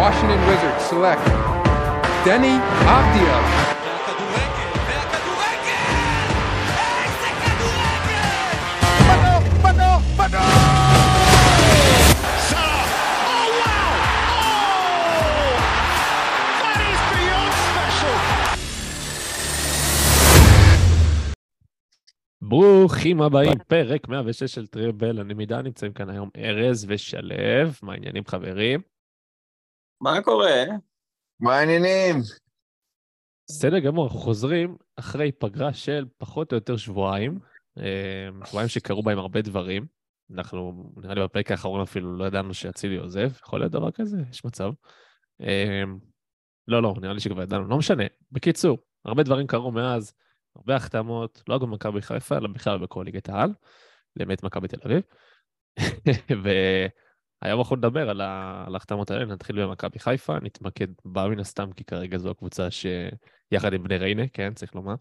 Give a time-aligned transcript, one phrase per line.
[0.00, 1.24] Washington Wizards select
[17.12, 18.16] beyond special!
[22.42, 27.34] ברוכים הבאים, פרק 106 של טריבל, אני מידע, נמצאים כאן היום ארז ושלו,
[27.82, 28.89] מה העניינים חברים?
[30.00, 30.64] מה קורה?
[31.40, 32.16] מה העניינים?
[33.48, 37.38] בסדר גמור, אנחנו חוזרים אחרי פגרה של פחות או יותר שבועיים,
[37.78, 39.86] אה, שבועיים שקרו בהם הרבה דברים.
[40.34, 44.18] אנחנו, נראה לי בפרק האחרון אפילו לא ידענו שאצילי עוזב, יכול להיות דבר כזה?
[44.30, 44.70] יש מצב.
[45.42, 45.82] אה,
[46.68, 48.04] לא, לא, נראה לי שכבר ידענו, לא משנה.
[48.32, 50.12] בקיצור, הרבה דברים קרו מאז,
[50.56, 53.52] הרבה החתמות, לא רק במכבי חיפה, אלא בכלל בכל ליגת העל,
[54.16, 55.02] למעט מכבי תל אביב.
[57.42, 62.18] והיום אנחנו נדבר על ההחתמות האלה, נתחיל במכבי חיפה, נתמקד בה מן הסתם, כי כרגע
[62.18, 64.94] זו הקבוצה שיחד עם בני ריינה, כן, צריך לומר,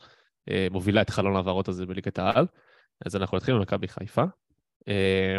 [0.50, 2.46] אה, מובילה את חלון ההעברות הזה בליגת העל.
[3.06, 4.24] אז אנחנו נתחיל במכבי חיפה.
[4.88, 5.38] אה,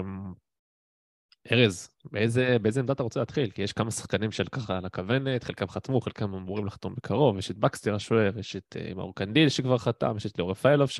[1.52, 3.50] ארז, באיזה, באיזה עמדה אתה רוצה להתחיל?
[3.50, 7.50] כי יש כמה שחקנים של ככה על הכוונת, חלקם חתמו, חלקם אמורים לחתום בקרוב, יש
[7.50, 10.90] את בקסטר השוער, יש את אה, מאור קנדיל שכבר חתם, יש את ליאור רפאלוב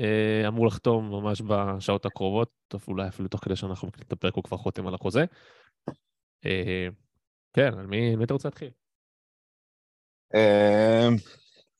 [0.00, 2.50] שאמור לחתום ממש בשעות הקרובות,
[2.88, 5.24] אולי אפילו תוך כדי שאנחנו מקליטים את הפרק הוא כבר חותם על החוזה.
[6.46, 6.88] אה,
[7.52, 8.70] כן, על מי, אתה רוצה להתחיל?
[10.34, 11.16] אמ,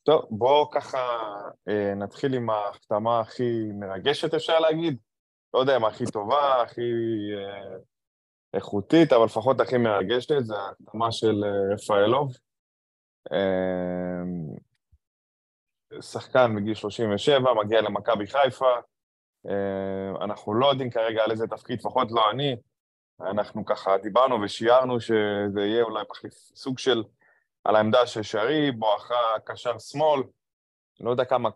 [0.02, 0.98] טוב, בואו ככה
[1.68, 4.96] אה, נתחיל עם ההחתמה הכי מרגשת, אפשר להגיד.
[5.54, 6.80] לא יודע אם הכי טובה, הכי
[7.36, 7.76] אה,
[8.54, 12.32] איכותית, אבל לפחות הכי מרגשת, זה ההחתמה של אה, רפאלוב.
[16.00, 18.74] שחקן בגיל 37, מגיע למכבי חיפה.
[19.46, 22.56] אה, אנחנו לא יודעים כרגע על איזה תפקיד, לפחות לא אני.
[23.20, 27.04] אנחנו ככה דיברנו ושיערנו שזה יהיה אולי מחליף סוג של
[27.64, 30.22] על העמדה של שרי, בואכה קשר שמאל.
[31.00, 31.48] לא יודע כמה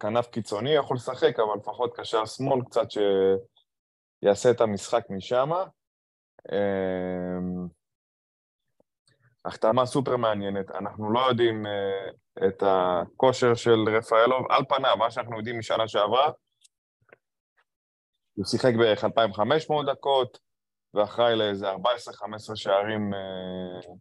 [0.00, 5.50] כנף קיצוני יכול לשחק, אבל לפחות קשר שמאל קצת שיעשה את המשחק משם.
[9.44, 12.10] החתמה סופר מעניינת, אנחנו לא יודעים אה,
[12.46, 16.30] את הכושר של רפאלוב, על פניו, מה שאנחנו יודעים משנה שעברה,
[18.34, 20.38] הוא שיחק בערך 2,500 דקות,
[20.94, 21.76] ואחראי לאיזה 14-15
[22.54, 23.92] שערים אה,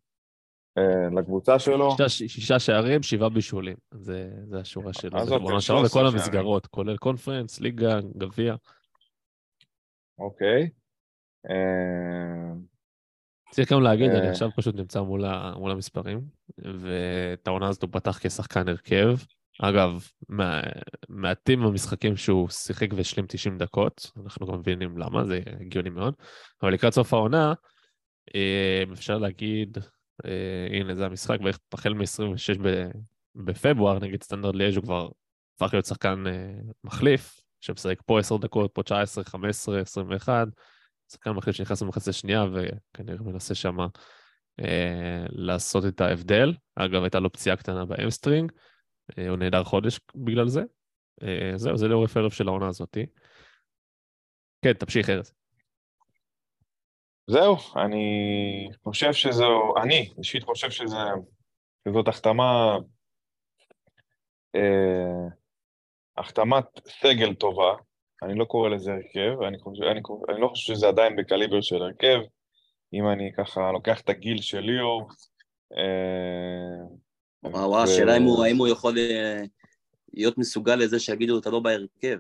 [0.77, 1.91] אה, לקבוצה שלו.
[1.91, 3.77] שישה, שישה שערים, שבעה בישולים.
[3.91, 5.19] זה, זה השורה שלו.
[5.19, 6.13] אז זה אוקיי, שעברה 13 בכל שערים.
[6.13, 8.55] המסגרות, כולל קונפרנס, ליגה, גביע.
[10.19, 10.69] אוקיי.
[11.49, 12.53] אה,
[13.51, 14.31] צריך גם להגיד, אני אה.
[14.31, 16.21] עכשיו פשוט נמצא מול, ה, מול המספרים,
[16.57, 19.17] ואת העונה הזאת הוא פתח כשחקן הרכב.
[19.61, 20.61] אגב, מה,
[21.09, 26.13] מעטים המשחקים שהוא שיחק והשלים 90 דקות, אנחנו גם מבינים למה, זה הגיוני מאוד.
[26.63, 27.53] אבל לקראת סוף העונה,
[28.35, 29.77] אה, אפשר להגיד,
[30.25, 32.59] אה, הנה זה המשחק, בערך החל מ-26
[33.35, 35.09] בפברואר, נגיד סטנדרט ליאז' הוא כבר
[35.55, 36.23] הפך להיות שחקן
[36.83, 40.47] מחליף, שמשחק פה 10 דקות, פה 19, 15, 21,
[41.11, 43.77] שחקן מחליף שנכנס במחצית השנייה וכנראה מנסה שם
[44.59, 46.53] אה, לעשות את ההבדל.
[46.75, 48.51] אגב, הייתה לו פציעה קטנה ב hamstring,
[49.17, 50.61] אה, הוא נעדר חודש בגלל זה.
[51.23, 53.05] אה, זהו, זה ליאור רפאלוב של העונה הזאתי.
[54.61, 55.33] כן, תמשיך, ארז.
[57.27, 58.05] זהו, אני
[58.83, 60.97] חושב שזו, אני אישית חושב שזה,
[61.87, 62.77] שזאת החתמה,
[64.55, 65.27] אה,
[66.17, 67.73] החתמת סגל טובה,
[68.23, 71.81] אני לא קורא לזה הרכב, אני, חושב, אני, אני לא חושב שזה עדיין בקליבר של
[71.81, 72.19] הרכב,
[72.93, 75.07] אם אני ככה לוקח את הגיל של ליאור,
[75.77, 76.85] אה,
[77.43, 79.41] וואו, השאלה אם הוא- האם הוא יכול אה,
[80.13, 82.17] להיות מסוגל לזה שיגידו אתה לא בהרכב.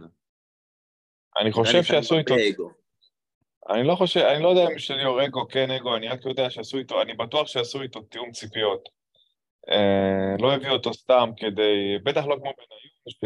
[1.41, 2.35] אני חושב שעשו איתו.
[3.69, 6.77] אני לא חושב, אני לא יודע אם שליאור אגו כן אגו, אני רק יודע שעשו
[6.77, 8.89] איתו, אני בטוח שעשו איתו תיאום ציפיות.
[9.69, 13.23] אה, לא הביאו אותו סתם כדי, בטח לא כמו בניון, ש...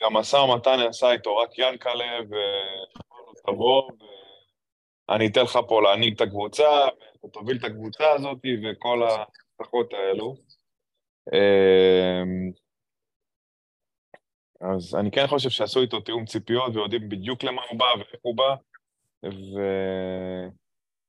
[0.00, 3.90] שהמשא ומתן נעשה איתו רק ינקלה, ואמר לו תבוא,
[5.08, 6.68] ואני אתן לך פה להנהיג את הקבוצה,
[7.12, 10.34] ואתה תוביל את הקבוצה הזאת, וכל ההבטחות האלו.
[11.32, 12.22] אה,
[14.60, 18.36] אז אני כן חושב שעשו איתו תיאום ציפיות, ויודעים בדיוק למה הוא בא ואיך הוא
[18.36, 18.54] בא,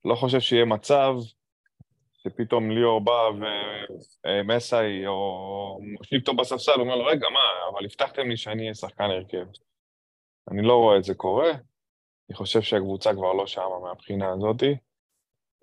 [0.06, 1.14] ולא חושב שיהיה מצב
[2.24, 3.30] שפתאום ליאור בא
[4.26, 7.40] ומסאי או מושיב אותו בספסל, הוא אומר לו, רגע, מה,
[7.74, 9.46] אבל הבטחתם לי שאני אהיה שחקן הרכב.
[10.52, 11.50] אני לא רואה את זה קורה,
[12.30, 14.76] אני חושב שהקבוצה כבר לא שמה מהבחינה הזאתי.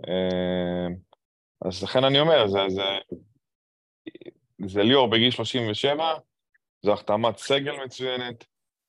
[0.08, 0.86] אה,
[1.64, 2.82] אז לכן אני אומר, זה, זה,
[4.66, 6.14] זה ליאור בגיל 37,
[6.82, 8.44] זו החתמת סגל מצוינת,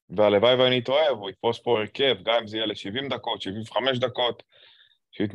[0.10, 4.44] והלוואי ואני טועה, והוא יתפוס פה הרכב, גם אם זה יהיה ל-70 דקות, 75 דקות,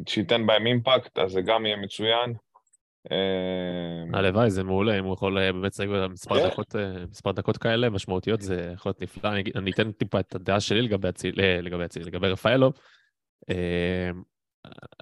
[0.06, 2.34] שייתן בהם אימפקט, אז זה גם יהיה מצוין.
[3.12, 6.48] אה, הלוואי, זה מעולה, אם הוא יכול אה, באמת לשחק מספר כן.
[6.48, 9.30] דקות, אה, מספר דקות כאלה משמעותיות, זה יכול להיות נפלא.
[9.56, 11.84] אני, אתן טיפה את הדעה שלי לגבי אצילי, לגבי.
[13.50, 14.10] אה,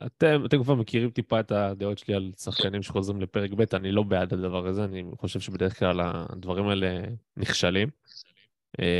[0.07, 4.03] אתם, אתם כבר מכירים טיפה את הדעות שלי על שחקנים שחוזרים לפרק ב', אני לא
[4.03, 7.01] בעד הדבר הזה, אני חושב שבדרך כלל הדברים האלה
[7.37, 7.89] נכשלים.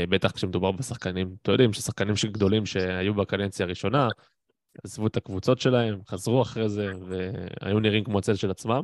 [0.09, 4.07] בטח כשמדובר בשחקנים, אתם יודעים ששחקנים גדולים שהיו בקדנציה הראשונה,
[4.83, 8.83] עזבו את הקבוצות שלהם, חזרו אחרי זה, והיו נראים כמו הצל של עצמם.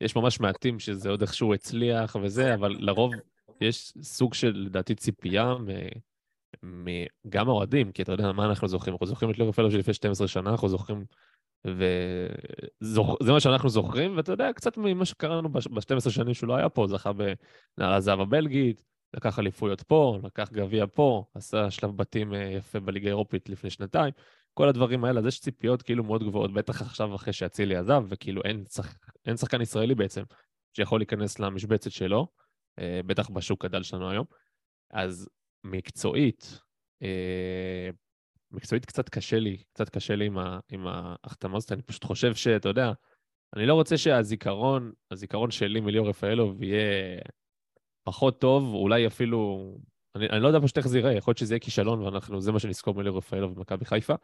[0.00, 3.12] יש ממש מעטים שזה עוד איכשהו הצליח וזה, אבל לרוב
[3.60, 5.88] יש סוג של, לדעתי, ציפייה מ-
[6.62, 8.94] מ- גם האוהדים, כי אתה יודע מה אנחנו זוכרים?
[8.94, 11.04] אנחנו זוכרים את ליאור פלו של לפני 12 שנה, אנחנו זוכרים,
[11.64, 16.86] וזה מה שאנחנו זוכרים, ואתה יודע, קצת ממה שקראנו ב-12 שנים שהוא לא היה פה,
[16.86, 18.84] זכה בנעל הזהב הבלגית,
[19.14, 24.12] לקח אליפויות פה, לקח גביע פה, עשה שלב בתים אה, יפה בליגה האירופית לפני שנתיים.
[24.58, 28.42] כל הדברים האלה, אז יש ציפיות כאילו מאוד גבוהות, בטח עכשיו אחרי שאצילי עזב, וכאילו
[28.44, 28.98] אין, שח...
[29.26, 30.22] אין שחקן ישראלי בעצם
[30.76, 32.26] שיכול להיכנס למשבצת שלו,
[32.78, 34.24] אה, בטח בשוק הדל שלנו היום.
[34.90, 35.28] אז
[35.64, 36.60] מקצועית,
[37.02, 37.90] אה,
[38.50, 40.58] מקצועית קצת קשה לי, קצת קשה לי עם, ה...
[40.72, 42.92] עם ההחתמה הזאת, אני פשוט חושב שאתה יודע,
[43.56, 47.20] אני לא רוצה שהזיכרון, הזיכרון שלי מליאור רפאלוב יהיה
[48.04, 49.72] פחות טוב, אולי אפילו...
[50.14, 52.52] אני, אני לא יודע פשוט איך זה ייראה, יכול להיות שזה יהיה כישלון, ואנחנו, זה
[52.52, 54.14] מה שנזכור מליאור רפאלוב במכבי חיפה.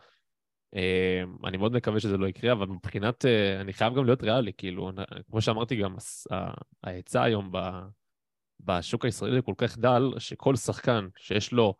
[0.74, 4.52] אה, אני מאוד מקווה שזה לא יקרה, אבל מבחינת, אה, אני חייב גם להיות ריאלי,
[4.52, 4.90] כאילו,
[5.30, 5.96] כמו שאמרתי, גם
[6.84, 7.52] ההיצע היום
[8.60, 11.74] בשוק הישראלי כל כך דל, שכל שחקן שיש לו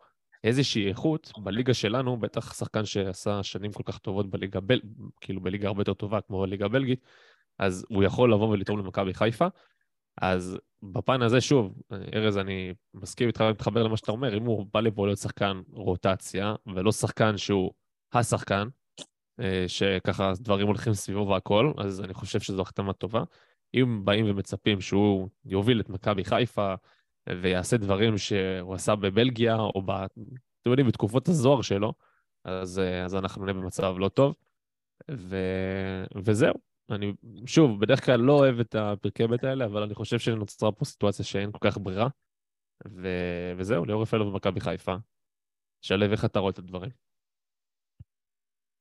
[0.45, 4.81] איזושהי איכות, בליגה שלנו, בטח שחקן שעשה שנים כל כך טובות בליגה, בל,
[5.21, 7.01] כאילו בליגה הרבה יותר טובה, כמו בליגה הבלגית,
[7.59, 9.47] אז הוא יכול לבוא ולתרום למכבי חיפה.
[10.21, 11.75] אז בפן הזה, שוב,
[12.15, 16.55] ארז, אני מסכים איתך, מתחבר למה שאתה אומר, אם הוא בא לפה להיות שחקן רוטציה,
[16.75, 17.73] ולא שחקן שהוא
[18.13, 18.69] השחקן,
[19.67, 23.23] שככה דברים הולכים סביבו והכל, אז אני חושב שזו החתמה טובה.
[23.75, 26.75] אם באים ומצפים שהוא יוביל את מכבי חיפה
[27.29, 29.91] ויעשה דברים שהוא עשה בבלגיה, או ב...
[29.91, 31.93] אתם יודעים, בתקופות הזוהר שלו,
[32.45, 34.35] אז, אה, אז אנחנו נהיה במצב לא טוב.
[35.11, 35.37] ו...
[36.25, 36.55] וזהו.
[36.91, 37.13] אני,
[37.47, 41.25] שוב, בדרך כלל לא אוהב את הפרקי בית האלה, אבל אני חושב שנוצרה פה סיטואציה
[41.25, 42.09] שאין כל כך ברירה.
[42.89, 43.09] ו...
[43.57, 44.97] וזהו, ליאור רפאלוב במכבי חיפה.
[45.83, 46.91] שלו, איך אתה רואה את הדברים?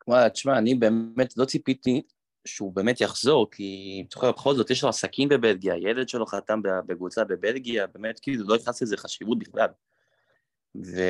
[0.07, 2.01] וואלה, תשמע, אני באמת לא ציפיתי
[2.45, 6.61] שהוא באמת יחזור, כי אתה זוכר, בכל זאת יש לו עסקים בבלגיה, ילד שלו חתם
[6.63, 9.67] בקבוצה בבלגיה, באמת כאילו לא נכנס לזה חשיבות בכלל.
[10.85, 11.01] ו...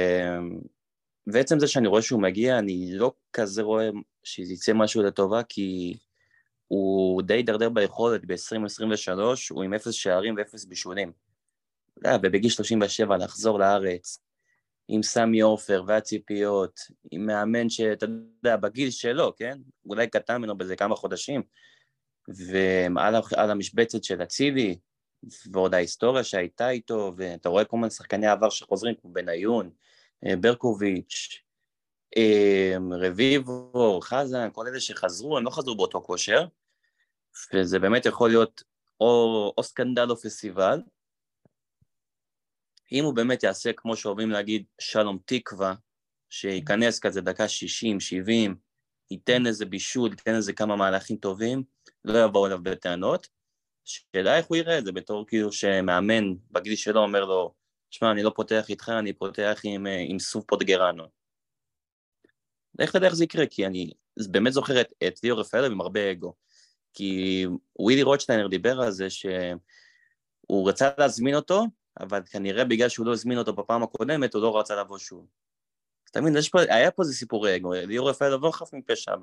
[1.28, 3.90] ועצם זה שאני רואה שהוא מגיע, אני לא כזה רואה
[4.24, 5.98] שזה יצא משהו לטובה, כי
[6.68, 9.20] הוא די הידרדר ביכולת ב-2023,
[9.52, 11.12] הוא עם אפס שערים ואפס בישולים.
[11.98, 14.20] יודע, ובגיל 37 לחזור לארץ,
[14.88, 16.80] עם סמי עופר והציפיות,
[17.12, 19.58] עם מאמן שאתה יודע, בגיל שלו, כן?
[19.90, 21.42] אולי קטן ממנו באיזה כמה חודשים,
[22.28, 24.78] ועל על המשבצת של אצילי,
[25.52, 29.70] ועוד ההיסטוריה שהייתה איתו, ואתה רואה כל מיני שחקני עבר שחוזרים, כמו בניון,
[30.26, 31.44] אה, ברקוביץ',
[32.18, 36.46] אה, רביבו, חזן, כל אלה שחזרו, הם לא חזרו באותו כושר,
[37.54, 38.64] וזה באמת יכול להיות
[39.02, 40.82] או, או סקנדל או פסטיבל,
[42.94, 45.74] אם הוא באמת יעשה, כמו שאוהבים להגיד, שלום תקווה,
[46.30, 48.56] שייכנס כזה דקה 60, 70,
[49.12, 51.64] ייתן איזה בישול, ייתן איזה כמה מהלכים טובים,
[52.06, 53.28] לא יבואו אליו בטענות.
[53.86, 57.54] שאלה איך הוא יראה את זה, בתור כאילו שמאמן בגיל שלו אומר לו,
[57.90, 61.04] שמע, אני לא פותח איתך, אני פותח עם, אה, עם סוף פוטגרנו.
[62.80, 63.92] איך תדע איך זה יקרה, כי אני
[64.32, 66.34] באמת זוכר את, את ליאור רפאלוב עם הרבה אגו.
[66.94, 67.46] כי
[67.80, 71.66] ווילי רוטשטיינר דיבר על זה שהוא רצה להזמין אותו,
[72.00, 75.28] אבל כנראה בגלל שהוא לא הזמין אותו בפעם הקודמת, הוא לא רצה לבוא שוב.
[76.22, 79.16] מבין, פה, היה פה איזה סיפורי אגו, ליאור רפאלוב לא חף מפשע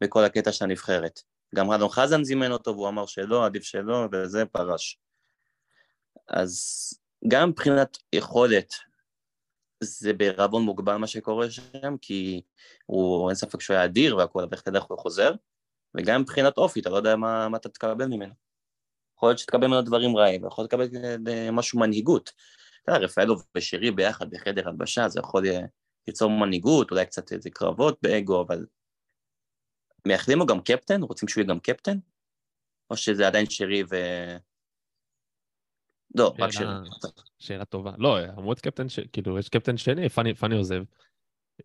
[0.00, 1.20] בכל הקטע של הנבחרת.
[1.54, 4.98] גם רדון חזן זימן אותו והוא אמר שלא, עדיף שלא, וזה פרש.
[6.28, 6.92] אז
[7.28, 8.74] גם מבחינת יכולת,
[9.80, 12.42] זה בערבון מוגבל מה שקורה שם, כי
[12.86, 15.32] הוא, אין ספק שהוא היה אדיר והכל, אבל איך תדע איך הוא חוזר,
[15.94, 18.47] וגם מבחינת אופי, אתה לא יודע מה, מה אתה תקבל ממנו.
[19.18, 22.32] יכול להיות שתקבל ממנו דברים רעים, ויכול להיות שתקבל אה, משהו מנהיגות.
[22.82, 25.42] אתה יודע, רפאלוב ושירי ביחד בחדר הלבשה, זה יכול
[26.08, 28.66] ליצור מנהיגות, אולי קצת איזה קרבות באגו, אבל...
[30.06, 31.02] מייחלים לו גם קפטן?
[31.02, 31.98] רוצים שהוא יהיה גם קפטן?
[32.90, 33.96] או שזה עדיין שירי ו...
[36.14, 36.70] לא, רק שירי.
[37.38, 37.92] שאלה טובה.
[37.98, 39.00] לא, אמרו את קפטן, ש...
[39.12, 40.82] כאילו, יש קפטן שני, פאני, פאני עוזב.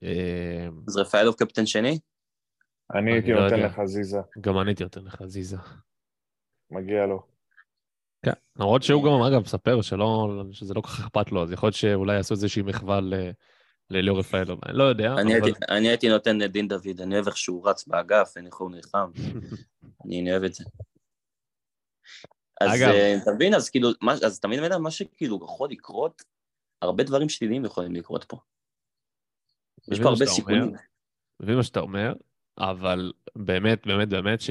[0.03, 2.00] אה, אז רפאלוב קפטן שני?
[2.95, 3.67] אני הייתי לא נותן יודע.
[3.67, 5.57] לך זיזה, גם אני הייתי נותן לך זיזה.
[6.72, 7.32] מגיע לו.
[8.25, 11.67] כן, למרות שהוא גם, אגב, מספר שלא, שזה לא כל כך אכפת לו, אז יכול
[11.67, 13.31] להיות שאולי יעשו איזושהי מחווה ל-
[13.89, 14.59] לליאור רפאלוב.
[14.65, 15.13] אני לא יודע,
[15.69, 15.87] אני.
[15.89, 19.11] הייתי- נותן לדין דוד, אני אוהב איך שהוא רץ באגף, אין איך הוא נלחם.
[20.05, 20.63] אני אוהב את זה.
[22.61, 23.89] אז אה, אתה מבין, אז כאילו,
[24.25, 26.21] אז אתה מבין מה שכאילו יכול לקרות,
[26.81, 28.37] הרבה דברים שליליים יכולים לקרות פה.
[29.91, 30.25] יש פה הרבה?
[30.25, 30.73] סיכונים.
[31.39, 32.13] מבין מה שאתה אומר,
[32.59, 34.49] אבל באמת, באמת, באמת ש...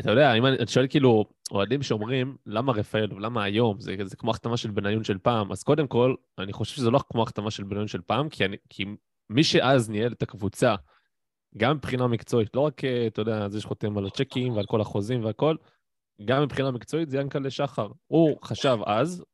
[0.00, 4.16] אתה יודע, אם אני אני שואל כאילו, אוהדים שאומרים, למה רפאלוב, למה היום, זה, זה
[4.16, 7.50] כמו החתמה של בניון של פעם, אז קודם כל, אני חושב שזה לא כמו החתמה
[7.50, 8.84] של בניון של פעם, כי, אני, כי
[9.30, 10.74] מי שאז ניהל את הקבוצה,
[11.56, 15.24] גם מבחינה מקצועית, לא רק, אה, אתה יודע, זה שחותם על הצ'קים ועל כל החוזים
[15.24, 15.56] והכל,
[16.24, 17.88] גם מבחינה מקצועית זה ינקלה שחר.
[18.06, 19.24] הוא חשב אז,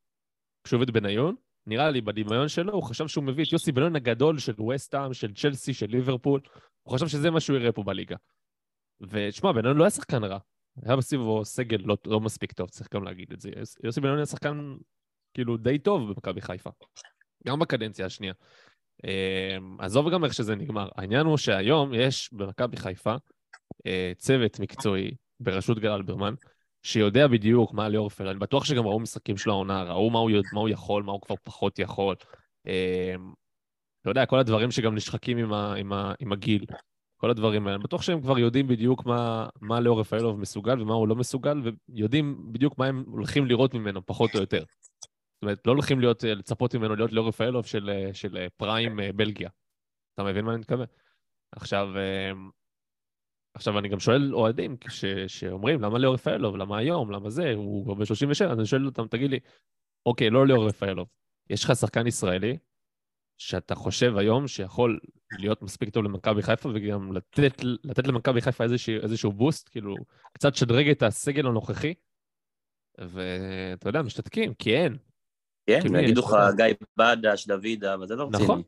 [0.64, 1.34] כשהוא עובד בניון,
[1.66, 5.34] נראה לי בדמיון שלו, הוא חשב שהוא מביא את יוסי בניון הגדול של וסטהאם, של
[5.34, 6.40] צ'לסי, של ליברפול,
[6.82, 8.16] הוא חשב שזה מה שהוא יראה פה בליגה.
[9.00, 10.38] ותשמע, בניון לא היה שחקן רע.
[10.82, 13.50] היה מסביבו סגל לא, לא מספיק טוב, צריך גם להגיד את זה.
[13.56, 14.76] יוס- יוסי בניון היה שחקן
[15.34, 16.70] כאילו די טוב במכבי חיפה.
[17.46, 18.32] גם בקדנציה השנייה.
[19.04, 20.88] אמ, עזוב גם איך שזה נגמר.
[20.96, 23.14] העניין הוא שהיום יש במכבי חיפה
[23.86, 26.34] אה, צוות מקצועי בראשות גל אלברמן,
[26.82, 30.30] שיודע בדיוק מה ליאור פלד, אני בטוח שגם ראו משחקים של העונה, ראו מה הוא,
[30.52, 32.16] מה הוא יכול, מה הוא כבר פחות יכול.
[32.62, 36.64] אתה יודע, כל הדברים שגם נשחקים עם, ה, עם, ה, עם הגיל,
[37.16, 37.76] כל הדברים האלה.
[37.76, 41.62] אני בטוח שהם כבר יודעים בדיוק מה, מה ליאור רפאלוב מסוגל ומה הוא לא מסוגל,
[41.88, 44.64] ויודעים בדיוק מה הם הולכים לראות ממנו, פחות או יותר.
[44.64, 48.46] זאת אומרת, לא הולכים להיות, אה, לצפות ממנו להיות ליאור רפאלוב של, אה, של אה,
[48.56, 49.48] פריים בלגיה.
[50.14, 50.86] אתה מבין מה אני מתכוון?
[51.52, 51.88] עכשיו,
[53.54, 56.56] עכשיו אני גם שואל אוהדים ש, שאומרים, למה ליאור רפאלוב?
[56.56, 57.10] למה היום?
[57.10, 57.52] למה זה?
[57.54, 59.38] הוא כבר ב-37, אז אני שואל אותם, תגיד לי,
[60.06, 61.08] אוקיי, לא ליאור רפאלוב,
[61.50, 62.56] יש לך שחקן ישראלי
[63.38, 64.98] שאתה חושב היום שיכול
[65.38, 67.52] להיות מספיק טוב למכבי חיפה וגם לתת,
[67.84, 69.94] לתת למכבי חיפה איזשהו, איזשהו בוסט, כאילו,
[70.32, 71.94] קצת שדרג את הסגל הנוכחי,
[72.98, 74.96] ואתה יודע, משתתקים, כי אין.
[75.66, 76.36] כן, כאילו, ויגידו יש, לך.
[76.56, 78.44] גיא בדש, דוידה, אבל זה לא רציני.
[78.44, 78.62] נכון.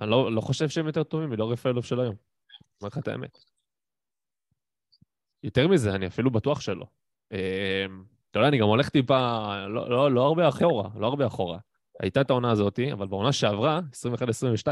[0.00, 2.14] אני לא, לא חושב שהם יותר טובים מליאור רפאלוב של היום.
[2.80, 3.38] אומר לך את האמת.
[5.42, 6.86] יותר מזה, אני אפילו בטוח שלא.
[7.32, 7.86] אה,
[8.30, 11.58] אתה יודע, אני גם הולך טיפה, לא, לא, לא הרבה אחורה, לא הרבה אחורה.
[12.00, 13.80] הייתה את העונה הזאתי, אבל בעונה שעברה,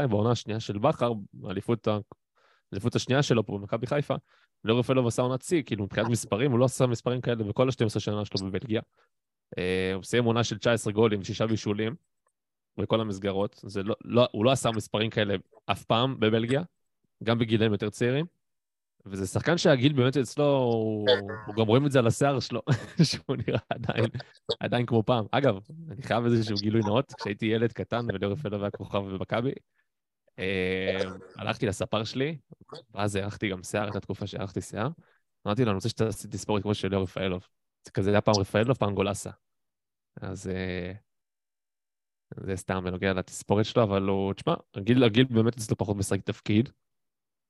[0.03, 1.11] 21-22, בעונה השנייה של בכר,
[1.43, 4.15] האליפות השנייה שלו פה במכבי חיפה,
[4.63, 7.99] ליאור רפאלוב עשה עונת שיא, כאילו מבחינת מספרים, הוא לא עשה מספרים כאלה בכל ה-12
[7.99, 8.81] שנה שלו בבלגיה.
[9.57, 11.95] אה, הוא סיים עונה של 19 גולים, שישה בישולים,
[12.77, 13.63] בכל המסגרות.
[13.83, 16.61] לא, לא, הוא לא עשה מספרים כאלה אף פעם בבלגיה,
[17.23, 18.25] גם בגילאים יותר צעירים.
[19.09, 21.05] וזה שחקן שהגיל באמת אצלו, הוא,
[21.57, 22.61] גם רואים את זה על השיער שלו,
[23.09, 24.05] שהוא נראה עדיין,
[24.59, 25.25] עדיין כמו פעם.
[25.31, 25.59] אגב,
[25.91, 29.51] אני חייב איזשהו גילוי נאות, כשהייתי ילד קטן וליאור רפאלוב היה כוכב במכבי,
[30.39, 31.01] אה,
[31.35, 32.37] הלכתי לספר שלי,
[32.93, 34.89] ואז הארכתי גם שיער, הייתה תקופה שהארכתי שיער,
[35.47, 37.47] אמרתי לו, אני רוצה שתעשי תספורת כמו של ליאור רפאלוב.
[37.85, 39.31] זה כזה היה פעם רפאלוב, פעם גולסה.
[40.21, 40.93] אז אה,
[42.43, 46.69] זה סתם בנוגע לתספורת שלו, אבל הוא, תשמע, הגיל, באמת אצלו פחות משחק תפקיד,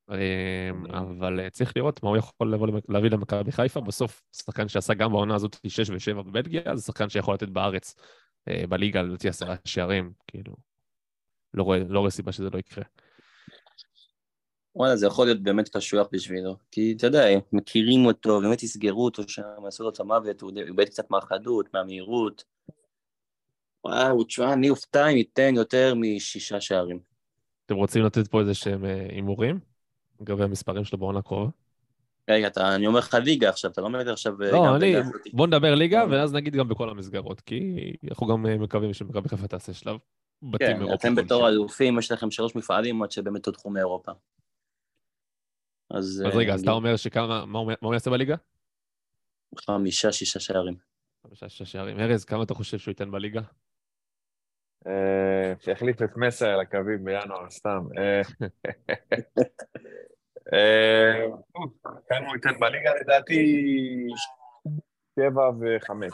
[0.09, 2.53] אבל אה, צריך לראות מה הוא יכול
[2.89, 3.81] להביא למכבי חיפה.
[3.81, 7.95] בסוף, שחקן שעשה גם בעונה הזאת 6 ו-7 בבלגיה, זה שחקן שיכול לתת בארץ,
[8.47, 10.55] אה, בליגה, לדעתי עשרה שערים, כאילו,
[11.53, 12.83] לא רואה, לא רואה סיבה שזה לא יקרה.
[14.75, 16.55] וואלה, זה יכול להיות באמת קשוח בשבילו.
[16.71, 20.85] כי אתה יודע, מכירים אותו, באמת יסגרו אותו שם, יעשו לו את המוות, הוא איבד
[20.85, 22.43] קצת מהחדות, מהמהירות.
[23.83, 26.99] וואו, תשמע, אני אופתע אם ייתן יותר משישה שערים.
[27.65, 29.59] אתם רוצים לתת פה איזה שהם אה, הימורים
[30.21, 31.49] לגבי המספרים שלו בעונה הקרובה?
[32.29, 34.43] רגע, אתה, אני אומר לך ליגה עכשיו, אתה לא אומר עכשיו...
[34.43, 34.95] אה, לא, אני.
[35.33, 39.47] בוא נדבר ליגה, ואז נגיד גם בכל המסגרות, כי אנחנו גם אה, מקווים שמכבי חיפה
[39.47, 39.97] תעשה שלב
[40.41, 40.95] בתים כן, אירופי.
[40.95, 41.49] אתם בתור.
[41.49, 44.11] אלופים, יש לכם שלוש מפעלים עד שבאמת תודחו מאירופה.
[45.91, 46.05] אז...
[46.05, 48.35] אז אה, רגע, אז אתה אומר שכמה, מה הוא יעשה בליגה?
[49.59, 50.75] חמישה, שישה שערים.
[51.27, 51.99] חמישה, שישה שערים.
[51.99, 53.41] ארז, כמה אתה חושב שהוא ייתן בליגה?
[54.87, 57.79] אה, שיחליף את מסי על הקווים בינואר, סתם.
[57.97, 58.21] אה,
[60.53, 61.27] אה,
[62.07, 63.67] כמה הוא ייתן בליגה לדעתי?
[65.15, 66.13] שבע וחמש.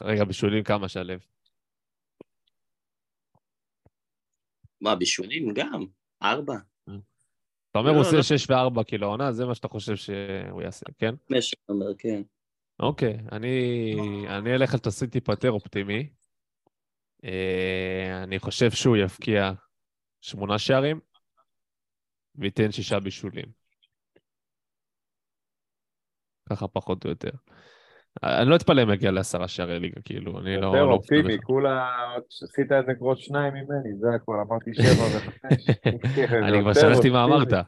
[0.00, 1.14] רגע, בישולים כמה שלו?
[4.80, 5.84] מה, בישולים גם?
[6.22, 6.54] ארבע?
[7.70, 8.22] אתה אומר לא, הוא עושה לא.
[8.22, 11.14] שש וארבע כאילו העונה, זה מה שאתה חושב שהוא יעשה, כן?
[11.28, 12.22] חמש, אני אומר, כן.
[12.80, 13.94] אוקיי, אני,
[14.28, 16.08] אני אלך על תסריט טיפה יותר אופטימי.
[17.26, 19.52] אה, אני חושב שהוא יבקיע
[20.20, 21.00] שמונה שערים
[22.34, 23.46] וייתן שישה בישולים.
[26.48, 27.30] ככה פחות או יותר.
[28.22, 30.66] אני לא אתפלא אם יגיע לעשרה שערי ליגה, כאילו, אני לא...
[30.66, 31.38] יותר לא אופטימי.
[31.42, 31.90] כולה
[32.42, 35.70] עשית איזה קרוט שניים ממני, זה הכל, אמרתי שבע וחמש.
[36.48, 37.66] אני כבר שכחתי מה אמרת.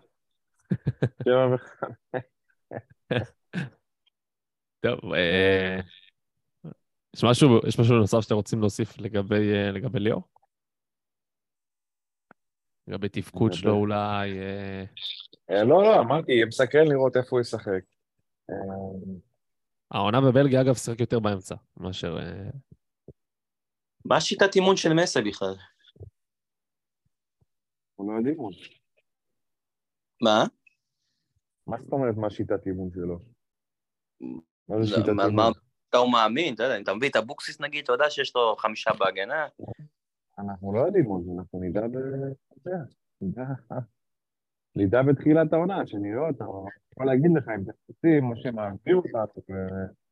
[1.24, 1.96] שבע וחמש.
[4.84, 5.80] טוב, אה,
[7.16, 10.22] יש משהו, יש משהו נוסף שאתם רוצים להוסיף לגבי, אה, לגבי ליאור?
[12.88, 14.38] לגבי תפקוד שלו אולי.
[14.38, 14.84] אה,
[15.50, 17.82] אה, לא, לא, אמרתי, מסקרן לראות איפה הוא ישחק.
[19.90, 22.16] העונה בבלגיה, אגב, שיחק יותר באמצע, מאשר...
[24.04, 25.54] מה השיטת אימון של מסה בכלל?
[27.94, 28.52] הוא לא יודע אימון.
[30.22, 30.44] מה?
[31.66, 33.18] מה זאת אומרת מה שיטת אימון שלו?
[34.68, 35.52] מה זה לא, שיטת אימון?
[35.90, 38.90] אתה הוא מאמין, אתה יודע, אתה מביא את אבוקסיס נגיד, אתה יודע שיש לו חמישה
[38.99, 39.47] בהגנה,
[40.38, 41.97] אנחנו לא יודעים עוד, אנחנו נדע ב...
[44.76, 45.02] נדע...
[45.02, 46.45] בתחילת העונה, שנראה אותה.
[46.45, 46.52] אני
[46.92, 50.09] יכול להגיד לך, אם תחפשים, משה מעביר אותה, ו-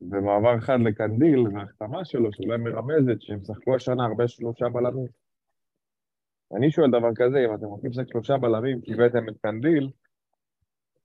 [0.00, 5.08] במעבר חד לקנדיל, וההחתמה שלו, שאולי מרמזת שהם שחקו השנה הרבה שלושה בלמים.
[6.56, 9.90] אני שואל דבר כזה, אם אתם רוצים לשחק שלושה בלמים, כי הבאתם את קנדיל,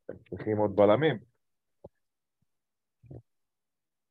[0.06, 1.28] אתם צריכים עוד בלמים.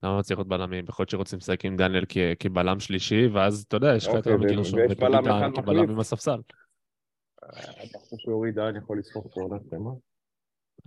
[0.02, 0.84] למה צריך עוד בלמים?
[0.88, 4.16] יכול להיות שרוצים לשחק עם דניאל כ- כבלם שלישי, ואז אתה יודע, יש לך את
[4.18, 5.90] אוקיי, רמי ו- גרשון ויש בלם אחד כבלם.
[5.90, 6.40] עם הספסל.
[7.44, 9.90] אתה חושב שאורי דהן יכול לסחוב את העונה שלמה?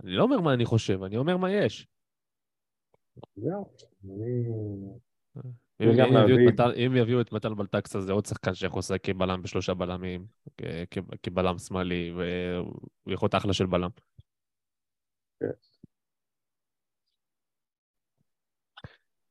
[0.02, 1.86] אני לא אומר מה אני חושב, אני אומר מה יש.
[3.36, 3.72] זהו.
[5.80, 10.26] אם יביאו את מתן- בלטקסה, זה עוד שחקן שיכול לשחק כבלם בשלושה בלמים,
[11.22, 13.90] כבלם שמאלי, והוא יכול להיות אחלה של בלם.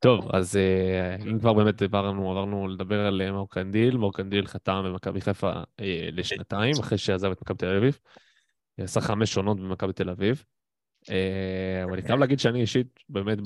[0.02, 4.48] טוב, אז אה, אם כבר באמת עברנו, עברנו לדבר על אה, מאור קנדיל, מאור קנדיל
[4.48, 8.00] חתם במכבי חיפה אה, לשנתיים, אחרי שעזב את מכבי תל אביב.
[8.78, 10.44] עשה חמש עונות במכבי תל אביב.
[11.84, 13.38] אבל אני חייב להגיד שאני אישית, באמת,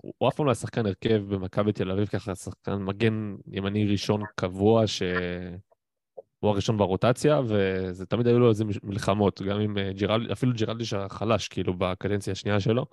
[0.00, 4.22] הוא אף פעם לא היה שחקן הרכב במכבי תל אביב, ככה שחקן מגן ימני ראשון
[4.34, 5.08] קבוע, שהוא
[6.42, 11.48] הראשון ברוטציה, וזה תמיד היו לו איזה מלחמות, גם עם אה, ג'ירלדי, אפילו ג'ירלדי החלש,
[11.48, 12.86] כאילו, בקדנציה השנייה שלו.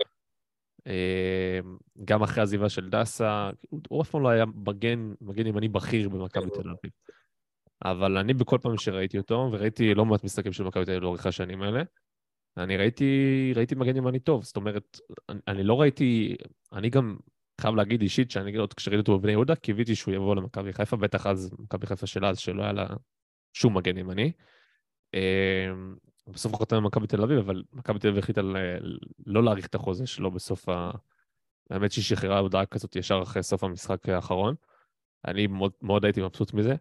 [0.88, 1.60] אה,
[2.06, 6.10] גם אחרי העזיבה של דסה, הוא- הוא אף פעם לא היה מגן, מגן ימני בכיר
[6.10, 6.92] במכבי תל אביב.
[7.86, 11.26] אבל אני בכל פעם שראיתי אותו, וראיתי לא מעט משחקים של מכבי תל אביב לאורך
[11.26, 11.84] השנים האלה,
[12.58, 13.06] אני ראיתי,
[13.56, 16.36] ראיתי מגן ימני טוב, זאת אומרת, אני, אני לא ראיתי,
[16.74, 17.18] אני גם
[17.62, 21.28] חייב להגיד אישית, שאני עוד כשראיתי אותו בבני יהודה, קיוויתי שהוא יבוא למכבי חיפה, בטח
[21.28, 22.88] אז מכבי חיפה של אז, שלא היה לה
[23.54, 24.32] שום מגן ימני.
[26.28, 28.42] בסוף הוא חתם במכבי תל אביב, אבל מכבי תל אביב החליטה
[29.26, 30.92] לא להאריך את החוזה שלו בסוף ה...
[31.70, 34.56] האמת שהיא שחררה הודעה כזאת ישר אחרי סוף המשחק האחרון.
[35.26, 36.76] אני מאוד, מאוד הייתי מבסוט מזה.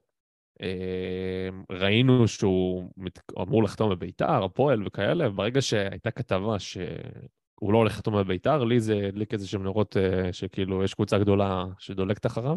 [0.63, 7.93] אה, ראינו שהוא מת- אמור לחתום בביתר, הפועל וכאלה, וברגע שהייתה כתבה שהוא לא הולך
[7.93, 12.57] לחתום בביתר, לי זה הדליק איזה שהם נרות אה, שכאילו יש קבוצה גדולה שדולקת אחריו.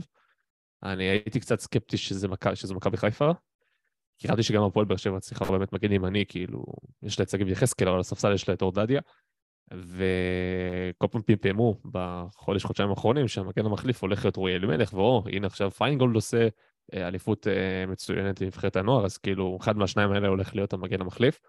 [0.84, 2.28] אני הייתי קצת סקפטי שזה
[2.76, 3.32] מכבי חיפה.
[4.18, 6.64] כי חשבתי שגם הפועל באר שבע צריכה באמת מגן ימני, כאילו,
[7.04, 9.02] יש לה את שגיב יחזקאל, אבל על הספסל יש לה את אורדדיה.
[9.72, 15.72] וכל פעם פמפמו בחודש, חודשיים האחרונים שהמגן המחליף הולך להיות רועי אלימלך, ואו, הנה עכשיו
[15.72, 16.48] פיינגולד עושה
[16.94, 21.40] אה, אליפות אה, מצוינת לנבחרת הנוער, אז כאילו, אחד מהשניים האלה הולך להיות המגן המחליף.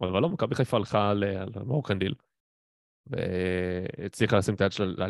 [0.00, 2.14] אבל לא, מכבי חיפה הלכה על על מאור קנדיל,
[3.06, 5.06] והצליחה לשים את היד שלה,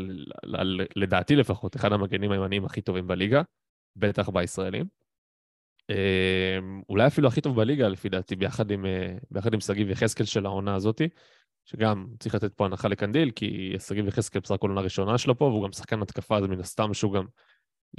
[0.96, 3.42] לדעתי לפחות, אחד המגנים הימניים הכי טובים בליגה,
[3.96, 4.86] בטח בישראלים.
[5.90, 10.74] אה, אולי אפילו הכי טוב בליגה, לפי דעתי, אה, ביחד עם שגיב יחזקאל של העונה
[10.74, 11.08] הזאתי,
[11.64, 15.44] שגם צריך לתת פה הנחה לקנדיל, כי שגיב יחזקאל בסך הכל עונה ראשונה שלו פה,
[15.44, 17.24] והוא גם שחקן התקפה, אז מן הסתם שהוא גם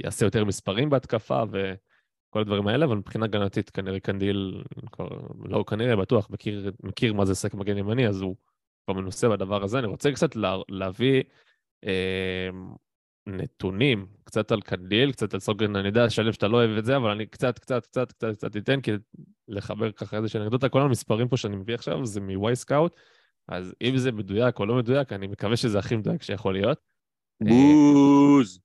[0.00, 5.08] יעשה יותר מספרים בהתקפה וכל הדברים האלה, אבל מבחינה הגנתית כנראה קנדיל, כבר,
[5.44, 8.36] לא כנראה, בטוח, מכיר, מכיר מה זה לשחק מגן ימני, אז הוא
[8.84, 9.78] כבר מנוסה בדבר הזה.
[9.78, 11.22] אני רוצה קצת לה, להביא
[11.84, 12.48] אה,
[13.26, 16.96] נתונים, קצת על קנדיל, קצת על סונגרן, אני יודע, שלם, שאתה לא אוהב את זה,
[16.96, 18.96] אבל אני קצת, קצת, קצת, קצת, קצת אתן, כדי
[19.48, 20.68] לחבר ככה איזושהי אנקדוטה.
[20.68, 22.96] כל המספרים פה שאני מביא עכשיו זה מ Wyscout,
[23.48, 26.78] אז אם זה מדויק או לא מדויק, אני מקווה שזה הכי מדויק שיכול להיות.
[27.40, 28.60] בוז.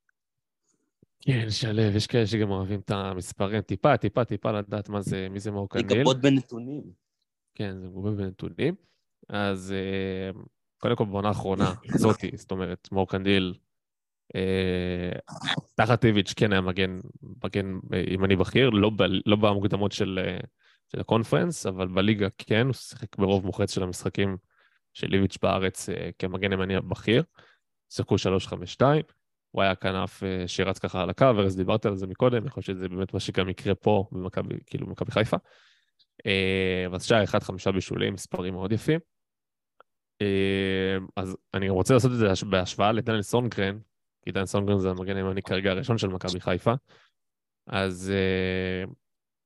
[1.22, 5.40] כן, שלו, יש כאלה שגם אוהבים את המספרים, טיפה, טיפה, טיפה לדעת מה זה, מי
[5.40, 5.98] זה מאור קנדיל.
[5.98, 6.84] לגבות בנתונים.
[7.56, 8.76] כן, זה מגובה בנתונים.
[9.30, 10.42] אז אה,
[10.78, 13.54] קודם כל בעונה האחרונה, זאתי, זאת אומרת, מאור קנדיל,
[15.76, 17.00] תחת איביץ' כן היה מגן,
[17.44, 20.38] מגן אה, ימני בכיר, לא, ב, לא במוקדמות של, אה,
[20.92, 24.38] של הקונפרנס, אבל בליגה כן, הוא שיחק ברוב מוחץ של המשחקים
[24.94, 27.24] של איביץ' בארץ אה, כמגן ימני הבכיר.
[27.90, 28.16] שיחקו
[28.80, 28.82] 3-5-2,
[29.52, 32.78] הוא היה כנף אה, שרץ ככה על הקו, ארז דיברת על זה מקודם, יכול להיות
[32.78, 35.38] שזה באמת מה שגם יקרה פה במכבי, כאילו במכבי חיפה.
[36.26, 39.00] אה, אז אחד, חמישה בישולים, מספרים מאוד יפים.
[40.22, 43.78] אה, אז אני רוצה לעשות את זה בהש- בהשוואה לדניאל סונגרן,
[44.22, 46.74] כי דניאל סונגרן זה המגן הימני כרגע הראשון של מכבי חיפה.
[47.68, 48.92] אז אה,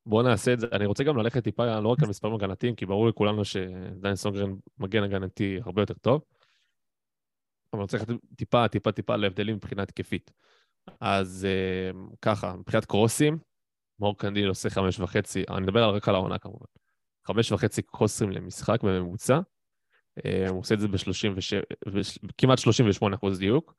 [0.05, 0.67] בואו נעשה את זה.
[0.71, 4.53] אני רוצה גם ללכת טיפה לא רק על מספרים הגנתיים, כי ברור לכולנו שדניאל סונגרן
[4.77, 6.21] מגן הגנתי הרבה יותר טוב.
[7.73, 10.31] אבל אני רוצה ללכת טיפה, טיפה, טיפה להבדלים מבחינה התקפית.
[11.01, 13.37] אז אה, ככה, מבחינת קרוסים,
[13.99, 16.65] מאור קנדיל עושה חמש וחצי, אני מדבר רק על העונה כמובן.
[17.27, 19.39] חמש וחצי קרוסים למשחק בממוצע.
[20.25, 21.55] אה, הוא עושה את זה ב-37,
[22.37, 23.73] כמעט 38 אחוז דיוק.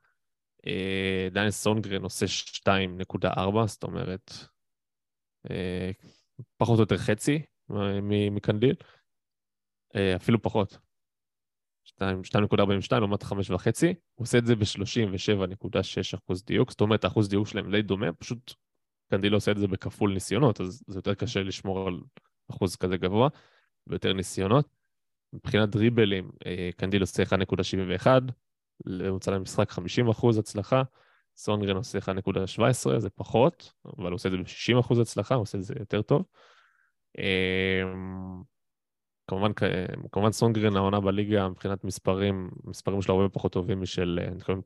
[0.67, 4.33] אה, דניאל סונגרן עושה 2.4, זאת אומרת,
[5.51, 5.91] אה,
[6.57, 7.43] פחות או יותר חצי
[8.31, 8.75] מקנדיל.
[10.17, 10.79] אפילו פחות.
[11.85, 13.33] 2.42 לעומת 5.5,
[14.15, 18.55] הוא עושה את זה ב-37.6 אחוז דיוק, זאת אומרת האחוז דיוק שלהם די דומה, פשוט
[19.11, 22.01] קנדיל עושה את זה בכפול ניסיונות, אז זה יותר קשה לשמור על
[22.51, 23.29] אחוז כזה גבוה,
[23.87, 24.69] ויותר ניסיונות.
[25.33, 28.23] מבחינת דריבלים, אה, קנדיל עושה 1.71,
[28.87, 30.83] בממוצע למשחק 50 אחוז הצלחה,
[31.37, 35.59] סונגרן עושה 1.17, זה פחות, אבל הוא עושה את זה ב-60 אחוז הצלחה, הוא עושה
[35.59, 36.25] את זה יותר טוב.
[37.19, 37.83] אה,
[39.27, 39.53] כמובן,
[40.13, 44.19] כמובן סונגרן העונה בליגה מבחינת מספרים, מספרים שלו הרבה פחות טובים משל,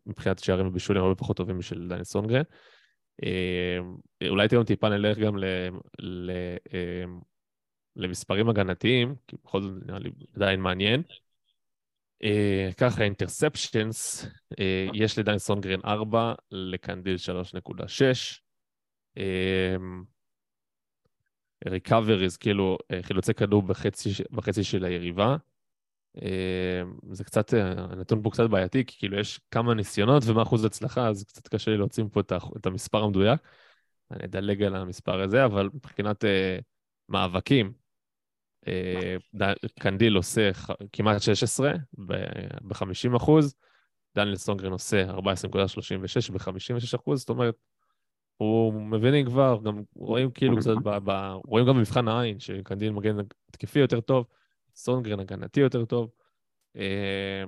[0.07, 2.43] מבחינת שערים ובישולים הרבה פחות טובים משל דני סונגרן.
[3.25, 3.79] אה,
[4.29, 5.45] אולי גם טיפה נלך גם ל,
[5.99, 6.31] ל,
[6.75, 7.05] אה,
[7.97, 11.03] למספרים הגנתיים, כי בכל זאת נראה לי עדיין מעניין.
[12.23, 14.27] אה, ככה, אינטרספשנס,
[14.95, 18.41] יש לדני סונגרן 4, לקנדיל 3.6.
[21.67, 25.37] recoveries, כאילו אה, חילוצי כדור בחצי, בחצי של היריבה.
[26.23, 31.09] אה, זה קצת, הנתון פה קצת בעייתי, כי כאילו יש כמה ניסיונות ומה אחוז הצלחה,
[31.09, 32.21] אז קצת קשה לי להוציא פה
[32.57, 33.41] את המספר המדויק.
[34.11, 36.27] אני אדלג על המספר הזה, אבל מבחינת אה,
[37.09, 37.86] מאבקים, אה,
[39.81, 40.51] קנדיל עושה
[40.93, 43.55] כמעט 16 ב-50 אחוז,
[44.15, 45.19] דניאל סונגרן עושה 14.36
[46.33, 47.55] ב-56 אחוז, זאת אומרת,
[48.37, 51.11] הוא מבינים כבר, גם רואים כאילו קצת, ב, ב,
[51.45, 53.17] רואים גם במבחן העין, שקנדיל מגן
[53.49, 54.27] התקפי יותר טוב,
[54.75, 56.11] סונגרן הגנתי יותר טוב.
[56.77, 57.45] אה,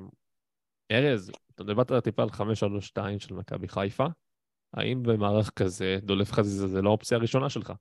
[0.90, 4.06] ארז, אתה דיברת טיפה על 5-3-2 של מכבי חיפה,
[4.74, 7.72] האם במערך כזה דולב חזיזה זה לא האופציה הראשונה שלך?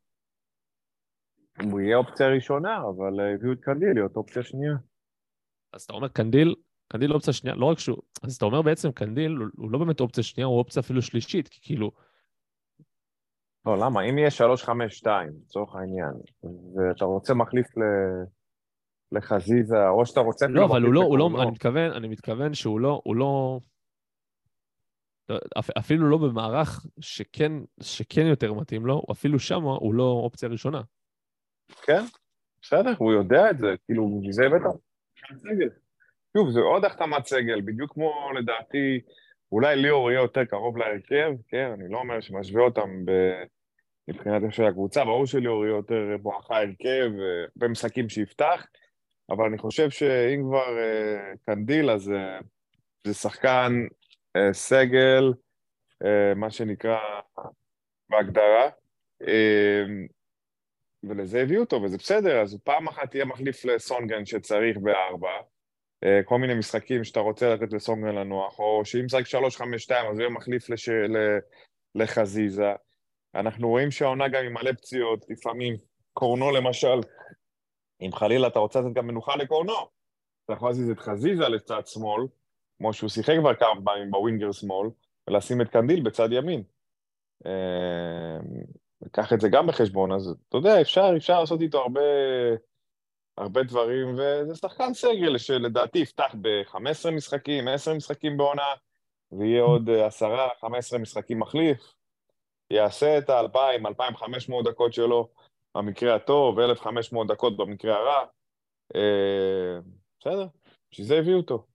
[1.63, 4.73] הוא יהיה אופציה ראשונה, אבל אה, הביאו את קנדיל להיות אופציה שנייה.
[5.73, 6.55] אז אתה אומר קנדיל,
[6.87, 7.97] קנדיל אופציה שנייה, לא רק שהוא...
[8.23, 11.59] אז אתה אומר בעצם קנדיל הוא לא באמת אופציה שנייה, הוא אופציה אפילו שלישית, כי
[11.61, 11.91] כאילו...
[13.65, 14.01] לא, למה?
[14.01, 14.29] אם יהיה
[15.03, 15.07] 3-5-2,
[15.43, 16.13] לצורך העניין,
[16.75, 17.81] ואתה רוצה מחליף ל...
[19.11, 20.47] לחזיזה, או שאתה רוצה...
[20.47, 23.59] לא, אבל הוא לא, הוא לא, אני מתכוון, אני מתכוון שהוא לא, הוא לא...
[25.79, 30.81] אפילו לא במערך שכן, שכן יותר מתאים לו, אפילו שם הוא לא אופציה ראשונה.
[31.81, 32.01] כן,
[32.61, 34.43] בסדר, הוא יודע את זה, כאילו, זה
[35.37, 35.69] סגל.
[36.37, 39.01] שוב, זה עוד החתמת סגל, בדיוק כמו לדעתי,
[39.51, 43.11] אולי ליאור יהיה יותר קרוב להרכב, כן, אני לא אומר שמשווה אותם ב...
[44.07, 48.65] מבחינת איך שהקבוצה, ברור שליאור יהיה יותר בואכה הרכב, אה, במשחקים שיפתח,
[49.29, 52.39] אבל אני חושב שאם כבר אה, קנדיל, אז אה,
[53.03, 53.71] זה שחקן
[54.51, 55.33] סגל,
[56.35, 56.99] מה שנקרא
[58.09, 58.69] בהגדרה,
[61.03, 65.29] ולזה הביאו אותו, וזה בסדר, אז פעם אחת תהיה מחליף לסונגרן שצריך בארבע,
[66.25, 70.13] כל מיני משחקים שאתה רוצה לתת לסונגרן לנוח, או שאם משחק שלוש, חמש, שתיים, אז
[70.13, 70.89] הוא יהיה מחליף לש...
[71.95, 72.73] לחזיזה.
[73.35, 75.75] אנחנו רואים שהעונה גם עם מלא פציעות, לפעמים
[76.13, 76.99] קורנו למשל,
[78.01, 79.73] אם חלילה אתה רוצה לתת גם מנוחה לקורנו,
[80.45, 82.23] אתה יכול להזיז את חזיזה לצד שמאל,
[82.77, 84.89] כמו שהוא שיחק כבר כמה פעמים בווינגר שמאל,
[85.27, 86.63] ולשים את קנדיל בצד ימין.
[89.01, 92.01] לקח את זה גם בחשבון, אז אתה יודע, אפשר, אפשר לעשות איתו הרבה,
[93.37, 98.73] הרבה דברים, וזה שחקן סגל שלדעתי יפתח ב-15 משחקים, 10 משחקים בעונה,
[99.31, 99.89] ויהיה עוד
[100.93, 101.93] 10-15 משחקים מחליף.
[102.71, 105.29] יעשה את ה-2,000, 2,500 דקות שלו
[105.75, 108.25] במקרה הטוב, 1,500 דקות במקרה הרע.
[108.95, 109.79] אה,
[110.19, 110.47] בסדר,
[110.91, 111.65] בשביל זה הביאו אותו.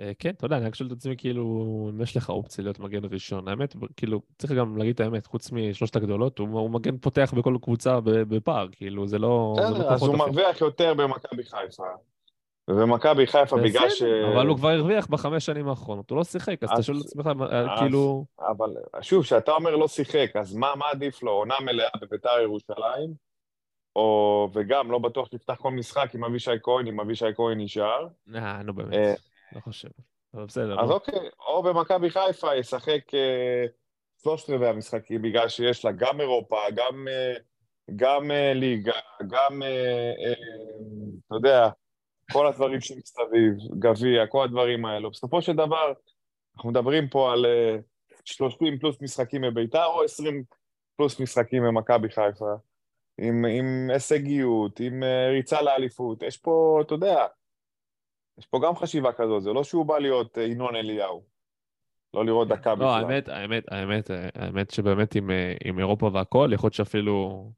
[0.00, 2.78] אה, כן, אתה יודע, אני רק שואל את עצמי, כאילו, אם יש לך אופציה להיות
[2.78, 6.98] מגן ראשון, האמת, כאילו, צריך גם להגיד את האמת, חוץ משלושת הגדולות, הוא, הוא מגן
[6.98, 9.54] פותח בכל קבוצה בפער, כאילו, זה לא...
[9.58, 11.86] בסדר, לא אז הוא מרוויח יותר במכבי חיפה.
[12.68, 14.02] ומכבי חיפה בגלל ש...
[14.02, 17.30] אבל הוא כבר הרוויח בחמש שנים האחרונות, הוא לא שיחק, אז אתה שואל את עצמך,
[17.78, 18.24] כאילו...
[18.40, 23.14] אבל שוב, כשאתה אומר לא שיחק, אז מה עדיף לו, עונה מלאה בביתר ירושלים,
[23.96, 28.06] או, וגם לא בטוח שתפתח כל משחק עם אבישי כהן, אם אבישי כהן נשאר.
[28.34, 29.14] אה, נו באמת, אה,
[29.54, 29.88] לא חושב.
[30.34, 30.80] אבל בסדר.
[30.80, 33.64] אז אוקיי, או במכבי חיפה ישחק אה,
[34.22, 37.06] שלושת רבעי המשחקים, בגלל שיש לה גם אירופה, גם,
[37.96, 39.62] גם ליגה, גם,
[41.26, 41.68] אתה יודע,
[42.32, 45.10] כל הדברים שמסביב, גביע, כל הדברים האלו.
[45.10, 45.92] בסופו של דבר,
[46.56, 47.46] אנחנו מדברים פה על
[48.24, 50.44] 30 אה, פלוס משחקים בביתר, או 20
[50.96, 52.52] פלוס משחקים במכבי חיפה,
[53.18, 56.22] עם, עם הישגיות, עם אה, ריצה לאליפות.
[56.22, 57.26] יש פה, אתה יודע,
[58.38, 61.22] יש פה גם חשיבה כזאת, זה לא שהוא בא להיות אה, ינון אליהו.
[62.14, 62.86] לא לראות דקה בכלל.
[62.86, 67.50] לא, האמת, האמת, האמת, האמת שבאמת עם, אה, עם אירופה והכל, יכול להיות שאפילו...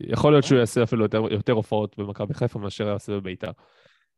[0.00, 3.50] יכול להיות שהוא יעשה אפילו יותר, יותר הופעות במכבי חיפה מאשר יעשה בביתר.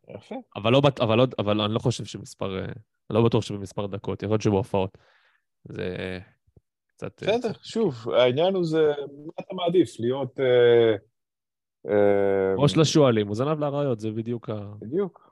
[0.08, 0.34] יפה.
[0.56, 2.58] אבל, לא, אבל, לא, אבל אני לא חושב שמספר...
[2.58, 2.72] אה,
[3.10, 4.98] לא בטוח שבמספר דקות, יכול להיות שבהופעות.
[5.64, 6.18] זה
[6.86, 7.22] קצת...
[7.22, 8.92] אה, בסדר, שוב, העניין הוא זה,
[9.26, 10.00] מה אתה מעדיף?
[10.00, 10.40] להיות...
[10.40, 10.94] אה,
[11.88, 14.72] אה, ראש לשועלים, הוא זנב לאריות, זה בדיוק ה...
[14.78, 15.23] בדיוק.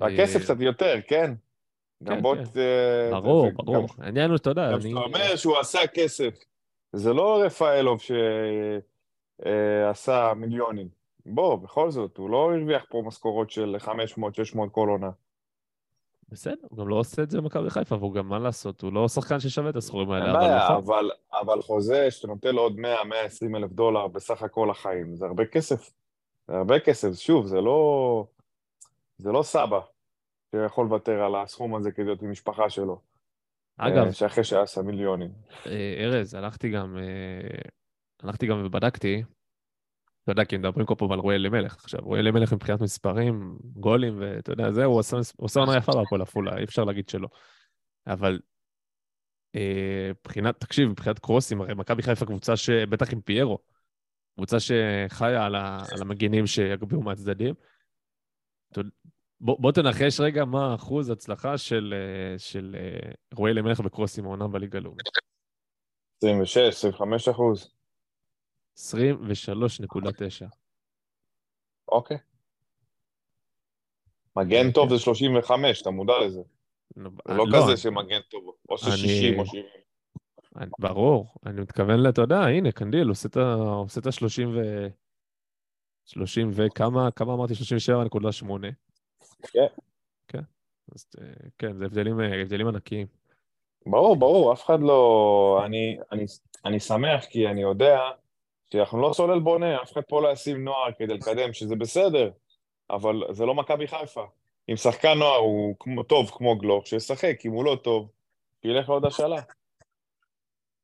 [0.00, 1.32] הכסף אה, קצת יותר, כן?
[2.02, 2.36] גם כן, בוא...
[2.36, 2.44] כן.
[2.44, 3.86] ת- אה, ברור, גם- ברור.
[3.98, 4.80] העניין הוא, אתה יודע, גם אני...
[4.84, 6.34] כשאתה אומר שהוא עשה כסף,
[6.92, 8.00] זה לא רפאלוב
[9.40, 10.88] שעשה מיליונים.
[11.26, 13.88] בוא, בכל זאת, הוא לא הרוויח פה משכורות של 500-600
[14.72, 15.10] כל עונה.
[16.28, 19.08] בסדר, הוא גם לא עושה את זה במכבי חיפה, והוא גם, מה לעשות, הוא לא
[19.08, 20.76] שחקן ששווה את הסכומים האלה, אין בעיה, נכון.
[20.76, 22.82] אבל, אבל חוזה שאתה נותן לו עוד 100-120
[23.56, 25.90] אלף דולר בסך הכל החיים, זה הרבה כסף.
[26.48, 28.26] זה הרבה כסף, שוב, זה לא...
[29.18, 29.80] זה לא סבא
[30.54, 33.00] שיכול לוותר על הסכום הזה כדי להיות עם משפחה שלו.
[33.76, 35.30] אגב, אה, שאחרי שעשה מיליונים.
[35.66, 37.60] אה, ארז, הלכתי גם, אה,
[38.22, 39.22] הלכתי גם ובדקתי,
[40.22, 41.74] אתה יודע, כי מדברים כל פעם על רועי אלימלך.
[41.74, 45.02] עכשיו, רועי אלימלך מבחינת מספרים, גולים, ואתה יודע, זה, הוא
[45.36, 47.28] עושה עונה יפה בהפועל עפולה, אי אפשר להגיד שלא.
[48.06, 48.40] אבל
[50.10, 53.58] מבחינת, תקשיב, מבחינת קרוסים, הרי מכבי חיפה קבוצה שבטח עם פיירו,
[54.34, 57.54] קבוצה שחיה על, ה, על המגינים שיגביהו מהצדדים.
[59.40, 64.48] בוא, בוא תנחש רגע מה אחוז הצלחה של, אה, של אה, רועי אלימלך בקרוסים העונה
[64.48, 65.06] בליגה הלאומית.
[66.22, 67.70] 26, 25 אחוז.
[68.78, 70.46] 23.9.
[71.88, 72.16] אוקיי.
[74.36, 76.40] מגן טוב זה 35, אתה מודע לזה.
[76.96, 79.64] זה לא כזה שמגן טוב, או אני- ש-60 או 70.
[80.56, 84.86] אני- ברור, אני מתכוון, אתה יודע, הנה, קנדיל עושה את ה-30 ו...
[86.06, 87.54] 30 וכמה, כמה אמרתי?
[87.54, 88.48] 37.8.
[89.52, 89.66] כן.
[90.28, 90.42] כן.
[90.94, 93.06] אז אה, כן, זה הבדלים, אה, הבדלים ענקיים.
[93.86, 95.62] ברור, ברור, אף אחד לא...
[95.64, 96.24] אני, אני,
[96.64, 98.00] אני שמח כי אני יודע
[98.72, 102.30] שאנחנו לא סולל בונה, אף אחד פה לא ישים נוער כדי לקדם, שזה בסדר,
[102.90, 104.24] אבל זה לא מכבי חיפה.
[104.70, 108.08] אם שחקן נוער הוא כמו, טוב כמו גלוך, שישחק, אם הוא לא טוב,
[108.62, 109.40] שילך לעוד השאלה.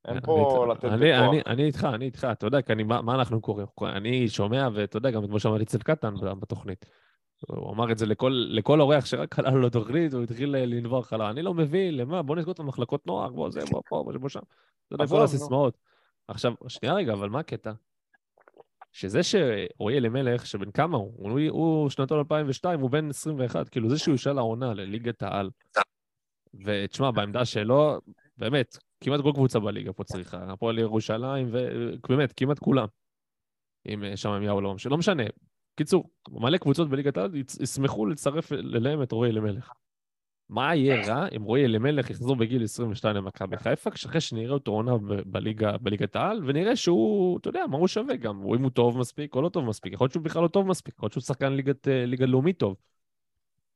[0.09, 1.47] אין פה לתת אני, בכוח.
[1.47, 3.67] אני, איתך, אני איתך, אתה יודע, כי אני, מה, מה אנחנו קוראים?
[3.83, 6.87] אני שומע, ואתה יודע, גם אתמול שמעתי אצל קטן בתוכנית.
[7.49, 11.31] הוא אמר את זה לכל, אורח שרק עלה לו תוכנית, הוא התחיל אה, לנבור חלה.
[11.31, 12.23] אני לא מבין, למה?
[12.23, 14.41] בוא נסגור את המחלקות נוער, בוא זה, בוא פה, בוא שם.
[14.87, 15.23] אתה יודע, כל.
[15.23, 15.79] הסיסמאות.
[16.29, 17.73] עכשיו, שנייה רגע, אבל מה הקטע?
[18.93, 21.13] שזה שרועי אלימלך, שבן כמה הוא?
[21.17, 25.51] הוא, הוא שנתון 2002, הוא בן 21, כאילו זה שהוא ישאל העונה לליגת העל.
[26.65, 27.99] ותשמע, בעמדה שלו,
[28.37, 30.53] באמת, כמעט כל קבוצה בליגה פה צריכה.
[30.53, 32.87] הפועל ירושלים, ובאמת, כמעט כולם.
[33.87, 35.23] אם אה, שם יאו לא משנה, לא משנה.
[35.75, 39.73] קיצור, מלא קבוצות בליגת העל ישמחו לצרף אליהם את רועי אלימלך.
[40.49, 44.93] מה יהיה רע אם רועי אלימלך יחזור בגיל 22 למכבי חיפה, אחרי שנראה אותו עונה
[45.27, 49.35] בליגה, בליגת העל, ונראה שהוא, אתה יודע, מה הוא שווה גם, אם הוא טוב מספיק
[49.35, 51.53] או לא טוב מספיק, יכול להיות שהוא בכלל לא טוב מספיק, יכול להיות שהוא שחקן
[51.53, 52.77] ליגת, אה, ליגה לאומית טוב.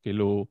[0.02, 0.46] כאילו,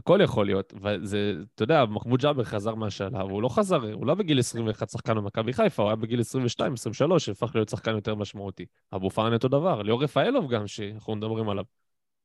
[0.00, 4.14] הכל יכול להיות, וזה, אתה יודע, מחמוד ג'אבר חזר מהשלב, הוא לא חזר, הוא לא
[4.14, 8.66] בגיל 21 שחקן במכבי חיפה, הוא היה בגיל 22, 23, שהפך להיות שחקן יותר משמעותי.
[8.94, 11.64] אבו פאני אותו דבר, ליאור רפאלוב גם, שאנחנו מדברים עליו.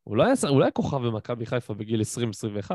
[0.04, 2.72] הוא לא היה, הוא לא היה כוכב במכבי חיפה בגיל 20-21.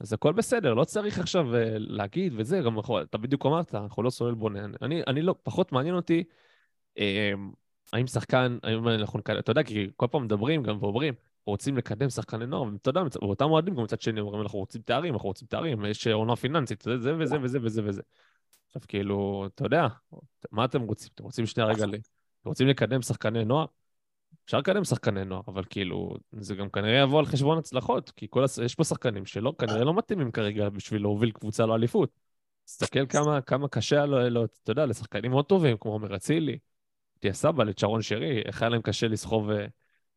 [0.00, 4.02] אז הכל בסדר, לא צריך עכשיו אה, להגיד וזה, גם אנחנו- אתה בדיוק אמרת, אנחנו
[4.02, 4.60] לא סולל בונה.
[4.82, 6.24] אני, אני לא, פחות מעניין אותי
[6.98, 7.32] אה,
[7.92, 11.14] האם שחקן, האם אנחנו אתה יודע, כי כל פעם מדברים גם ואומרים,
[11.46, 15.14] רוצים לקדם שחקני נוער, ואתה יודע, ואותם אוהדים גם מצד שני אומרים, אנחנו רוצים תארים,
[15.14, 18.02] אנחנו רוצים תארים, יש עונה פיננסית, זה, זה וזה וזה וזה וזה.
[18.66, 19.86] עכשיו, כאילו, אתה יודע,
[20.50, 21.08] מה אתם רוצים?
[21.14, 23.66] אתם רוצים שנייה רגע, אתם רוצים לקדם שחקני נוער?
[24.44, 28.44] אפשר לקדם שחקני נוער, אבל כאילו, זה גם כנראה יבוא על חשבון הצלחות, כי כל
[28.44, 28.58] הס...
[28.58, 32.10] יש פה שחקנים שלא, כנראה לא מתאימים כרגע בשביל להוביל קבוצה לאליפות.
[32.64, 36.58] תסתכל כמה, כמה קשה, לו, לו, אתה יודע, לשחקנים מאוד טובים, כמו עומר אצילי,
[37.18, 39.66] תהיה סבא, לצ'רון שרי, איך היה להם קשה לסחוב אה, לא,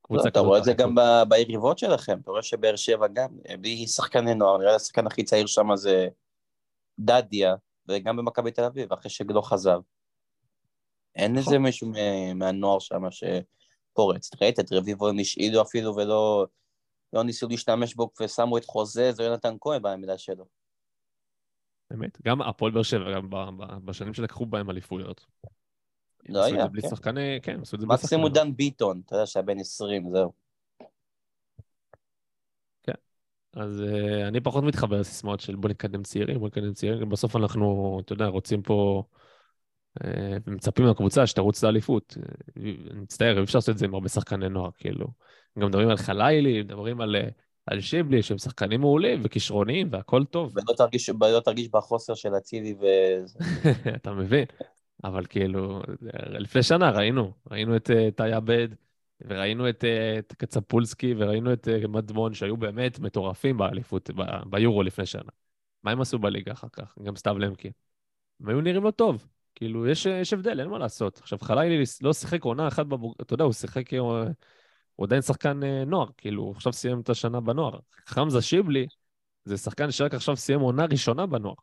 [0.03, 0.73] קבוצה אתה רואה את זה.
[0.73, 0.95] גם
[1.29, 3.29] ביריבות שלכם, אתה רואה שבאר שבע גם,
[3.61, 6.07] בלי שחקני נוער, נראה לי השחקן הכי צעיר שם זה
[6.99, 7.55] דדיה,
[7.87, 9.79] וגם במכבי תל אביב, אחרי שגלוך חזר.
[11.15, 14.31] אין איזה מישהו מה- מהנוער שם שפורץ.
[14.41, 16.45] ראית את רביבו הם השאילו אפילו ולא
[17.13, 20.45] לא ניסו להשתמש בו ושמו את חוזה, זה יונתן כהן בעמידה שלו.
[21.91, 23.29] באמת, גם הפועל באר שבע, גם
[23.85, 25.25] בשנים שלקחו בהם אליפויות.
[26.29, 26.87] לא עשו את היה, זה בלי כן.
[26.87, 28.05] שחקני, כן, עשו את זה בלי שחקני.
[28.05, 30.43] מקסימום דן ביטון, אתה יודע שהיה בן 20, זהו.
[33.55, 37.99] אז uh, אני פחות מתחבר לסיסמאות של בוא נקדם צעירים, בוא נקדם צעירים, בסוף אנחנו,
[38.05, 39.03] אתה יודע, רוצים פה,
[39.99, 40.07] uh,
[40.47, 42.17] ומצפים מהקבוצה שתרוץ לאליפות.
[42.17, 42.23] אה,
[42.91, 45.07] אני מצטער, אי אפשר לעשות את זה עם הרבה שחקני נוער, כאילו.
[45.59, 47.15] גם מדברים על חלילי, מדברים על
[47.65, 50.53] על שיבלי, שהם שחקנים מעולים וכישרוניים והכל טוב.
[50.55, 52.85] ולא תרגיש, ולא תרגיש בחוסר של אצילי ו...
[53.95, 54.45] אתה מבין?
[55.03, 55.81] אבל כאילו,
[56.39, 58.67] לפני שנה ראינו, ראינו את אה, טאי עבד,
[59.21, 64.83] וראינו את, אה, את קצפולסקי, וראינו את אה, מדמון, שהיו באמת מטורפים באליפות, ב- ביורו
[64.83, 65.31] לפני שנה.
[65.83, 66.97] מה הם עשו בליגה אחר כך?
[67.03, 67.71] גם סתיו למקין.
[68.41, 69.27] הם היו נראים לא טוב.
[69.55, 71.17] כאילו, יש, יש הבדל, אין מה לעשות.
[71.17, 73.15] עכשיו, חלילי לא שיחק עונה אחת בבוג...
[73.21, 73.93] אתה יודע, הוא שיחק...
[73.93, 74.17] הוא,
[74.95, 77.79] הוא עדיין שחקן אה, נוער, כאילו, הוא עכשיו סיים את השנה בנוער.
[78.05, 78.87] חמזה שיבלי
[79.45, 81.55] זה שחקן שרק עכשיו סיים עונה ראשונה בנוער.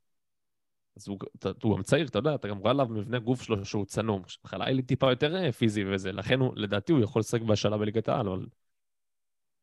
[0.97, 3.65] אז הוא, אתה, הוא גם צעיר, אתה יודע, אתה גם רואה עליו מבנה גוף שלו
[3.65, 4.23] שהוא צנום.
[4.47, 8.29] חלילי טיפה יותר אה, פיזי וזה, לכן הוא, לדעתי הוא יכול לשחק בהשאלה בליגת העל,
[8.29, 8.47] אבל...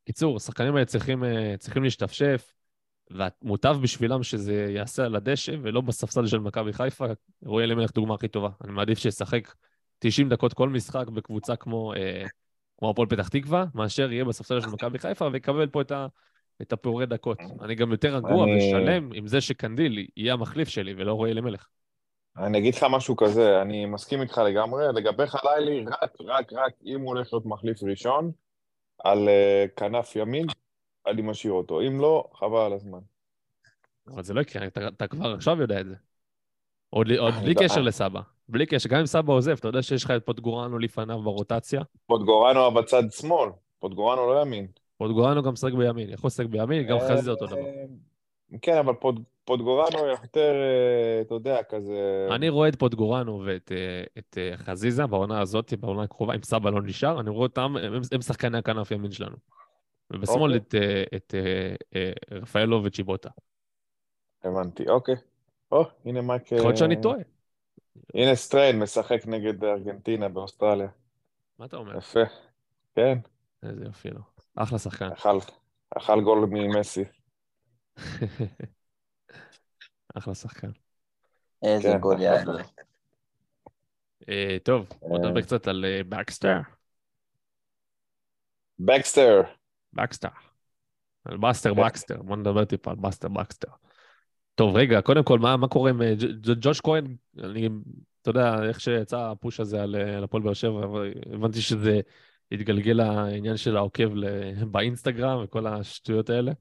[0.06, 2.54] קיצור, השחקנים האלה צריכים, אה, צריכים להשתפשף,
[3.12, 7.06] ומוטב בשבילם שזה ייעשה על הדשא ולא בספסל של מכבי חיפה.
[7.46, 8.50] רועי אלימלך דוגמה הכי טובה.
[8.64, 9.54] אני מעדיף שישחק
[10.00, 12.26] 90 דקות כל משחק בקבוצה כמו, אה,
[12.90, 16.08] הפועל פתח תקווה, מאשר יהיה בספסל של מכבי חיפה ויקבל פה את, ה,
[16.62, 17.38] את הפירורי דקות.
[17.62, 21.68] אני גם יותר רגוע אני- ושלם עם זה שקנדיל יהיה המחליף שלי ולא רועי אלימלך.
[22.38, 27.00] אני אגיד לך משהו כזה, אני מסכים איתך לגמרי, לגבי חלילי, רק, רק, רק אם
[27.02, 28.32] הוא הולך להיות מחליף ראשון
[29.04, 30.46] על אה, כנף ימין,
[31.08, 31.82] אני משאיר אותו.
[31.82, 33.00] אם לא, חבל על הזמן.
[34.08, 35.96] אבל זה לא יקרה, אתה, אתה כבר עכשיו יודע את זה.
[36.90, 38.22] עוד, עוד בלי קשר לסבא.
[38.50, 41.82] בלי קשר, גם אם סבא עוזב, אתה יודע שיש לך את פוטגורנו לפניו ברוטציה.
[42.06, 44.68] פוטגורנו בצד שמאל, פוטגורנו לא ימין.
[44.98, 47.58] פוטגורנו גם משחק בימין, יכול לשחק בימין, גם חזיזה אותו דבר.
[47.58, 47.86] אה,
[48.62, 52.28] כן, אבל פוט, פוטגורנו יותר, אה, אתה יודע, כזה...
[52.32, 56.82] אני רואה את פוטגורנו ואת אה, את, חזיזה בעונה הזאת, בעונה הקרובה, אם סבא לא
[56.82, 59.36] נשאר, אני רואה אותם, הם, הם שחקני הכנף ימין שלנו.
[60.12, 60.58] ובשמאל אוקיי.
[60.58, 60.76] את,
[61.16, 61.36] את
[61.96, 63.30] אה, רפאלו וצ'יבוטה.
[64.44, 65.16] הבנתי, אוקיי.
[65.72, 66.52] או, הנה מייק...
[66.52, 67.18] יכול להיות שאני טועה,
[68.14, 70.88] הנה סטריין משחק נגד ארגנטינה באוסטרליה.
[71.60, 71.98] מה אתה אומר?
[71.98, 72.20] יפה.
[72.96, 73.18] כן,
[73.64, 74.37] איזה יופי לו.
[74.58, 75.10] אחלה שחקן.
[75.12, 75.38] אכל,
[75.98, 77.04] אכל גול ממסי.
[80.18, 80.72] אחלה שחקן.
[81.64, 81.98] איזה כן.
[81.98, 82.64] גול יעלה.
[84.30, 86.58] אה, טוב, בוא נדבר קצת על אה, בקסטר.
[88.80, 89.42] בקסטר.
[89.94, 90.30] בקסטר.
[91.26, 92.22] על בסטר בקסטר.
[92.22, 93.72] בוא נדבר טיפה על בסטר בקסטר.
[94.56, 97.16] טוב, רגע, קודם כל, מה, מה קורה עם אה, ג'- ג'- ג'וש כהן?
[97.44, 97.70] אני,
[98.22, 100.82] אתה יודע, איך שיצא ה push הזה על, אה, על הפועל באר שבע,
[101.34, 102.00] הבנתי שזה
[102.52, 106.52] התגלגל לעניין של העוקב ל- באינסטגרם וכל השטויות האלה.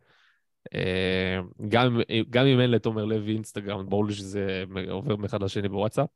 [0.74, 6.08] אה, גם, גם אם אין לתומר לוי אינסטגרם, ברור לי שזה עובר מאחד לשני בוואטסאפ.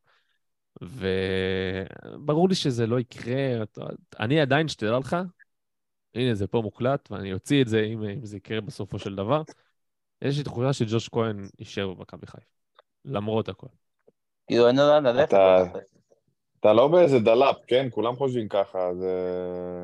[0.82, 3.64] וברור לי שזה לא יקרה.
[4.20, 5.16] אני עדיין, שתדע לך,
[6.14, 9.42] הנה זה פה מוקלט, ואני אוציא את זה אם, אם זה יקרה בסופו של דבר.
[10.22, 12.46] יש לי תחושה שג'וש כהן יישאר במכבי חיפה,
[13.04, 13.66] למרות הכל.
[14.46, 15.38] כאילו, אין לו לאן ללכת.
[16.60, 17.86] אתה- לא באיזה דלאפ, כן?
[17.90, 19.14] כולם חושבים ככה, זה...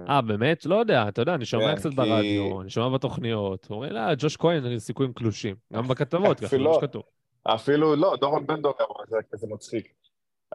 [0.09, 0.67] אה, באמת?
[0.67, 4.01] לא יודע, אתה יודע, אני שומע כן, קצת כי- ברדיו, אני שומע בתוכניות, אומרים, לא,
[4.19, 5.55] ג'וש כהן, יש סיכויים קלושים.
[5.73, 6.75] גם בכתבות, ככה, זה מה לא.
[6.81, 7.03] שכתוב.
[7.45, 9.93] אפילו, לא, דורון בן דור אמר, זה כזה מצחיק.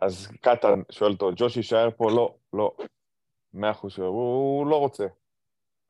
[0.01, 2.11] אז קטן שואל אותו, ג'וש יישאר פה?
[2.11, 2.71] לא, לא.
[3.53, 5.05] מאה אחוז הוא לא רוצה.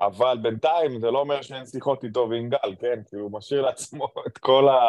[0.01, 2.99] אבל בינתיים זה לא אומר שאין שיחות איתו ועם גל, כן?
[3.09, 4.79] כי הוא משאיר לעצמו את כל ה...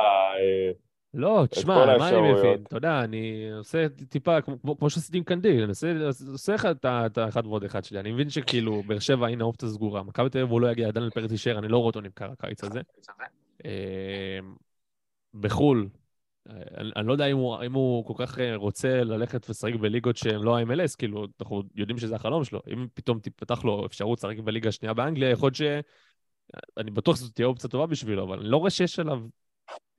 [1.14, 2.33] לא, תשמע, מה אני.
[2.33, 2.62] מבין?
[2.62, 5.92] אתה יודע, אני עושה טיפה, כמו- כמו שעשיתי עם קנדיל, אני עושה
[6.33, 8.01] עושה לך את האחד ועוד אחד שלי.
[8.01, 10.03] אני מבין שכאילו, באר שבע, הנה האופציה סגורה.
[10.03, 12.64] מכבי תל אביב הוא לא יגיע, דניאל פרץ יישאר, אני לא רואה אותו נמכר הקיץ
[12.64, 12.81] הזה.
[13.64, 14.38] אה,
[15.35, 15.88] בחו"ל,
[16.48, 20.16] אני אני לא יודע אם הוא, אם הוא כל כך אה, רוצה ללכת ולשחק בליגות
[20.16, 22.61] שהן לא ה-MLS, כאילו, אנחנו יודעים שזה החלום שלו.
[22.72, 25.62] אם פתאום תפתח לו אפשרות לשחק בליגה השנייה באנגליה, יכול להיות ש...
[26.79, 29.20] אני בטוח שזאת תהיה אופציה טובה בשבילו, אבל אני לא רואה שיש עליו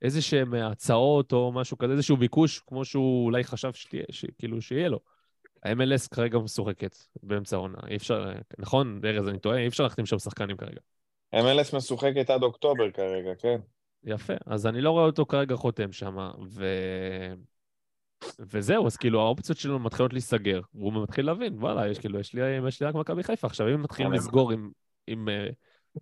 [0.02, 4.88] איזה שהם הצעות או משהו כזה, איזשהו ביקוש, כמו שהוא אולי חשב שתהיה, שכאילו שיהיה
[4.88, 5.00] לו.
[5.64, 10.18] ה-MLS כרגע משוחקת באמצע העונה, אי אפשר, נכון, ארז, אני טועה, אי אפשר להחתים שם
[10.18, 10.80] שחקנים כרגע.
[11.34, 13.60] MLS משוחקת עד אוקטובר כרגע, כן?
[14.04, 16.16] יפה, אז אני לא רואה אותו כרגע חותם שם,
[16.48, 16.66] ו...
[18.38, 22.40] וזהו, אז כאילו האופציות שלנו מתחילות להיסגר, והוא מתחיל להבין, וואלה, יש כאילו, יש לי,
[22.68, 23.46] יש לי רק מכבי חיפה.
[23.46, 24.70] עכשיו, אם מתחילים לסגור עם,
[25.06, 25.48] עם אה,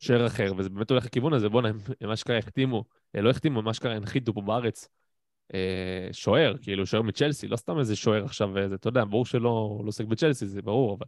[0.01, 2.85] שוער אחר, וזה באמת הולך לכיוון הזה, בוא'נה, הם אשכרה החתימו,
[3.17, 4.89] אה, לא החתימו, הם אשכרה הנחיתו פה בארץ
[5.55, 9.81] אה, שוער, כאילו שוער מצ'לסי, לא סתם איזה שוער עכשיו, איזה, אתה יודע, ברור שלא
[9.83, 11.07] לא עוסק בצ'לסי, זה ברור, אבל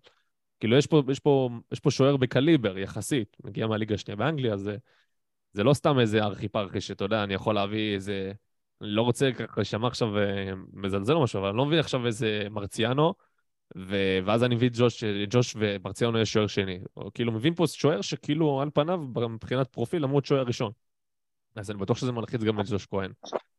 [0.61, 4.77] כאילו יש פה, יש פה, יש פה שוער בקליבר, יחסית, מגיע מהליגה השנייה באנגליה, זה,
[5.53, 8.33] זה לא סתם איזה ארכי פרחי שאתה יודע, אני יכול להביא איזה...
[8.81, 12.07] אני לא רוצה ככה להישמע עכשיו אה, מזלזל או משהו, אבל אני לא מביא עכשיו
[12.07, 13.15] איזה מרציאנו,
[13.77, 14.19] ו...
[14.25, 16.81] ואז אני מביא את ג'וש, ג'וש ומרציאנו יש שוער שני.
[16.97, 18.99] או כאילו, מביאים פה שוער שכאילו על פניו,
[19.29, 20.73] מבחינת פרופיל, למרות שוער ראשון.
[21.57, 23.13] אז אני בטוח שזה מלחיץ גם את ג'וש כהן,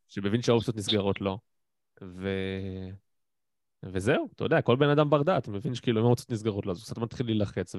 [0.08, 1.38] שמבין שהאופציות נסגרות לו.
[2.02, 2.28] ו...
[3.82, 6.78] וזהו, אתה יודע, כל בן אדם בר דעת מבין שכאילו אם רוצות נסגרות לו, אז
[6.78, 7.78] הוא קצת מתחיל להילחץ ו-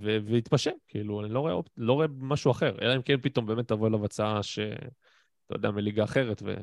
[0.00, 3.46] ו- ויתפשר, כאילו, אני לא רואה, אופ- לא רואה משהו אחר, אלא אם כן פתאום
[3.46, 4.58] באמת תבוא אליו הצעה ש...
[5.46, 6.54] אתה יודע, מליגה אחרת, ו...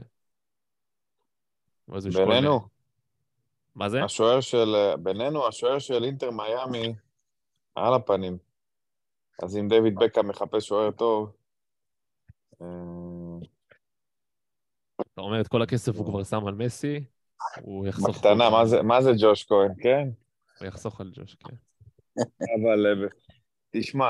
[2.26, 2.68] בינינו,
[3.76, 4.03] מה זה?
[4.03, 4.76] השוער של...
[4.99, 6.93] בינינו, השוער של אינטר מיאמי
[7.76, 8.38] על הפנים.
[9.43, 11.32] אז אם דיוויד בקאם מחפש שוער טוב,
[12.61, 12.67] אה,
[15.13, 17.03] אתה אומר את כל הכסף הוא כבר שם על מסי,
[17.61, 18.17] הוא יחסוך...
[18.17, 20.09] בקטנה, מה זה- מה זה ג'וש כהן, כן?
[20.59, 21.55] הוא יחסוך על ג'וש, כן.
[22.61, 23.07] אבל אה,
[23.72, 24.09] תשמע,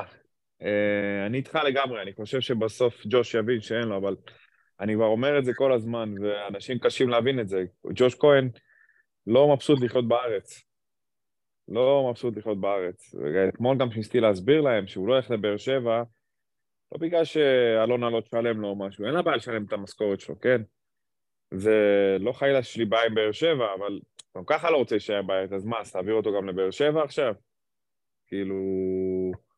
[0.62, 4.16] אה, אני איתך לגמרי, אני חושב שבסוף ג'וש יבין שאין לו, אבל
[4.80, 7.64] אני כבר אומר את זה כל הזמן, ואנשים קשים להבין את זה.
[7.96, 8.50] ג'וש כהן
[9.28, 10.64] לא מבסוט לחיות בארץ.
[11.68, 13.16] לא מבסוט לחיות בארץ.
[13.50, 16.04] אתמול גם שניסיתי להסביר להם שהוא לא ילך לבאר שבע,
[16.92, 20.62] לא בגלל שאלונה לא תשלם לו משהו, אין לה בעיה לשלם את המשכורת שלו, כן?
[21.54, 21.78] זה
[22.20, 24.00] לא חלילה שיש לי בעיה עם באר שבע, אבל
[24.38, 27.34] גם ככה לא רוצה להישאר בארץ, אז מה, אז תעביר אותו גם לבאר שבע עכשיו?
[28.28, 28.56] כאילו...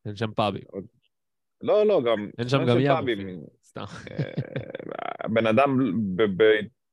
[0.06, 0.64] אין שם פאבים.
[1.62, 2.30] לא, לא, גם...
[2.38, 3.40] אין שם גם ים.
[3.64, 3.84] סתם.
[4.12, 5.78] אה, בן אדם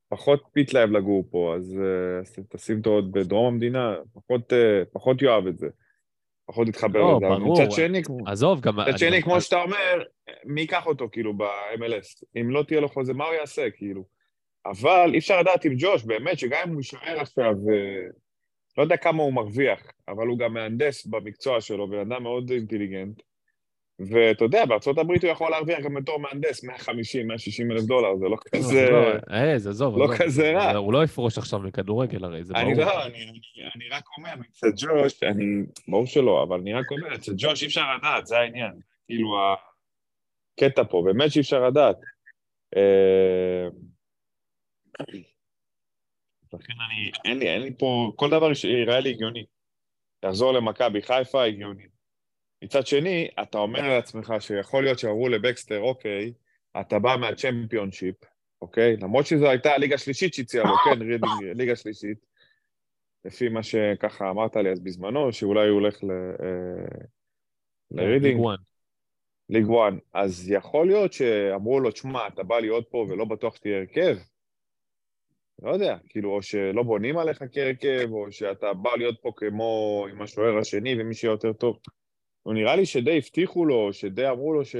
[0.08, 5.22] פחות התלהב לגור פה, אז אה, אז תשים אותו עוד בדרום המדינה, פחות, אה, פחות
[5.22, 5.68] יאהב את זה.
[6.46, 7.26] פחות יתחבר לא, לזה.
[7.28, 7.62] ברור.
[7.62, 8.76] מצד שני, עזוב, גם...
[8.76, 10.02] מצד שני, כמו שאתה אומר,
[10.44, 12.24] מי ייקח אותו כאילו ב-MLS?
[12.40, 14.04] אם לא תהיה לו חוזה, מה הוא יעשה כאילו?
[14.66, 18.06] אבל אי אפשר לדעת עם ג'וש, באמת, שגם אם הוא יישאר עכשיו, אה,
[18.78, 23.22] לא יודע כמה הוא מרוויח, אבל הוא גם מהנדס במקצוע שלו, בן אדם מאוד אינטליגנט.
[23.98, 28.28] ואתה יודע, בארצות הברית הוא יכול להרוויח גם בתור מהנדס 150, 160 אלף דולר, זה
[28.28, 28.90] לא כזה...
[28.90, 29.98] לא, אה, זה עזוב.
[29.98, 30.08] לא.
[30.18, 30.76] כזה רע.
[30.76, 32.66] הוא לא יפרוש עכשיו מכדורגל הרי, זה ברור.
[32.66, 33.40] אני לא, אני, אני,
[33.76, 35.44] אני רק אומר, אצל ג'וש, אני,
[35.88, 38.72] ברור שלא, אבל אני רק אומר, אצל ג'וש אי אפשר לדעת, זה העניין.
[39.06, 39.36] כאילו,
[40.56, 41.96] הקטע פה, באמת שאי אפשר לדעת.
[42.76, 43.68] אה,
[46.52, 49.44] לכן אני, אין לי, אין לי פה, כל דבר שיראה לי הגיוני.
[50.22, 51.97] לחזור למכבי חיפה, הגיוני.
[52.62, 56.32] מצד שני, אתה אומר לעצמך שיכול להיות שאמרו לבקסטר, אוקיי,
[56.80, 58.14] אתה בא מהצ'מפיונשיפ,
[58.62, 58.96] אוקיי?
[58.96, 62.26] למרות שזו הייתה הליגה השלישית שהציעה לו, כן, רידינג, ליגה שלישית.
[63.24, 66.10] לפי מה שככה אמרת לי אז בזמנו, שאולי הוא הולך ל...
[66.10, 67.06] אה,
[67.90, 68.56] לרידינג, League One.
[69.48, 69.98] League One.
[70.14, 74.16] אז יכול להיות שאמרו לו, תשמע, אתה בא להיות פה ולא בטוח שתהיה הרכב.
[75.62, 80.22] לא יודע, כאילו, או שלא בונים עליך כהרכב, או שאתה בא להיות פה כמו עם
[80.22, 81.78] השוער השני ומי שיהיה יותר טוב.
[82.48, 84.76] הוא נראה לי שדי הבטיחו לו, שדי אמרו לו ש...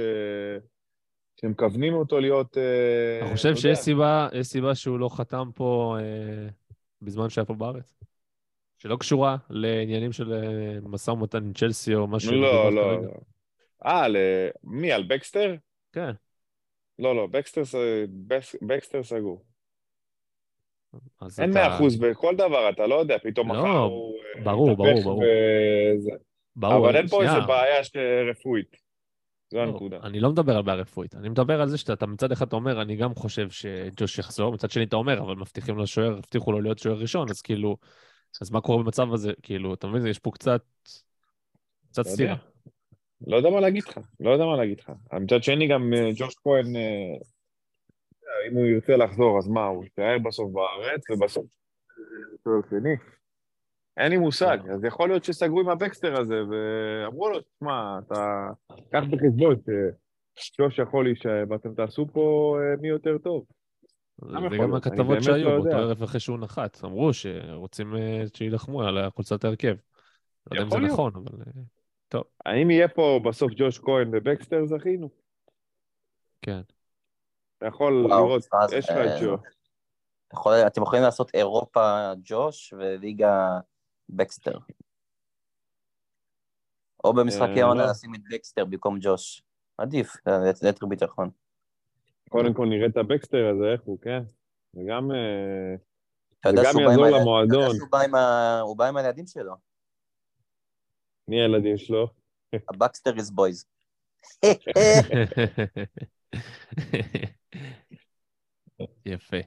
[1.41, 2.57] שהם מכוונים אותו להיות...
[2.57, 3.61] אה, אתה חושב יודע.
[3.61, 6.47] שיש סיבה, סיבה שהוא לא חתם פה אה,
[7.01, 7.95] בזמן שהיה פה בארץ?
[8.77, 10.39] שלא קשורה לעניינים של אה,
[10.83, 12.31] משא ומתן עם צ'לסי או משהו?
[12.31, 13.01] לא, לא?
[13.01, 13.09] לא.
[13.85, 15.55] אה, ל- מי, על בקסטר?
[15.93, 16.11] כן.
[16.99, 17.61] לא, לא, בקסטר,
[18.27, 19.43] בקס- בקסטר סגור.
[21.39, 24.13] אין אתה- מאה אחוז בכל דבר, אתה לא יודע, פתאום לא, מחר הוא...
[24.43, 25.23] ברור, ברור, ברור.
[25.23, 26.11] וזה.
[26.55, 27.23] ברור, אבל אין פה.
[27.23, 27.95] איזה בעיה ש-
[28.31, 28.89] רפואית.
[29.51, 29.97] זו לא, הנקודה.
[30.03, 32.95] אני לא מדבר על בעיה רפואית, אני מדבר על זה שאתה מצד אחד אומר, אני
[32.95, 36.79] גם חושב שג'וש יחזור, מצד שני אתה אומר, אבל מבטיחים לו שוער, הבטיחו לו להיות
[36.79, 37.77] שוער ראשון, אז כאילו,
[38.41, 39.31] אז מה קורה במצב הזה?
[39.41, 40.61] כאילו, אתה מבין, יש פה קצת,
[41.89, 42.11] קצת לא.
[42.11, 42.35] סתירה.
[43.27, 44.91] לא יודע מה להגיד לך, לא יודע מה להגיד לך.
[45.13, 47.17] מצד שני גם אה, ג'וש כהן, אה,
[48.49, 51.45] אם הוא ירצה לחזור, אז מה, הוא יישאר בסוף בארץ, ובסוף...
[52.43, 53.18] שוער שני.
[53.99, 54.73] אין לי מושג, לא.
[54.73, 58.47] אז יכול להיות שסגרו עם הבקסטר הזה, ואמרו לו, תשמע, אתה...
[58.91, 59.55] קח בחשבון
[60.35, 63.45] שג'וש יכול להישאר, ואתם תעשו פה אה, מי יותר טוב.
[64.21, 65.77] זה גם הכתבות שהיו לא באותו יודע.
[65.77, 69.75] ערב אחרי שהוא נחת, אמרו שרוצים אה, שיילחמו על חולצת ההרכב.
[70.51, 70.93] לא יודע אם זה.
[70.93, 71.43] נכון, אבל
[72.15, 75.09] אה, האם יהיה פה בסוף ג'וש כהן ובקסטר, זכינו.
[76.41, 76.61] כן.
[77.57, 79.39] אתה יכול לראות, יש לך את ג'וש.
[80.33, 83.59] יכול- אתם יכולים לעשות אירופה ג'וש וליגה
[84.09, 84.57] בקסטר.
[87.03, 87.89] או במשחקי אה, העונה לא.
[87.91, 89.43] לשים את בקסטר במקום ג'וש.
[89.77, 90.31] עדיף, אה,
[90.63, 91.29] ליתר ביטחון.
[92.29, 94.19] קודם כל נראה את הבקסטר הזה, איך הוא, כן?
[94.73, 95.11] וגם...
[95.11, 95.75] אה,
[96.39, 97.61] אתה יודע גם יעזור ה- אתה למועדון.
[97.61, 97.73] יודע
[98.63, 99.53] שהוא בא עם הילדים שלו.
[101.27, 102.07] מי הילדים שלו?
[102.69, 103.65] ה Baxter's boys.
[109.05, 109.37] יפה.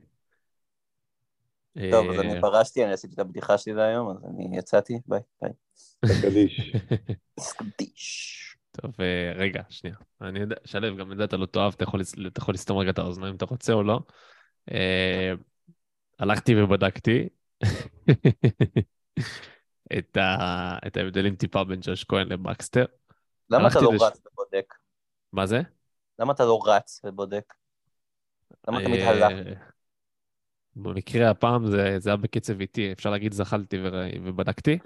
[1.90, 5.20] טוב, אז אני אה, פרשתי, אני עשיתי את הבדיחה שלי להיום, אז אני יצאתי, ביי,
[5.42, 5.52] ביי.
[6.22, 6.72] קדיש.
[7.40, 8.38] סקדיש.
[8.80, 9.96] טוב, אה, רגע, שנייה.
[10.20, 11.84] אני יודע, שלו, גם את זה אתה לא תאהב, אתה
[12.38, 14.00] יכול לסתום רגע את האוזניים אם אתה רוצה או לא.
[14.72, 15.32] אה,
[16.18, 17.28] הלכתי ובדקתי
[19.98, 20.16] את
[20.96, 22.84] ההבדלים טיפה בין ג'וש כהן לבקסטר.
[23.50, 24.74] למה אתה לא רץ ובודק?
[25.32, 25.60] מה זה?
[26.18, 27.54] למה אתה לא רץ ובודק?
[28.68, 29.58] למה אתה מתהלך?
[30.76, 33.78] במקרה הפעם זה, זה היה בקצב איטי, אפשר להגיד זחלתי
[34.24, 34.78] ובדקתי,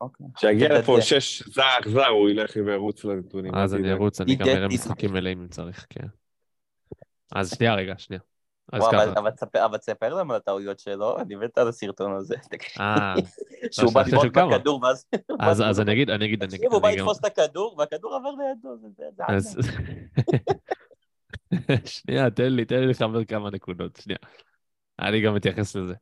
[0.00, 0.26] אוקיי.
[0.34, 0.96] כשיגיע לפה.
[1.00, 3.54] שש זעק זע, הוא ילך וירוץ לנתונים.
[3.54, 3.92] אז אני.
[3.92, 4.68] ארוץ, אני גם אראה.
[4.68, 6.06] משחקים מלאים אם צריך, כן.
[7.34, 8.20] אז שנייה רגע, שנייה.
[8.72, 9.12] אז ככה.
[9.54, 12.34] אבל תספר- לנו על הטעויות שלו, אני מת על הסרטון הזה.
[12.80, 13.14] אה,
[13.72, 14.58] שהוא בא לבעוט לכם כמה.
[14.58, 15.06] בכדור, ואז...
[15.40, 18.30] אז, אז אני אגיד, אני אגיד, אני תקשיב, הוא בא לתפוס את הכדור, והכדור עבר
[18.30, 19.58] לידו, זה- זה זה אז...
[19.58, 19.74] ענק.
[21.86, 24.18] שנייה, תן לי, תן לי לחבר כמה נקודות, שנייה.
[25.00, 25.94] אני גם מתייחס לזה.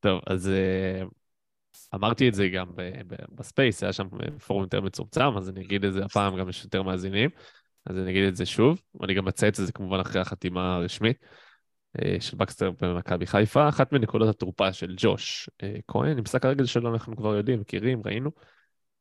[0.00, 1.02] טוב, אז אה,
[1.94, 2.66] אמרתי את זה גם
[3.34, 4.08] ב Space, היה שם
[4.46, 7.30] פורום יותר מצומצם, אז אני אגיד את זה הפעם, גם יש יותר מאזינים,
[7.86, 11.16] אז אני אגיד את זה שוב, ואני גם אצייץ את זה כמובן אחרי החתימה הרשמית
[12.02, 13.68] אה, של בקסטר במכבי חיפה.
[13.68, 18.02] אחת מנקודות התורפה של ג'וש אה, כהן, עם משחק הרגל שלו אנחנו כבר יודעים, מכירים,
[18.04, 18.30] ראינו.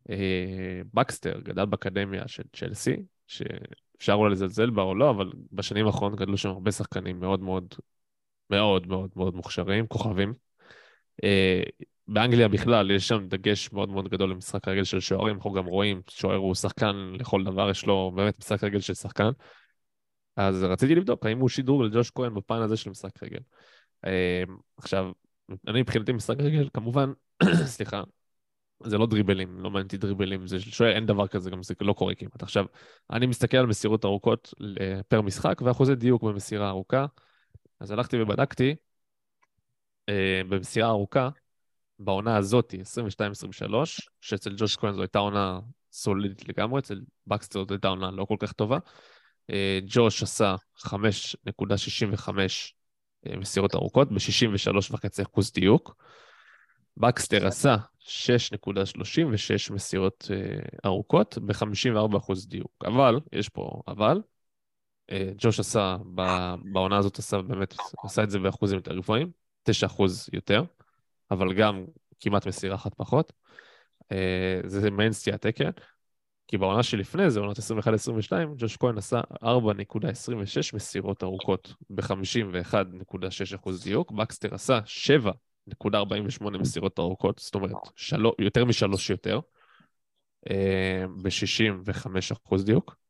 [0.10, 2.96] אה, בקסטר גדל באקדמיה של צ'לסי,
[3.28, 7.76] שאפשר אולי לזלזל בה או לא, אבל בשנים האחרונות גדלו שם הרבה שחקנים מאוד מאוד
[8.50, 10.34] מאוד מאוד מאוד מוכשרים, כוכבים.
[11.24, 11.64] אה,
[12.08, 16.02] באנגליה בכלל יש שם דגש מאוד מאוד גדול למשחק רגל של שוערים, אנחנו גם רואים,
[16.10, 19.30] שוער הוא שחקן לכל דבר, יש לו באמת משחק רגל של שחקן.
[20.36, 23.40] אז רציתי לבדוק האם הוא שידור לג'וש כהן בפן הזה של משחק רגל.
[24.06, 24.44] אה,
[24.78, 25.12] עכשיו,
[25.68, 27.12] אני מבחינתי משחק רגל, כמובן,
[27.66, 28.04] סליחה,
[28.84, 31.94] זה לא דריבלים, לא מעניין אותי דריבלים, זה שוער, אין דבר כזה, גם זה לא
[31.94, 32.44] קורה כמעט.
[32.44, 32.66] עכשיו,
[33.12, 37.06] אני מסתכל על מסירות ארוכות ל- פר משחק ואחוזי דיוק במסירה ארוכה.
[37.80, 38.76] אז הלכתי ובדקתי,
[40.10, 41.30] אה, במסירה ארוכה,
[42.00, 45.60] בעונה הזאת, 22-23, שאצל ג'וש כהן זו הייתה עונה
[45.92, 48.78] סולידית לגמרי, אצל בקסטר זו הייתה עונה לא כל כך טובה.
[49.50, 52.30] אה, ג'וש עשה 5.65
[53.28, 55.96] אה, מסירות ארוכות, ב-63.5% דיוק.
[56.98, 62.72] בקסטר עשה 6.36 מסירות אה, ארוכות ב-54% דיוק.
[62.86, 64.22] אבל, יש פה אבל,
[65.38, 65.98] ג'וש עשה,
[66.64, 69.32] בעונה הזאת עשה באמת, עשה את זה באחוזים יותר גבוהים,
[69.70, 69.74] 9%
[70.34, 70.64] יותר,
[71.32, 71.86] אבל גם
[72.20, 73.34] כמעט מסירה אחת פחות.
[74.12, 75.70] אה, זה מעין סטיית תקן,
[76.48, 77.62] כי בעונה שלפני זה, עונת 21-22,
[78.58, 79.48] ג'וש כהן עשה 4.26
[80.74, 84.80] מסירות ארוכות ב-51.6% דיוק, בקסטר עשה
[85.86, 89.40] 7.48 מסירות ארוכות, זאת אומרת, שלו, יותר משלוש יותר,
[90.50, 93.07] אה, ב-65% דיוק.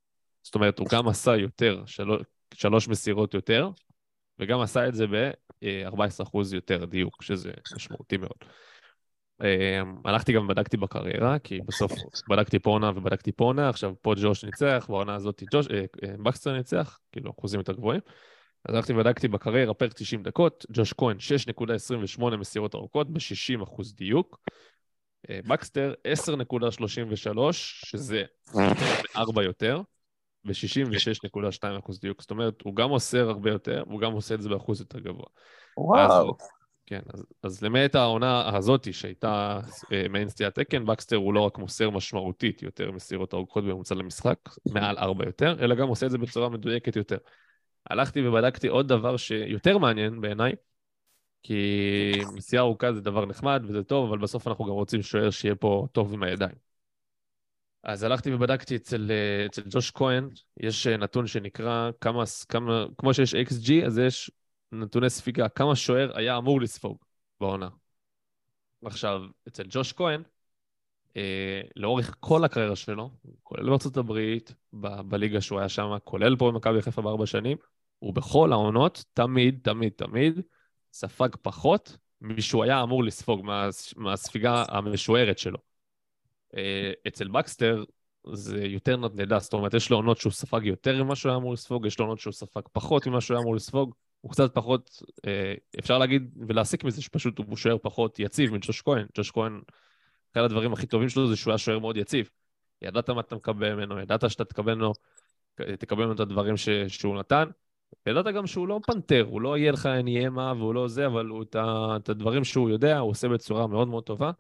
[0.48, 2.22] זאת אומרת, הוא גם עשה יותר, שלוש,
[2.54, 3.70] שלוש מסירות יותר,
[4.40, 8.38] וגם עשה את זה ב-14% יותר דיוק, שזה משמעותי מאוד.
[9.42, 11.92] אה, הלכתי גם ובדקתי בקריירה, כי בסוף
[12.30, 16.16] בדקתי פה עונה ובדקתי פה עונה, עכשיו פה ג'וש ניצח, בעונה הזאת ג'וש, אה, אה,
[16.24, 18.02] בקסטר ניצח, כאילו אחוזים יותר גבוהים.
[18.66, 21.18] אז הלכתי ובדקתי בקריירה פר 90 דקות, ג'וש כהן
[22.18, 24.40] 6.28 מסירות ארוכות ב-60% דיוק.
[25.30, 28.24] אה, בקסטר 10.33, שזה
[29.16, 29.82] ארבע יותר,
[30.48, 32.22] ב-66.2% דיוק.
[32.22, 35.26] זאת אומרת, הוא גם מוסר הרבה יותר, והוא גם עושה את זה באחוז יותר גבוה.
[35.78, 36.30] וואו.
[36.30, 36.48] אז,
[36.86, 39.60] כן, אז, אז למעט העונה הזאתי שהייתה
[39.92, 44.40] אה, מעין סטיית תקן, בקסטר הוא לא רק מוסר משמעותית יותר מסירות ארוכות בממוצע למשחק,
[44.72, 47.18] מעל ארבע יותר, אלא גם עושה את זה בצורה מדויקת יותר.
[47.90, 50.52] הלכתי ובדקתי עוד דבר שיותר מעניין בעיניי,
[51.44, 55.56] כי מסירה ארוכה זה דבר נחמד וזה טוב, אבל בסוף אנחנו גם רוצים שוער שיהיה
[55.56, 56.67] פה טוב עם הידיים.
[57.88, 63.14] אז הלכתי ובדקתי אצל, אה, אצל ג'וש כהן, יש אה, נתון שנקרא כמה, כמה, כמו
[63.14, 64.32] שיש XG, אז יש
[64.72, 66.98] נתוני ספיגה, כמה שוער היה אמור לספוג
[67.40, 67.70] בעונה.
[68.86, 70.24] עכשיו, אצל ג'וש כהן,
[71.18, 73.12] אה, לאורך כל הקריירה שלו,
[73.44, 77.58] כולל בארצות הברית, ב- בליגה שהוא היה שם, כולל פה במכבי חיפה בארבע שנים,
[78.00, 80.42] הוא בכל העונות, תמיד, תמיד, תמיד,
[80.94, 85.77] ספג פחות משהוא היה אמור לספוג מה, מהספיגה המשוערת שלו.
[86.56, 87.84] אה, אצל בקסטר
[88.34, 91.54] זה יותר נדנדה, זאת אומרת, יש לו עונות שהוא ספג יותר ממה שהוא היה אמור
[91.54, 95.02] לספוג, יש לו עונות שהוא ספג פחות ממה שהוא היה אמור לספוג, הוא קצת פחות,
[95.28, 99.06] אה, אפשר להגיד ולהסיק מזה שפשוט הוא שוער פחות יציב מג'וש כהן.
[99.18, 99.62] ג'וש כהן,
[100.34, 102.30] אחד הדברים הכי טובים שלו זה שהוא היה שוער מאוד יציב.
[102.82, 104.94] ידעת מה אתה מקבל ממנו, ידעת שאתה תקבל ממנו,
[105.56, 107.50] תקבל ממנו את הדברים ש, שהוא נתן,
[108.06, 111.26] ידעת גם שהוא לא פנתר, הוא לא יהיה לך נהיה מה והוא לא זה, אבל
[111.26, 111.56] הוא, את,
[111.96, 114.32] את הדברים שהוא יודע, הוא עושה בצורה מאוד מאוד טובה.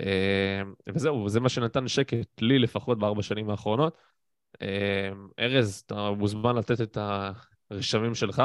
[0.00, 3.96] אה, וזהו, וזה מה שנתן שקט, לי לפחות בארבע שנים האחרונות.
[4.62, 6.98] אה, ארז, אתה מוזמן לתת את
[7.70, 8.42] הרשמים שלך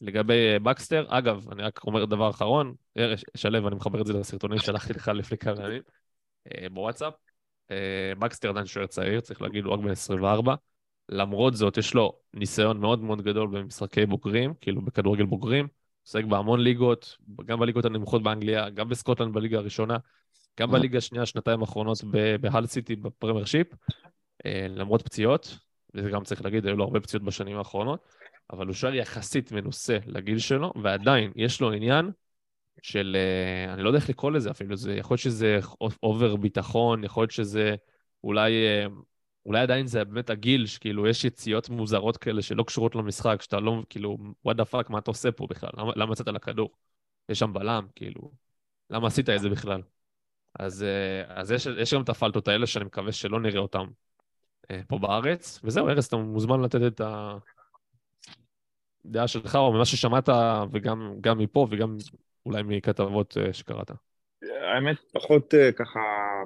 [0.00, 1.04] לגבי אה, בקסטר.
[1.08, 5.08] אגב, אני רק אומר דבר אחרון, ארז, שלו, אני מחבר את זה לסרטונים שלחתי לך
[5.08, 5.82] לפני כמה ימים
[6.46, 7.14] אה, בוואטסאפ.
[7.70, 10.54] אה, בקסטר עדיין שוער צעיר, צריך להגיד, הוא רק בן 24.
[11.08, 15.68] למרות זאת, יש לו ניסיון מאוד מאוד גדול במשחקי בוגרים, כאילו בכדורגל בוגרים.
[16.06, 19.96] עוסק בהמון ליגות, גם בליגות הנמוכות באנגליה, גם בסקוטלנד בליגה הראשונה,
[20.60, 21.98] גם בליגה השנייה, שנתיים האחרונות
[22.40, 23.66] בהל סיטי בפרמייר שיפ,
[24.46, 25.58] אה, למרות פציעות,
[25.94, 28.06] וזה גם צריך להגיד, היו לו הרבה פציעות בשנים האחרונות,
[28.52, 32.10] אבל הוא שוער יחסית מנוסה לגיל שלו, ועדיין יש לו עניין
[32.82, 35.58] של, אה, אני לא יודע איך לקרוא לזה אפילו, זה, יכול להיות שזה
[36.02, 37.74] over ביטחון, יכול להיות שזה
[38.24, 38.86] אולי, אה,
[39.46, 43.82] אולי עדיין זה באמת הגיל, שכאילו יש יציאות מוזרות כאלה שלא קשורות למשחק, שאתה לא,
[43.88, 44.16] כאילו,
[44.48, 45.70] what the fuck, מה אתה עושה פה בכלל?
[45.76, 46.70] למה, למה יצאת לכדור?
[47.28, 48.32] יש שם בלם, כאילו,
[48.90, 49.82] למה עשית את זה בכלל?
[50.58, 53.84] אז, אה, אז יש, יש גם את הפלטות האלה שאני מקווה שלא נראה אותן
[54.88, 57.00] פה בארץ, וזהו, ארז, אתה מוזמן לתת את
[59.04, 60.28] הדעה שלך, או ממה ששמעת,
[60.72, 61.96] וגם מפה, וגם
[62.46, 63.90] אולי מכתבות אה, שקראת.
[64.42, 66.00] האמת, פחות אה, ככה,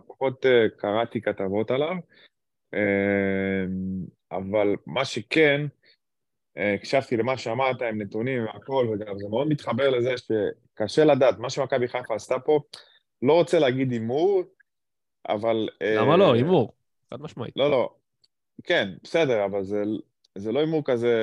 [0.06, 1.96] פחות אה, קראתי כתבות עליו,
[4.32, 5.60] אבל מה שכן,
[6.56, 11.88] הקשבתי למה שאמרת עם נתונים והכל, וגם זה מאוד מתחבר לזה שקשה לדעת, מה שמכבי
[11.88, 12.60] חיפה עשתה פה,
[13.22, 14.42] לא רוצה להגיד הימור,
[15.28, 15.68] אבל...
[15.98, 16.34] למה לא?
[16.34, 16.72] הימור,
[17.10, 17.54] חד משמעית.
[17.56, 17.94] לא, לא.
[18.64, 19.82] כן, בסדר, אבל זה,
[20.38, 21.14] זה לא הימור כזה,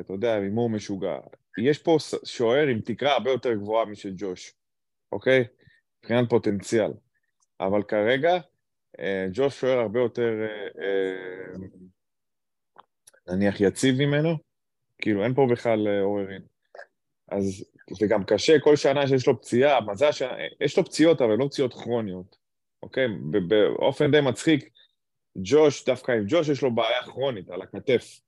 [0.00, 1.18] אתה יודע, הימור משוגע.
[1.58, 4.54] יש פה שוער עם תקרה הרבה יותר גבוהה משל ג'וש,
[5.12, 5.44] אוקיי?
[5.98, 6.90] מבחינת פוטנציאל.
[7.60, 8.38] אבל כרגע,
[8.98, 11.68] אה, ג'וש שוער הרבה יותר, אה, אה,
[13.28, 14.36] נניח, יציב ממנו,
[14.98, 16.42] כאילו אין פה בכלל עוררין.
[17.28, 17.64] אז
[17.98, 20.22] זה גם קשה, כל שנה שיש לו פציעה, מזל ש...
[20.60, 22.36] יש לו פציעות, אבל לא פציעות כרוניות,
[22.82, 23.06] אוקיי?
[23.48, 24.68] באופן די מצחיק,
[25.36, 28.20] ג'וש, דווקא עם ג'וש יש לו בעיה כרונית על הכתף.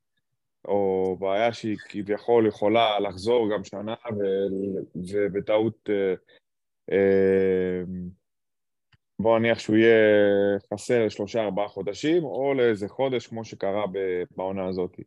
[0.68, 3.94] או בעיה שהיא כביכול יכולה לחזור גם שנה
[4.94, 6.14] ובטעות, אה,
[6.92, 7.82] אה,
[9.18, 9.94] בוא נניח שהוא יהיה
[10.72, 13.84] חסר שלושה ארבעה חודשים, או לאיזה חודש כמו שקרה
[14.36, 15.00] בעונה הזאת.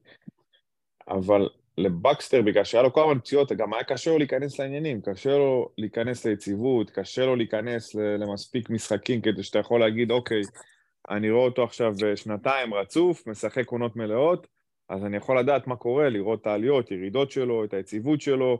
[1.07, 5.37] אבל לבקסטר, בגלל שהיה לו כל הזמן פציעות, גם היה קשה לו להיכנס לעניינים, קשה
[5.37, 10.41] לו להיכנס ליציבות, קשה לו להיכנס למספיק משחקים כדי שאתה יכול להגיד, אוקיי,
[11.09, 14.47] אני רואה אותו עכשיו שנתיים רצוף, משחק עונות מלאות,
[14.89, 18.59] אז אני יכול לדעת מה קורה, לראות את העליות, ירידות שלו, את היציבות שלו.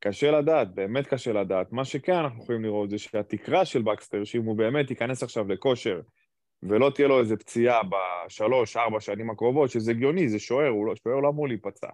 [0.00, 1.72] קשה לדעת, באמת קשה לדעת.
[1.72, 6.00] מה שכן אנחנו יכולים לראות זה שהתקרה של בקסטר, שאם הוא באמת ייכנס עכשיו לכושר
[6.62, 10.96] ולא תהיה לו איזה פציעה בשלוש, ארבע שנים הקרובות, שזה הגיוני, זה שוער, הוא לא,
[10.96, 11.88] שוער לא אמור להיפצע.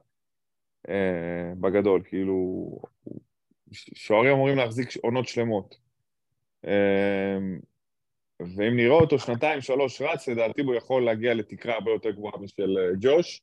[0.88, 2.68] אה, בגדול, כאילו,
[3.72, 5.76] שוערים אמורים להחזיק עונות שלמות.
[6.66, 7.38] אה,
[8.40, 12.78] ואם נראה אותו שנתיים, שלוש רץ, לדעתי הוא יכול להגיע לתקרה הרבה יותר גבוהה משל
[12.78, 13.42] אה, ג'וש.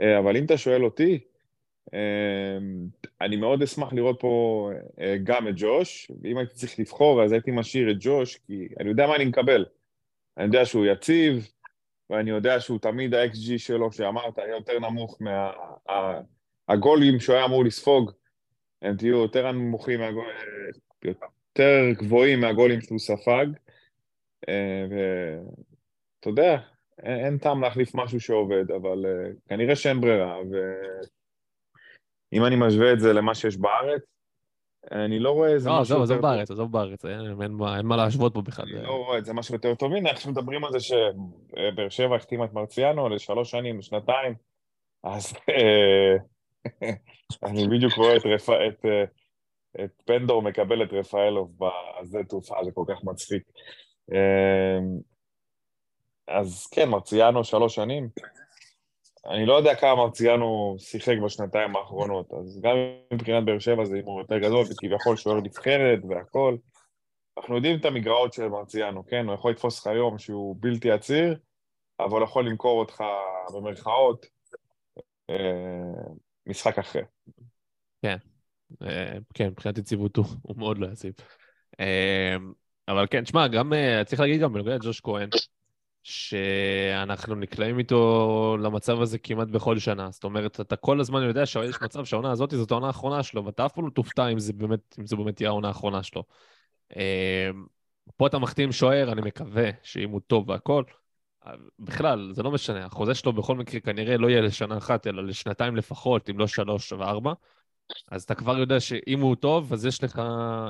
[0.00, 1.18] אה, אבל אם אתה שואל אותי,
[1.94, 2.58] אה,
[3.20, 4.70] אני מאוד אשמח לראות פה
[5.24, 9.06] גם את ג'וש, ואם הייתי צריך לבחור אז הייתי משאיר את ג'וש, כי אני יודע
[9.06, 9.64] מה אני מקבל.
[10.36, 11.48] אני יודע שהוא יציב,
[12.10, 15.50] ואני יודע שהוא תמיד ה-XG שלו, שאמרת, היה יותר נמוך מה...
[16.68, 18.10] הגולים שהוא היה אמור לספוג,
[18.82, 20.24] הם תהיו יותר נמוכים, מהגול...
[21.04, 23.46] יותר גבוהים מהגולים שהוא ספג,
[24.90, 26.58] ואתה יודע,
[27.02, 30.36] אין, אין טעם להחליף משהו שעובד, אבל uh, כנראה שאין ברירה,
[32.32, 34.02] ואם אני משווה את זה למה שיש בארץ,
[34.90, 35.98] אני לא רואה איזה לא, משהו.
[35.98, 38.66] לא, עזוב בארץ, עזוב בארץ, אין, אין, אין מה להשוות פה בכלל.
[38.74, 39.92] אני לא רואה את זה משהו יותר טוב.
[39.92, 44.34] הנה, איך שמדברים על זה שבאר שבע החתימה את מרציאנו לשלוש שנים, לשנתיים,
[45.02, 46.16] אז אה,
[47.44, 48.50] אני בדיוק רואה את, רפ...
[48.50, 49.04] את, אה,
[49.84, 53.42] את פנדור מקבל את רפאלוב בזה תעופה, זה כל כך מצחיק.
[56.28, 58.08] אז כן, מרציאנו שלוש שנים.
[59.26, 62.76] אני לא יודע כמה מרציאנו שיחק בשנתיים האחרונות, אז גם
[63.12, 66.56] מבחינת באר שבע זה הימור יותר גדול, וכביכול שוער נבחרת והכל.
[67.38, 69.26] אנחנו יודעים את המגרעות של מרציאנו, כן?
[69.26, 71.38] הוא יכול לתפוס לך יום שהוא בלתי עציר,
[72.00, 73.04] אבל יכול למכור אותך
[73.54, 74.26] במרכאות
[75.30, 75.36] אה,
[76.46, 77.02] משחק אחר.
[78.02, 78.16] כן,
[78.82, 81.12] אה, כן, מבחינת יציבות הוא מאוד לא יציב.
[81.80, 82.36] אה,
[82.88, 83.72] אבל כן, תשמע, גם
[84.06, 85.28] צריך להגיד גם בנוגע לג'וש כהן,
[86.02, 90.10] שאנחנו נקלעים איתו למצב הזה כמעט בכל שנה.
[90.10, 93.66] זאת אומרת, אתה כל הזמן יודע שיש מצב שהעונה הזאת זאת העונה האחרונה שלו, ואתה
[93.66, 96.24] אף פעם לא תופתע אם זה באמת, אם זה באמת יהיה העונה האחרונה שלו.
[98.16, 100.84] פה אתה מחתים שוער, אני מקווה שאם הוא טוב והכל,
[101.78, 105.76] בכלל, זה לא משנה, החוזה שלו בכל מקרה כנראה לא יהיה לשנה אחת, אלא לשנתיים
[105.76, 107.32] לפחות, אם לא שלוש וארבע.
[108.10, 110.22] אז אתה כבר יודע שאם הוא טוב, אז יש לך,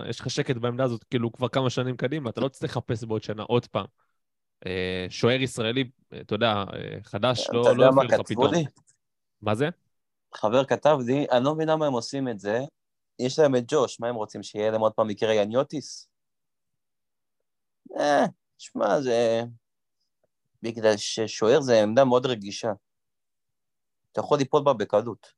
[0.08, 3.22] יש לך שקט בעמדה הזאת, כאילו, כבר כמה שנים קדימה, אתה לא צריך לחפש בעוד
[3.22, 3.86] שנה עוד פעם.
[4.66, 8.54] אה, שוער ישראלי, אתה יודע, אה, חדש, לא, לא יפריע לך פתאום.
[8.54, 8.64] לי?
[9.42, 9.68] מה זה?
[10.34, 12.60] חבר כתב לי, אני לא מבין למה הם עושים את זה.
[13.18, 16.08] יש להם את ג'וש, מה הם רוצים, שיהיה להם עוד פעם מקרה יניוטיס?
[17.98, 18.24] אה,
[18.58, 19.42] שמע, זה...
[20.62, 22.72] בגלל ששוער זה עמדה מאוד רגישה.
[24.12, 25.32] אתה יכול ליפול בה בקלות.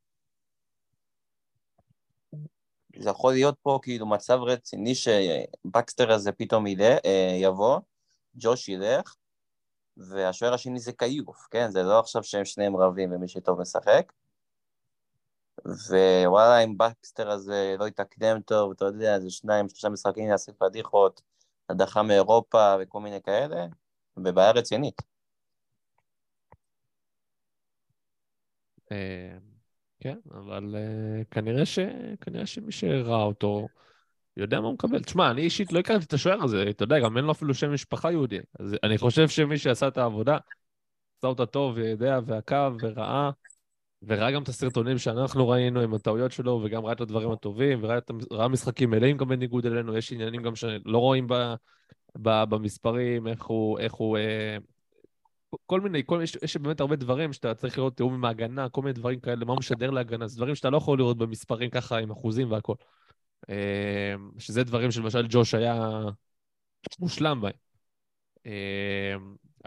[2.98, 6.64] זה יכול להיות פה כאילו מצב רציני שבקסטר הזה פתאום
[7.42, 7.78] יבוא,
[8.34, 9.14] ג'וש ילך,
[9.96, 11.70] והשוער השני זה קיוף, כן?
[11.70, 14.12] זה לא עכשיו שהם שניהם רבים ומי שטוב משחק.
[15.64, 21.22] ווואלה, אם בקסטר הזה לא יתקדם טוב, אתה יודע, זה שניים, שלושה משחקים יעשה פדיחות,
[21.68, 23.66] הדחה מאירופה וכל מיני כאלה,
[24.22, 25.02] בבעיה רצינית.
[28.92, 29.38] אה,
[30.00, 31.78] כן, אבל אה, כנראה, ש...
[32.20, 33.68] כנראה שמי שראה אותו
[34.36, 35.02] יודע מה הוא מקבל.
[35.02, 37.72] תשמע, אני אישית לא הכרתי את השוער הזה, אתה יודע, גם אין לו אפילו שם
[37.72, 38.38] משפחה יהודי.
[38.60, 40.38] אז אני חושב שמי שעשה את העבודה,
[41.18, 43.30] עשה אותה טוב, ויודע, ועקב, וראה,
[44.02, 47.98] וראה גם את הסרטונים שאנחנו ראינו עם הטעויות שלו, וגם ראה את הדברים הטובים, וראה
[47.98, 51.34] את, ראה משחקים מלאים גם בניגוד אלינו, יש עניינים גם שלא רואים ב,
[52.22, 54.56] ב, במספרים, איך הוא, איך הוא אה,
[55.66, 58.82] כל מיני, כל, יש, יש באמת הרבה דברים שאתה צריך לראות תיאום עם ההגנה, כל
[58.82, 61.98] מיני דברים כאלה, מה הוא משדר להגנה, זה דברים שאתה לא יכול לראות במספרים ככה
[61.98, 62.74] עם אחוזים והכל.
[63.50, 65.90] אה, שזה דברים שלמשל ג'וש היה
[66.98, 67.52] מושלם בהם.
[68.46, 69.14] אה,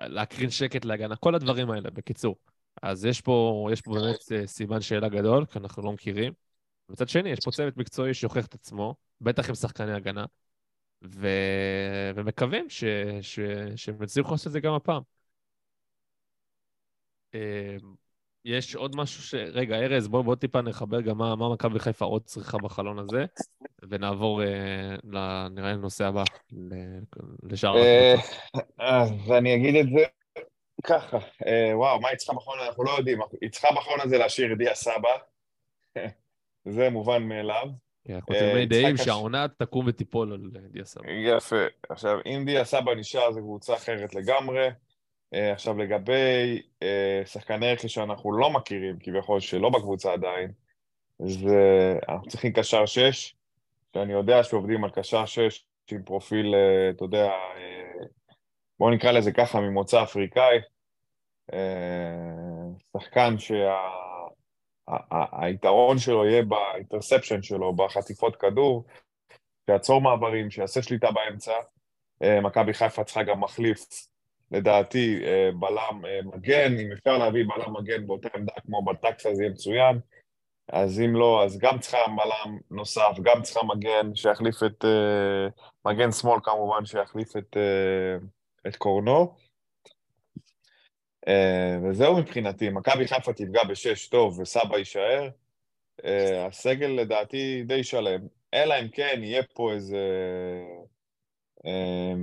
[0.01, 2.50] להקרין שקט להגנה, כל הדברים האלה, בקיצור.
[2.81, 6.33] אז יש פה, יש פה באמת אה, סימן שאלה גדול, כי אנחנו לא מכירים.
[6.89, 10.25] מצד שני, יש פה צוות מקצועי שיוכיח את עצמו, בטח עם שחקני הגנה,
[11.03, 11.27] ו...
[12.15, 12.83] ומקווים ש...
[13.21, 13.39] ש...
[13.75, 15.01] שהם יצליחו לעשות את זה גם הפעם.
[17.35, 17.77] אה,
[18.45, 19.33] יש עוד משהו ש...
[19.33, 23.25] רגע, ארז, בוא, בוא טיפה נחבר גם מה, מה מכבי חיפה עוד צריכה בחלון הזה,
[23.89, 25.47] ונעבור, אה, ל...
[25.47, 26.73] נראה לי לנושא הבא, ל...
[27.43, 28.15] לשאר אה.
[28.77, 30.20] אז אני אגיד את זה
[30.83, 31.17] ככה,
[31.47, 32.59] אה, וואו, מה היא צריכה בחלון?
[32.59, 33.19] אנחנו לא יודעים.
[33.41, 35.09] היא צריכה בחלון הזה להשאיר את דיה סבא.
[36.65, 37.67] זה מובן מאליו.
[38.07, 41.11] כן, אנחנו אה, תמימי דעים שהעונה תקום ותיפול על אה, דיה סבא.
[41.11, 41.65] יפה.
[41.89, 44.69] עכשיו, אם דיה סבא נשאר, זו קבוצה אחרת לגמרי.
[45.33, 46.61] עכשיו, לגבי
[47.25, 50.51] שחקני רכש שאנחנו לא מכירים, כביכול שלא בקבוצה עדיין,
[51.19, 53.35] זה אנחנו צריכים קשר שש,
[53.93, 56.55] שאני יודע שעובדים על קשר שש עם פרופיל,
[56.95, 57.31] אתה יודע,
[58.81, 60.57] בואו נקרא לזה ככה, ממוצא אפריקאי.
[61.53, 61.59] אה,
[62.97, 63.35] שחקן
[64.87, 68.85] שהיתרון שלו יהיה באינטרספשן שלו, בחטיפות כדור,
[69.65, 71.51] שיעצור מעברים, שיעשה שליטה באמצע.
[72.23, 73.85] אה, מכבי חיפה צריכה גם מחליף,
[74.51, 76.01] לדעתי, אה, בלם
[76.33, 79.99] מגן, אם אפשר להביא בלם מגן באותה עמדה כמו בטקסה זה יהיה מצוין.
[80.67, 84.85] אז אם לא, אז גם צריכה בלם נוסף, גם צריכה מגן שיחליף את...
[85.85, 87.57] מגן שמאל כמובן, שיחליף את,
[88.67, 89.35] את קורנו.
[91.27, 95.29] אה, וזהו מבחינתי, מכבי חיפה תפגע בשש טוב וסבא יישאר.
[96.05, 98.21] אה, הסגל לדעתי די שלם,
[98.53, 100.07] אלא אם כן יהיה פה איזה
[101.65, 102.13] אה,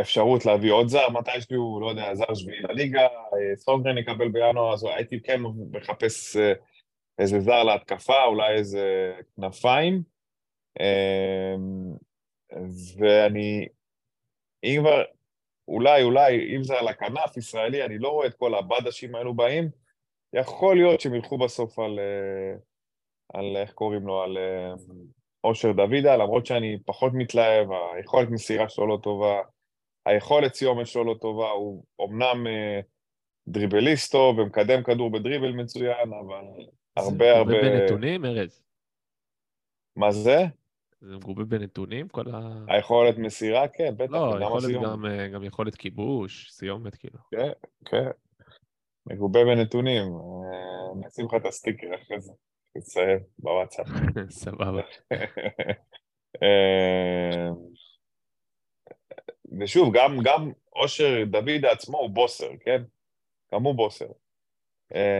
[0.00, 3.06] אפשרות להביא עוד זר מתישהו, לא יודע, זר שביעי לליגה,
[3.56, 6.36] סונגרן יקבל בינואר, אז הייתי כן מחפש
[7.18, 10.02] איזה זר להתקפה, אולי איזה כנפיים.
[12.98, 13.66] ואני,
[14.64, 15.02] אם כבר,
[15.68, 19.70] אולי, אולי, אם זה על הכנף ישראלי, אני לא רואה את כל הבדשים האלו באים,
[20.32, 22.54] יכול להיות שהם ילכו בסוף על, אה,
[23.34, 24.74] על איך קוראים לו, על אה,
[25.44, 29.40] אושר דוידה, למרות שאני פחות מתלהב, היכולת מסירה שלו לא טובה,
[30.06, 32.80] היכולת סיומת שלו לא טובה, הוא אמנם אה,
[33.48, 36.44] דריבליסט טוב ומקדם כדור בדריבל מצוין, אבל
[36.96, 37.52] הרבה מגובה הרבה...
[37.62, 38.62] בנתונים, ארז?
[39.96, 40.38] מה זה?
[41.02, 42.08] זה מגובה בנתונים?
[42.08, 42.64] כל ה...
[42.68, 43.68] היכולת מסירה?
[43.68, 44.82] כן, בטח, לא, יכולת.
[44.82, 47.18] גם, אה, גם יכולת כיבוש, סיומת, כאילו.
[47.84, 48.10] כן,
[49.06, 50.02] מגובה בנתונים.
[50.02, 52.32] אה, אני אשים לך את הסטיקר אחרי זה,
[52.78, 53.86] תצטרף בוואטסאפ.
[54.30, 54.82] סבבה.
[56.42, 57.48] אה,
[59.60, 62.82] ושוב, גם, גם אושר דוד עצמו הוא בוסר, כן?
[63.54, 64.06] גם הוא בוסר.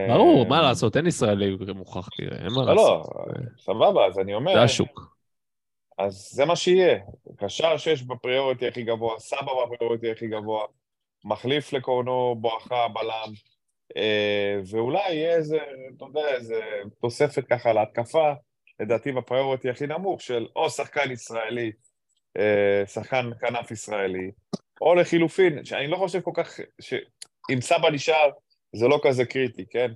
[0.07, 3.13] ברור, מה לעשות, אין ישראלי מוכח, תראה, אין מה לא, לא, לעשות.
[3.57, 5.12] סבבה, אז אני אומר, זה השוק.
[5.97, 6.99] אז זה מה שיהיה.
[7.37, 10.65] קשר שש בפריוריטי הכי גבוה, סבא בפריוריטי הכי גבוה,
[11.25, 13.33] מחליף לקורנו בואכה בלם,
[13.97, 15.57] אה, ואולי יהיה איזה,
[15.97, 16.61] אתה יודע, איזה
[17.01, 18.33] תוספת ככה להתקפה,
[18.79, 21.71] לדעתי בפריוריטי הכי נמוך, של או שחקן ישראלי,
[22.37, 24.31] אה, שחקן כנף ישראלי,
[24.81, 28.29] או לחילופין, שאני לא חושב כל כך, שאם סבא נשאר,
[28.75, 29.91] זה לא כזה קריטי, כן?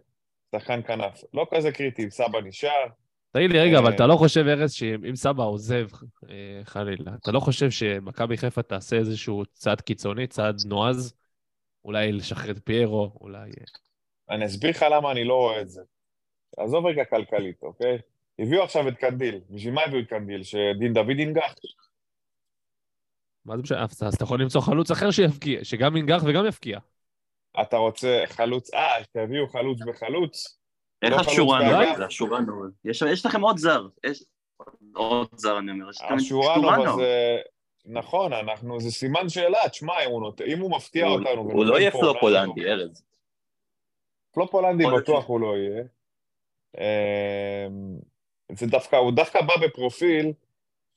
[0.56, 1.24] שחקן כנף.
[1.34, 2.86] לא כזה קריטי אם סבא נשאר.
[3.38, 5.88] תגיד לי, רגע, אבל אה, אתה לא חושב, ארז, שאם סבא עוזב,
[6.30, 11.14] אה, חלילה, אתה לא חושב שמכבי חיפה תעשה איזשהו צעד קיצוני, צעד נועז?
[11.86, 13.50] אולי לשחרר את פיירו, אולי...
[13.50, 15.82] אה, אני אסביר לך למה אני לא רואה את זה.
[16.58, 17.98] עזוב רגע כלכלית, אוקיי?
[18.40, 19.40] הביאו עכשיו את קנדיל.
[19.50, 20.44] בשביל מה הביאו את קנדיל?
[20.44, 21.54] שדין דוד ינגח?
[23.46, 23.84] מה זה משנה?
[23.84, 26.80] אז אתה יכול למצוא חלוץ אחר שיבקיע, שגם ינגח וגם יבקיע.
[27.62, 28.74] אתה רוצה חלוץ...
[28.74, 30.58] אה, תביאו חלוץ בחלוץ?
[31.02, 31.96] אין לא לך חלוץ שורנו, בהגנה?
[31.98, 32.64] זה שורנו.
[32.86, 33.88] יש יש לכם עוד זר.
[34.04, 34.24] יש
[34.94, 35.90] עוד זר, אני אומר.
[35.90, 36.16] יש לכם
[36.88, 37.38] הזה...
[37.86, 38.80] נכון, אנחנו...
[38.80, 39.70] זה סימן שאלה.
[39.70, 41.42] תשמע, אם הוא נות- אם הוא מפתיע הוא- אותנו...
[41.42, 43.04] הוא לא יהיה פלופ הולנדי, ארז.
[44.34, 45.84] פלופ הולנדי בטוח הוא לא יהיה.
[46.78, 47.68] אה,
[48.52, 50.32] זה דווקא, הוא דווקא בא בפרופיל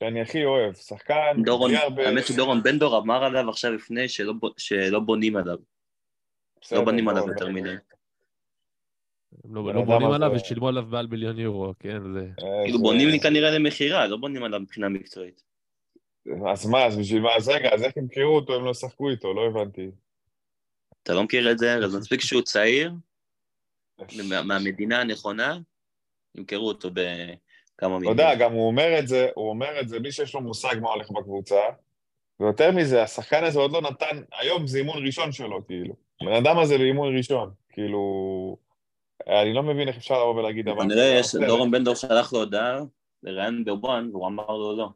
[0.02, 0.74] שאני הכי אוהב.
[0.74, 2.08] שחקן, דורון, הרבה...
[2.08, 5.56] האמת שדורון בן דור אמר עליו עכשיו לפני שלא שלא בונים עליו,
[6.60, 7.74] בסדר, לא בונים עליו יותר מדי.
[9.44, 12.12] הם לא לא אדם בונים עליו ושילמו עליו מעל מיליון יורו, כן?
[12.14, 12.26] זה...
[12.64, 15.42] כאילו בונים לי כנראה למכירה, לא בונים עליו מבחינה מקצועית.
[16.50, 17.36] אז מה, אז בשביל מה?
[17.36, 19.34] אז רגע, אז איך ימכרו אותו אם לא ישחקו איתו?
[19.34, 19.90] לא הבנתי.
[21.02, 22.92] אתה לא מכיר את זה, אז מספיק שהוא צעיר,
[24.28, 25.58] מה- מהמדינה הנכונה,
[26.34, 27.00] ימכרו אותו בכמה
[27.78, 28.12] אתה מיליון.
[28.18, 30.88] יודע, גם הוא אומר את זה, הוא אומר את זה בלי שיש לו מושג מה
[30.90, 31.60] הולך בקבוצה,
[32.40, 35.94] ויותר מזה, השחקן הזה עוד לא נתן, היום זה אימון ראשון שלו, כאילו.
[36.22, 38.00] הבן אדם הזה באימון ראשון, כאילו...
[39.28, 41.20] אני לא מבין איך אפשר לבוא ולהגיד דבר כנראה.
[41.46, 42.78] דורון בן דור שלח לו הודעה
[43.22, 44.88] לראיין בוואן, והוא אמר לו לא.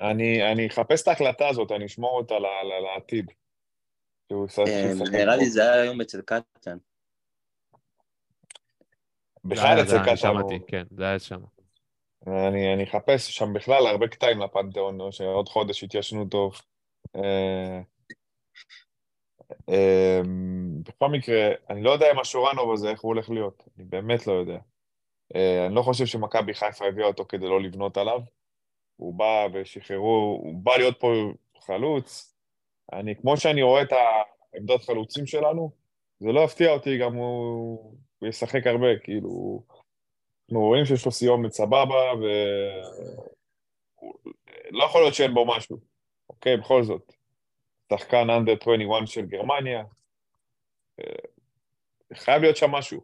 [0.00, 3.30] אני אני אחפש את ההקלטה הזאת, אני אשמור אותה ל- ל- לעתיד.
[4.32, 5.50] אה, נראה לי.
[5.50, 6.78] זה היה היום אצל קטן.
[9.44, 10.16] בכלל זה אצל קטן.
[10.16, 11.40] שמעתי, כן, זה היה שם.
[12.26, 16.60] אני, אני אחפש שם בכלל הרבה קטעים לפנתיאון, או שעוד חודש יתיישנו טוב.
[19.68, 20.20] אה,
[20.88, 23.62] בכל מקרה, אני לא יודע אם השורנוב הזה, איך הוא הולך להיות.
[23.76, 24.58] אני באמת לא יודע.
[25.34, 28.20] אה, אני לא חושב שמכבי חיפה הביאה אותו כדי לא לבנות עליו.
[28.96, 31.12] הוא בא ושחררו, הוא בא להיות פה
[31.58, 32.36] חלוץ.
[32.92, 33.92] אני, כמו שאני רואה את
[34.54, 35.70] העמדות חלוצים שלנו,
[36.18, 39.62] זה לא יפתיע אותי, גם הוא, הוא ישחק הרבה, כאילו...
[40.48, 42.24] אנחנו רואים שיש לו סיומת סבבה, ו...
[44.70, 45.76] לא יכול להיות שאין בו משהו,
[46.30, 46.56] אוקיי?
[46.56, 47.12] בכל זאת.
[47.98, 49.84] שחקן אנדר 21 של גרמניה,
[51.00, 51.04] אה,
[52.14, 53.00] חייב להיות שם משהו.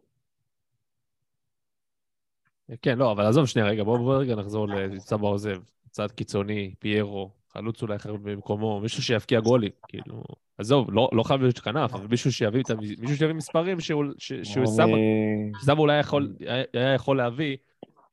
[2.81, 5.61] כן, לא, אבל עזוב שנייה, רגע, בואו בוא רגע נחזור לסבא עוזב.
[5.91, 10.23] צד קיצוני, פיירו, חלוץ אולי אחר במקומו, מישהו שיבקיע גולים, כאילו...
[10.57, 14.05] עזוב, לא, לא חייב להיות כנף, אבל מישהו שיביא, את ה- מישהו שיביא מספרים שהוא,
[14.17, 17.57] ש- שהוא סבא, אני- סבא אולי יכול, היה, היה יכול להביא,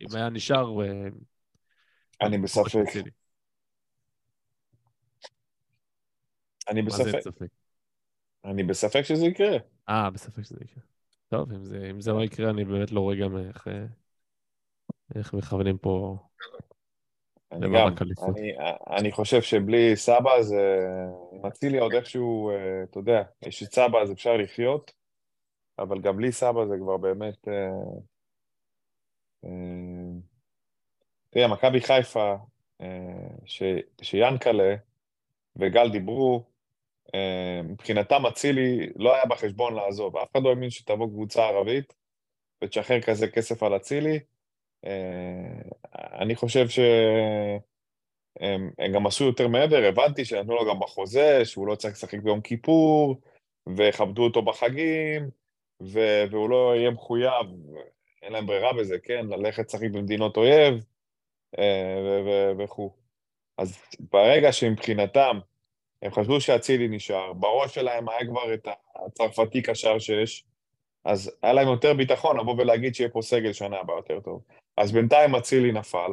[0.00, 0.82] אם היה נשאר...
[0.82, 1.08] אה,
[2.22, 2.76] אני בספק.
[2.88, 3.10] אצילי.
[6.68, 7.20] אני בספק.
[7.20, 7.46] ספק?
[8.44, 9.56] אני בספק שזה יקרה.
[9.88, 10.82] אה, בספק שזה יקרה.
[11.28, 13.84] טוב, אם זה, אם זה לא יקרה, אני באמת לא רואה גם איך, אה,
[15.14, 16.18] איך מכוונים פה...
[17.52, 18.02] אני למאבק.
[18.02, 18.36] אליפות.
[18.36, 18.52] אני,
[18.98, 20.86] אני חושב שבלי סבא זה...
[21.32, 24.92] עם אצילי עוד איכשהו, אה, אתה יודע, יש את סבא אז אפשר לחיות,
[25.78, 27.48] אבל גם בלי סבא זה כבר באמת...
[27.48, 27.70] אה,
[29.44, 29.50] אה,
[31.30, 32.34] תראה, מכבי חיפה,
[33.44, 33.62] ש,
[34.02, 34.74] שיאנקלה
[35.56, 36.44] וגל דיברו,
[37.64, 40.16] מבחינתם אצילי לא היה בחשבון לעזוב.
[40.16, 41.94] אף אחד לא האמין שתבוא קבוצה ערבית
[42.64, 44.18] ותשחרר כזה כסף על אצילי.
[44.86, 45.60] אה,
[46.20, 47.60] אני חושב שהם
[48.78, 52.40] הם גם עשו יותר מעבר, הבנתי שנתנו לו גם בחוזה, שהוא לא צריך לשחק ביום
[52.40, 53.20] כיפור,
[53.76, 55.30] וכבדו אותו בחגים,
[55.82, 57.46] ו- והוא לא יהיה מחויב,
[58.22, 59.26] אין להם ברירה בזה, כן?
[59.26, 60.84] ללכת לשחק במדינות אויב,
[61.58, 62.96] אה, ו- ו- וכו'.
[63.58, 63.78] אז
[64.12, 65.38] ברגע שמבחינתם
[66.06, 68.68] הם חשבו שאצילי נשאר, בראש שלהם היה כבר את
[69.06, 70.44] הצרפתי קשר שיש,
[71.04, 74.42] אז היה להם יותר ביטחון לבוא ולהגיד שיהיה פה סגל שנה הבאה יותר טוב.
[74.76, 76.10] אז בינתיים אצילי נפל,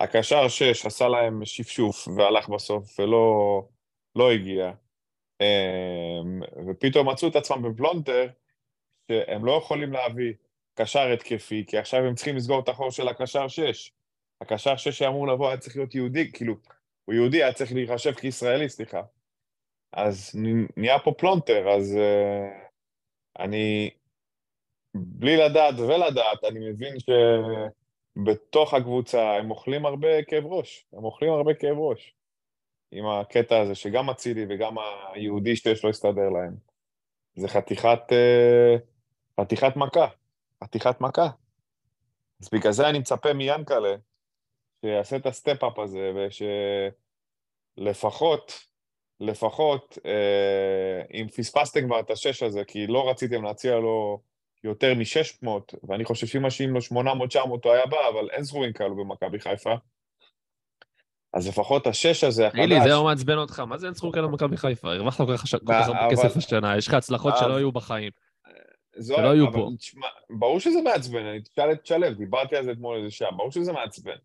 [0.00, 3.62] הקשר שש עשה להם שפשוף והלך בסוף ולא
[4.16, 4.72] לא הגיע,
[5.40, 8.26] אמ, ופתאום מצאו את עצמם בפלונטר
[9.08, 10.32] שהם לא יכולים להביא
[10.74, 13.92] קשר התקפי, כי עכשיו הם צריכים לסגור את החור של הקשר שש.
[14.40, 16.54] הקשר שש שאמור לבוא היה צריך להיות יהודי, כאילו,
[17.04, 19.02] הוא יהודי, היה צריך להיחשב כישראלי, סליחה.
[19.92, 20.36] אז
[20.76, 23.90] נהיה פה פלונטר, אז uh, אני,
[24.94, 26.94] בלי לדעת ולדעת, אני מבין
[28.16, 32.14] שבתוך הקבוצה הם אוכלים הרבה כאב ראש, הם אוכלים הרבה כאב ראש.
[32.92, 34.74] עם הקטע הזה שגם אצילי וגם
[35.12, 36.56] היהודי שיש לא יסתדר להם.
[37.34, 38.76] זה חתיכת, אה,
[39.40, 40.06] חתיכת מכה,
[40.64, 41.28] חתיכת מכה.
[42.42, 43.96] אז בגלל זה אני מצפה מיאנקלה
[44.84, 46.92] שיעשה את ה step-up הזה, ושלפחות,
[47.76, 48.69] לפחות,
[50.06, 54.20] אה, אם פספסתם כבר את השש הזה, כי לא רציתם להציע לו
[54.64, 55.48] יותר מ-600,
[55.82, 59.74] ואני חושב שאם משאים לו 800-900 הוא היה בא, אבל אין סכומים כאלו במכבי חיפה.
[61.34, 62.60] אז לפחות השש הזה, החדש...
[62.60, 64.92] תגיד לי, זה לא מעצבן אותך, מה זה אין סכום כאלה במכבי חיפה?
[64.92, 68.10] הרווחת כל כך הרבה כסף השנה, יש לך הצלחות שלא היו בחיים.
[68.96, 69.68] זו, שלא אבל פה.
[70.30, 73.72] ברור שזה מעצבן, אני תשאל את שלו, דיברתי על זה אתמול איזה שעה, ברור שזה
[73.72, 74.16] מעצבן.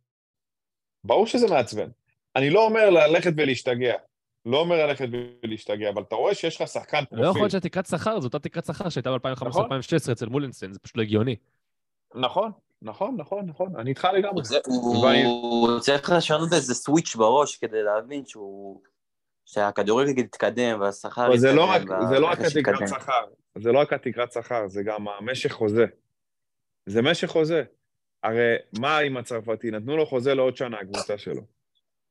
[1.04, 1.90] ברור שזה מעצבן.
[2.36, 3.94] אני לא אומר ללכת ולהשתגע,
[4.46, 5.08] לא אומר ללכת
[5.44, 7.42] ולהשתגע, אבל אתה רואה שיש לך שחקן לא יכול פרופיל.
[7.42, 9.70] להיות שהתקרת שכר זו אותה תקרת שכר שהייתה נכון.
[9.70, 11.36] ב-2015-2016 אצל מולינסטיין, זה פשוט לא הגיוני.
[12.16, 14.44] נכון, נכון, נכון, נכון, אני איתך לגמרי.
[15.24, 18.82] הוא צריך לשנות איזה סוויץ' בראש כדי להבין שהוא...
[19.46, 22.88] שהכדורגל יתקדם והשכר זה לא יתקדם זה לא רק התקרת יתקדם.
[22.88, 23.26] שכר,
[23.58, 25.86] זה לא רק התקרת שכר, זה גם המשך חוזה.
[26.86, 27.64] זה משך חוזה.
[28.24, 29.72] הרי מה עם הצרפתי?
[29.72, 31.42] נתנו לו חוזה לעוד שנה, הקבוצה שלו.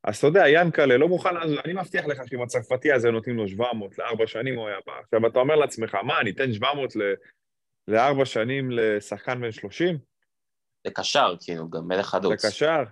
[0.05, 3.48] אז אתה יודע, ינקלה לא מוכן לעזור, אני מבטיח לך שעם הצרפתי הזה נותנים לו
[3.48, 4.92] 700 לארבע שנים הוא היה בא.
[4.92, 7.00] עכשיו, אתה אומר לעצמך, מה, אני אתן 700 ל...
[7.88, 9.98] לארבע שנים לשחקן בן 30?
[10.86, 12.44] זה קשר, כאילו, גם מלך חלוץ.
[12.44, 12.82] לקשר.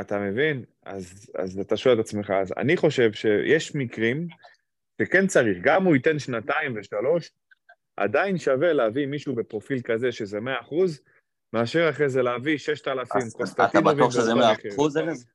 [0.00, 0.64] אתה מבין?
[0.82, 4.28] אז, אז אתה שואל את עצמך, אז אני חושב שיש מקרים
[5.02, 7.30] שכן צריך, גם הוא ייתן שנתיים ושלוש,
[7.96, 11.00] עדיין שווה להביא מישהו בפרופיל כזה שזה 100 אחוז,
[11.52, 13.80] מאשר אחרי זה להביא 6,000 אז אתה.
[13.80, 14.72] בטוח שזה באותו 100 מחיר.
[14.72, 15.31] אחוז, ארז?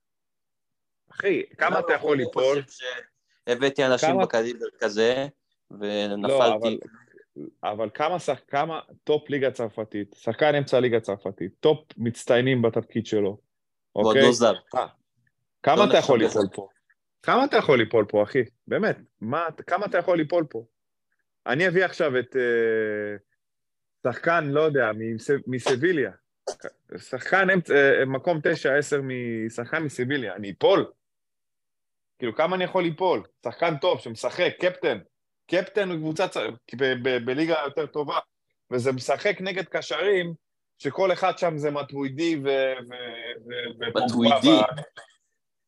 [1.20, 2.62] אחי, כמה אתה יכול אני ליפול?
[2.62, 2.84] חושב
[3.50, 5.28] שהבאתי אנשים כמה- בקליבר כזה,
[5.72, 6.40] לא, ונפלתי.
[6.44, 6.78] אבל,
[7.64, 13.38] אבל כמה, שח, כמה טופ ליגה צרפתית, שחקן אמצע ליגה צרפתית, טופ מצטיינים בתפקיד שלו,
[13.96, 14.22] ועוד אוקיי?
[14.22, 14.54] לא זר.
[15.64, 16.68] כמה לא אתה יכול ליפול פה?
[17.24, 18.44] כמה אתה יכול ליפול פה, אחי?
[18.68, 20.66] באמת, מה, כמה אתה יכול ליפול פה?
[21.48, 23.18] אני אביא עכשיו את אה,
[24.12, 26.12] שחקן, לא יודע, מס- מסביליה.
[26.98, 30.36] שחקן אמצע, אה, מקום תשע, עשר, משחקן מסביליה.
[30.36, 30.86] אני אפול?
[32.20, 33.24] כאילו, כמה אני יכול ליפול?
[33.46, 34.98] שחקן טוב שמשחק, קפטן.
[35.48, 35.90] קפטן
[36.78, 38.20] ב- ב- בליגה יותר טובה,
[38.72, 40.34] וזה משחק נגד קשרים,
[40.78, 42.74] שכל אחד שם זה מטווידי ו...
[43.94, 44.62] מטווידי.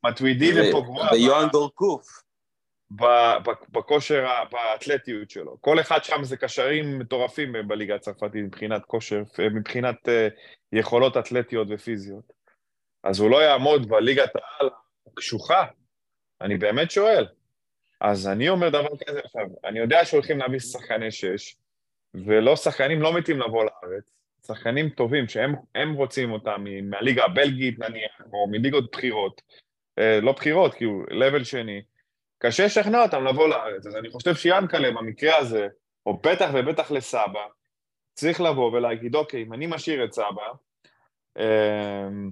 [0.05, 2.07] מטווידי ו- ופוגבה ויוהן ב- גורקוף.
[3.69, 5.57] בכושר, באתלטיות שלו.
[5.61, 9.23] כל אחד שם זה קשרים מטורפים בליגה הצרפתית מבחינת כושר,
[9.55, 10.27] מבחינת אה,
[10.73, 12.33] יכולות אתלטיות ופיזיות.
[13.03, 14.69] אז הוא לא יעמוד בליגת העל
[15.07, 15.65] הקשוחה?
[16.41, 17.27] אני באמת שואל.
[18.01, 21.55] אז אני אומר דבר כזה עכשיו, אני יודע שהולכים להביא שחקני שש,
[22.13, 24.03] ולא שחקנים לא מתים לבוא לארץ,
[24.47, 29.41] שחקנים טובים שהם הם רוצים אותם מהליגה הבלגית נניח, או מליגות בחירות,
[29.99, 31.81] אה, לא בחירות, כאילו, לבל שני,
[32.37, 35.67] קשה לשכנע אותם לבוא לארץ, אז אני חושב שיאנקלה במקרה הזה,
[36.05, 37.45] או בטח ובטח לסבא,
[38.13, 40.47] צריך לבוא ולהגיד, אוקיי, אם אני משאיר את סבא,
[41.37, 42.31] אמ,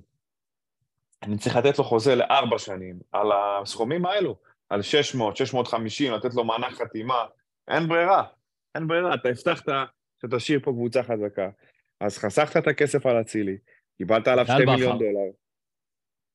[1.24, 4.36] אני צריך לתת לו חוזה לארבע שנים, על הסכומים האלו,
[4.70, 7.26] על 600, 650, לתת לו מענק חתימה,
[7.68, 8.24] אין ברירה,
[8.76, 9.65] אין ברירה, אתה הבטחת
[10.22, 11.49] שתשאיר פה קבוצה חזקה,
[11.99, 13.57] אז חסכת את הכסף על אצילי,
[13.97, 14.76] קיבלת עליו ועל 2 בכר.
[14.76, 15.32] מיליון דולר,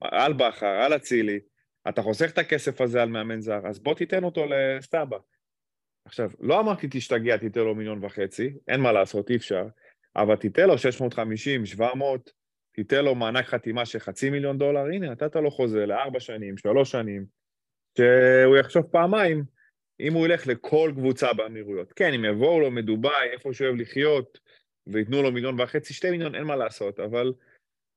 [0.01, 1.41] על בכר, על אצילי,
[1.89, 5.17] אתה חוסך את הכסף הזה על מאמן זר, אז בוא תיתן אותו לסבא.
[6.05, 9.67] עכשיו, לא אמרתי תשתגע, תיתן לו מיליון וחצי, אין מה לעשות, אי אפשר,
[10.17, 12.31] אבל תיתן לו 650, 700,
[12.73, 16.91] תיתן לו מענק חתימה של חצי מיליון דולר, הנה, נתת לו חוזה לארבע שנים, שלוש
[16.91, 17.25] שנים,
[17.99, 19.45] שהוא יחשוב פעמיים
[20.01, 21.93] אם הוא ילך לכל קבוצה באמירויות.
[21.93, 24.39] כן, אם יבואו לו מדובאי, איפה שהוא אוהב לחיות,
[24.87, 27.33] וייתנו לו מיליון וחצי, שתי מיליון, אין מה לעשות, אבל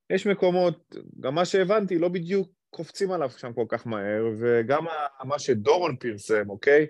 [0.10, 4.86] יש מקומות, גם מה שהבנתי, לא בדיוק קופצים עליו שם כל כך מהר, וגם
[5.24, 6.88] מה שדורון פרסם, אוקיי?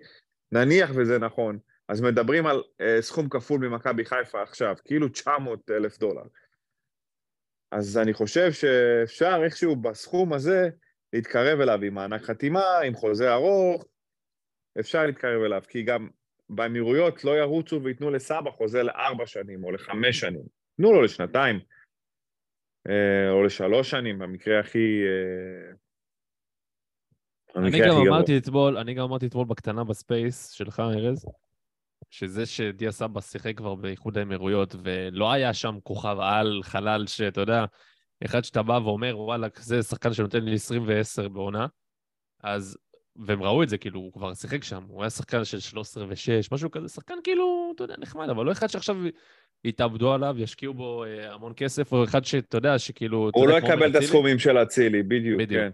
[0.52, 6.00] נניח וזה נכון, אז מדברים על אה, סכום כפול ממכבי חיפה עכשיו, כאילו 900 אלף
[6.00, 6.24] דולר.
[7.78, 10.70] אז אני חושב שאפשר איכשהו בסכום הזה
[11.14, 13.86] להתקרב אליו עם מענק חתימה, עם חוזה ארוך,
[14.80, 16.10] אפשר להתקרב אליו, כי גם
[16.50, 20.44] באמירויות לא ירוצו וייתנו לסבא חוזה לארבע שנים או לחמש שנים.
[20.78, 21.60] תנו לו לשנתיים,
[22.90, 25.04] אה, או לשלוש שנים, במקרה הכי...
[25.06, 25.74] אה,
[27.56, 28.08] אני גם.
[28.08, 31.26] אמרתי אתמול, אני גם אמרתי אתמול בקטנה ב Space שלך, ארז,
[32.18, 37.66] שזה שדיה סבא שיחק כבר באיחוד האמירויות, ולא היה שם כוכב על, חלל, שאתה יודע,
[38.26, 41.68] אחד שאתה בא ואומר, וואלה, זה שחקן שנותן לי 20 ו-10 בעונה,
[42.44, 42.78] אז,
[43.16, 46.48] והם ראו את זה, כאילו, הוא כבר שיחק שם, הוא היה שחקן של 13 ו-6,
[46.52, 48.98] משהו כזה, שחקן כאילו, אתה יודע, נחמד, אבל לא אחד שעכשיו
[49.64, 53.30] יתאבדו עליו, ישקיעו בו אה, המון כסף, או אחד שאתה יודע, שכאילו...
[53.34, 55.62] הוא לא יקבל את הסכומים של אצילי, בדיוק, בדיוק.
[55.62, 55.70] כן.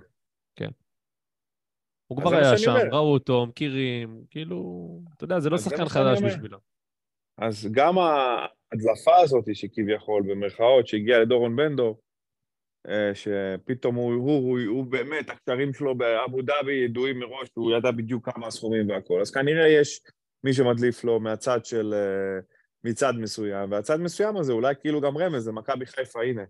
[2.11, 2.87] הוא כבר היה שם, אומר.
[2.91, 6.21] ראו אותו, מכירים, כאילו, אתה יודע, זה לא שחקן חדש.
[6.21, 6.57] בשבילו.
[7.37, 12.01] אז גם ההדלפה הזאת שכביכול, במרכאות, שהגיעה לדורון בנדור,
[12.87, 17.91] אה, שפתאום הוא, הוא, הוא, הוא באמת, הקשרים שלו באבו דאבי ידועים מראש, הוא ידע
[17.91, 19.21] בדיוק כמה הסכומים והכל.
[19.21, 20.01] אז כנראה יש
[20.43, 22.39] מי שמדליף לו מהצד של, אה,
[22.83, 26.43] מצד מסוים, והצד מסוים הזה אולי כאילו גם רמז, זה מכבי חיפה, הנה.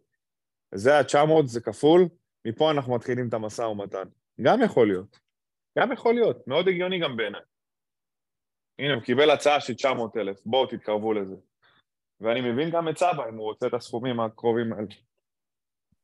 [0.75, 2.07] זה ה-900, זה כפול,
[2.45, 4.07] מפה אנחנו מתחילים את המשא ומתן.
[4.41, 5.20] גם יכול להיות.
[5.77, 7.41] גם יכול להיות, מאוד הגיוני גם בעיניי.
[8.79, 11.35] הנה, הוא קיבל הצעה של 900 אלף, בואו תתקרבו לזה.
[12.21, 14.87] ואני מבין גם את סבא, אם הוא רוצה את הסכומים הקרובים האלה.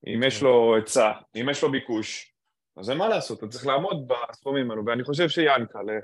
[0.07, 2.33] אם יש לו היצע, אם יש לו ביקוש,
[2.77, 5.99] אז אין מה לעשות, אתה צריך לעמוד בסכומים האלו, ואני חושב שיאנקלה,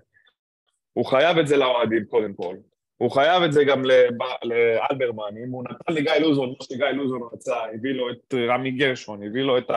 [0.94, 2.56] הוא חייב את זה לאוהדים קודם כל.
[2.98, 7.22] הוא חייב את זה גם לב- לאלברמן, אם הוא נתן לגיא לוזון, מה שגיא לוזון
[7.34, 9.70] רצה, הביא לו את רמי גרשון, הביא לו את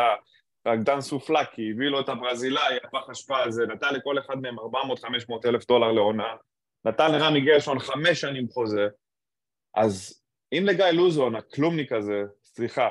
[0.66, 4.62] הרקדן סופלקי, הביא לו את הברזילאי, הפח אשפה הזה, נתן לכל אחד מהם 400-500
[5.44, 6.34] אלף דולר לעונה,
[6.84, 8.88] נתן לרמי גרשון חמש שנים חוזה,
[9.74, 12.90] אז אם לגיא לוזון, הכלומניק הזה, סליחה,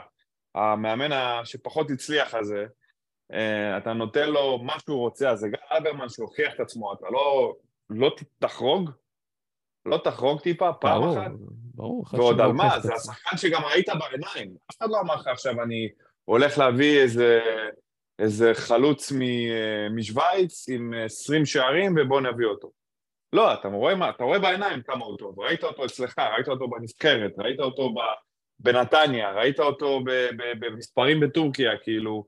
[0.55, 1.09] המאמן
[1.43, 2.65] שפחות הצליח הזה,
[3.33, 7.05] אה, אתה נותן לו מה שהוא רוצה, אז זה גם אלברמן שהוכיח את עצמו, אתה
[7.09, 7.55] לא,
[7.89, 8.89] לא תחרוג?
[9.85, 11.31] לא תחרוג טיפה, פעם ברור, אחת?
[11.75, 12.03] ברור.
[12.07, 12.79] אחד ועוד על מה?
[12.79, 12.93] זה.
[12.93, 14.55] השחקן שגם ראית בעיניים.
[14.71, 15.89] אף אחד לא אמר לך עכשיו, אני
[16.25, 17.41] הולך להביא איזה,
[18.19, 22.71] איזה חלוץ מ- משוויץ עם 20 שערים ובוא נביא אותו.
[23.33, 25.39] לא, אתה רואה, מה, אתה רואה בעיניים כמה הוא טוב.
[25.39, 27.93] ראית אותו אצלך, ראית אותו בנבחרת, ראית אותו
[28.59, 29.99] בנתניה, ראית אותו
[30.59, 32.25] במספרים בטורקיה, כאילו,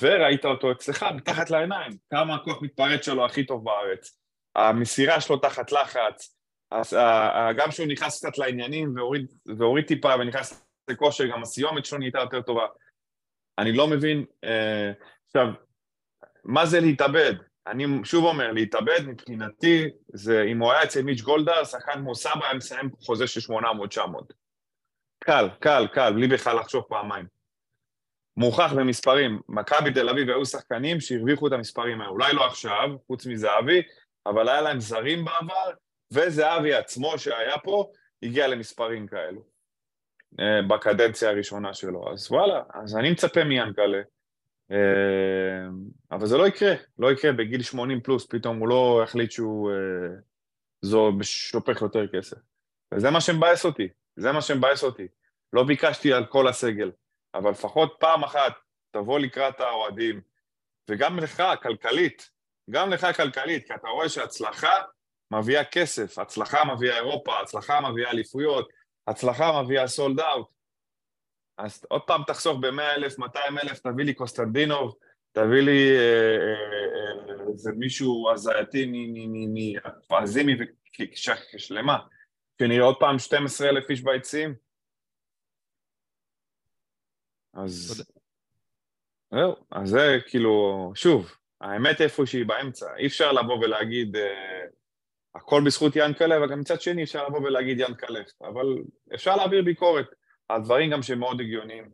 [0.00, 1.92] וראית אותו אצלך מתחת לעיניים.
[2.10, 4.18] כמה הכוח מתפרץ שלו הכי טוב בארץ.
[4.56, 6.36] המסירה שלו תחת לחץ,
[6.70, 9.26] אז ה- ה- גם כשהוא נכנס קצת לעניינים והוריד,
[9.58, 12.66] והוריד טיפה ונכנס לכושר, גם הסיומת שלו נהייתה יותר טובה.
[13.58, 14.92] אני לא מבין, אה,
[15.26, 15.46] עכשיו,
[16.44, 17.34] מה זה להתאבד?
[17.66, 22.44] אני שוב אומר, להתאבד מבחינתי, זה אם הוא היה אצל מיץ' גולדהר, שחקן כמו סבא
[22.44, 24.00] היה מסיים חוזה של 800-900.
[25.18, 27.26] קל, קל, קל, בלי בכלל לחשוב פעמיים.
[28.36, 33.26] מוכח במספרים, מכבי תל אביב היו שחקנים שהרוויחו את המספרים האלה, אולי לא עכשיו, חוץ
[33.26, 33.82] מזהבי,
[34.26, 35.70] אבל היה להם זרים בעבר,
[36.12, 37.90] וזהבי עצמו שהיה פה,
[38.22, 39.57] הגיע למספרים כאלו
[40.68, 42.12] בקדנציה הראשונה שלו.
[42.12, 44.00] אז וואלה, אז אני מצפה מיאנקלה,
[44.70, 45.68] אה,
[46.10, 50.08] אבל זה לא יקרה, לא יקרה בגיל 80 פלוס, פתאום הוא לא יחליט שהוא אה,
[50.82, 52.36] זו שופך יותר כסף.
[52.94, 55.06] וזה מה שמבאס אותי, זה מה שמבאס אותי.
[55.52, 56.90] לא ביקשתי על כל הסגל,
[57.34, 58.52] אבל לפחות פעם אחת
[58.90, 60.20] תבוא לקראת האוהדים,
[60.90, 62.30] וגם לך, כלכלית,
[62.70, 64.72] גם לך כלכלית, כי אתה רואה שהצלחה
[65.30, 68.68] מביאה כסף, הצלחה מביאה אירופה, הצלחה מביאה אליפויות,
[69.10, 70.48] הצלחה מביאה סולד אאוט.
[71.58, 74.94] אז עוד פעם תחסוך ב-100 אלף, 200 אלף, תביא לי קוסטנדינוב,
[75.32, 78.92] תביא לי אה, אה, אה, איזה מישהו הזייתי
[79.54, 80.56] מפזימי
[81.54, 81.98] ושלמה,
[82.62, 84.54] שנראה עוד פעם 12 אלף איש ביציעים.
[87.54, 88.04] אז
[89.30, 94.64] זהו, אז זה כאילו, שוב, האמת איפה שהיא באמצע, אי אפשר לבוא ולהגיד אה,
[95.34, 98.66] הכל בזכות ינקלה, וגם מצד שני אפשר לבוא ולהגיד ינקלה, אבל
[99.14, 100.06] אפשר להעביר ביקורת
[100.48, 101.90] על דברים גם שהם מאוד הגיוניים.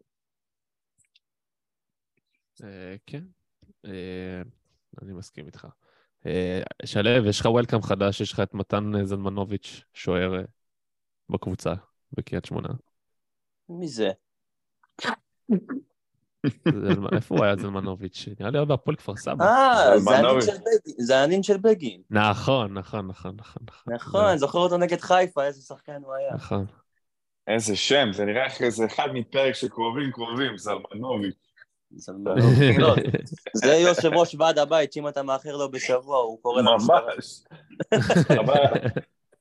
[2.62, 3.22] אה, כן,
[3.87, 4.43] אה,
[5.03, 5.66] אני מסכים איתך.
[6.26, 10.45] אה, שלו, יש לך וולקאם חדש, יש לך את מתן זלמנוביץ', שוער
[11.28, 11.74] בקבוצה
[12.12, 12.68] בקריית שמונה.
[13.68, 14.11] מי זה?
[17.16, 18.28] איפה הוא היה זלמנוביץ'?
[18.40, 19.45] נראה לי היה בהפועל כפר סבא.
[19.45, 19.99] אה,
[20.99, 21.18] זה.
[21.18, 22.01] הנין של בגין.
[22.11, 23.62] נכון, נכון, נכון, נכון.
[23.95, 26.34] נכון, אני זוכר אותו נגד חיפה, איזה שחקן הוא היה.
[26.34, 26.66] נכון.
[27.49, 31.34] איזה שם, זה נראה איך איזה אחד מפרק של קרובים קרובים, זלמנוביץ'.
[33.55, 37.01] זה יושב ראש ועד הבית, שאם אתה מאחר לו בשבוע, הוא קורא למשטרה.
[37.16, 37.42] ממש.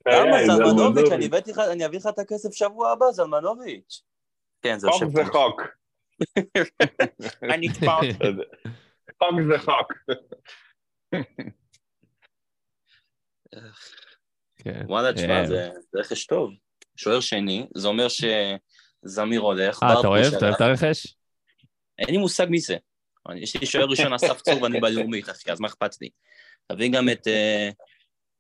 [0.08, 1.10] למה אה, זלמנוביץ'?
[1.48, 4.02] לך- אני אביא לך את הכסף שבוע הבא, זלמנוביץ'.
[4.62, 5.62] כן, זה יושב חוק זה חוק.
[7.54, 8.00] אני נתפר.
[9.20, 9.94] חוק זה חוק.
[14.56, 14.82] כן.
[14.88, 16.52] וואלה, תשמע, אה, זה רכש טוב.
[16.96, 19.84] שוער שני, זה אומר שזמיר הולך.
[19.84, 20.34] אה, אתה אוהב?
[20.34, 20.56] אתה אוהב.
[20.56, 21.16] את הרכש?
[22.00, 22.78] אין לי מושג מי זה.
[23.30, 26.10] אני- יש לי שוער ראשון אסף צור ואני בלאומית, אחי, אז מה אכפת לי?
[26.68, 27.70] תביא גם את אה,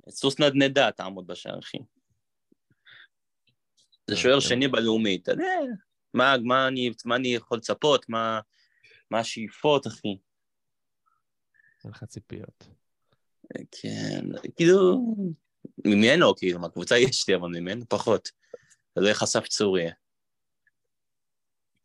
[0.10, 1.78] סוס נדנדה, תעמוד בשער, אחי.
[4.10, 4.48] זה שוער כן.
[4.48, 5.60] שני בלאומית, אתה יודע,
[6.14, 8.39] מה- מה אני- מה אני יכול לצפות, מה
[9.11, 10.18] מה השאיפות, אחי.
[11.84, 12.68] אין לך ציפיות.
[13.72, 15.05] כן, כאילו,
[15.86, 18.30] ממנו, כאילו, מהקבוצה יש לי, אבל ממנו פחות.
[18.93, 19.93] תלוי איך אסף צור יהיה.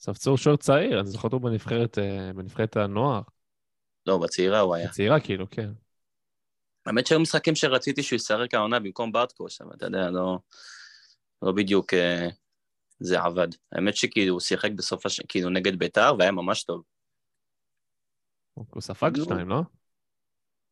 [0.01, 3.23] אסף צור שוער צעיר, אני זוכר אותו בנבחרת, אה, בנבחרת הנוער.
[4.07, 4.89] לא, בצעירה הוא היה.
[4.89, 5.71] הצעירה כאילו, כן.
[6.87, 10.39] האמת שהיו משחקים שרציתי שהוא ישחק העונה במקום ברטקוש, אבל אתה יודע, לא,
[11.43, 12.29] לא בדיוק אה,
[13.01, 13.49] זה עבד.
[13.73, 15.21] האמת שכאילו הוא שיחק בסוף הש...
[15.29, 16.83] כאילו נגד ביתר והיה ממש טוב.
[18.55, 19.11] הוא ספג.
[19.25, 19.61] שניים, לא?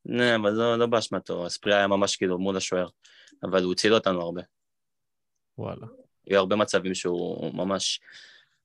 [0.05, 2.87] נה, אבל לא, לא באשמתו, אספריה היה ממש כאילו מול השוער,
[3.43, 4.41] אבל הוא הציל אותנו הרבה.
[5.57, 5.87] וואלה.
[6.27, 7.99] היו הרבה מצבים שהוא ממש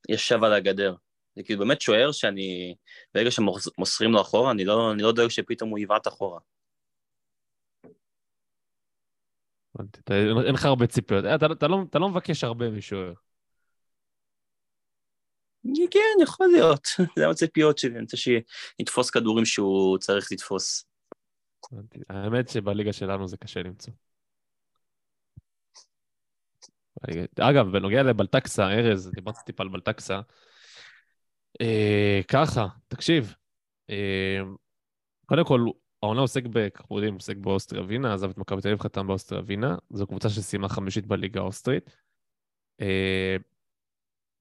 [0.09, 0.95] ישב על הגדר.
[1.37, 2.75] זה כאילו באמת שוער שאני,
[3.15, 6.41] ברגע שמוסרים לו אחורה, אני לא, אני לא דואג שפתאום הוא יבעט אחורה.
[10.47, 11.25] אין לך הרבה ציפיות.
[11.25, 13.13] אה, אתה לא- אתה לא- אתה לא מבקש הרבה משוער.
[15.91, 16.89] כן, יכול להיות.
[17.19, 20.85] זה הציפיות שלי, אני רוצה שיתפוס כדורים שהוא צריך לתפוס.
[22.09, 23.93] האמת שבליגה שלנו זה קשה למצוא.
[27.41, 30.21] אגב, בנוגע לבלטקסה, ארז, דיברתי טיפה על בלטקסה.
[31.61, 33.35] אה, ככה, תקשיב.
[33.91, 34.41] אה,
[35.27, 35.61] קודם כל,
[36.03, 36.57] העונה עוסק ב...
[36.77, 39.77] אנחנו יודעים, עוסק באוסטריה ווינה, עזב את מכבי תל אביב, חתם באוסטריה ווינה.
[39.91, 41.97] זו קבוצה שסיימה חמישית בליגה האוסטרית.
[42.81, 43.37] אה,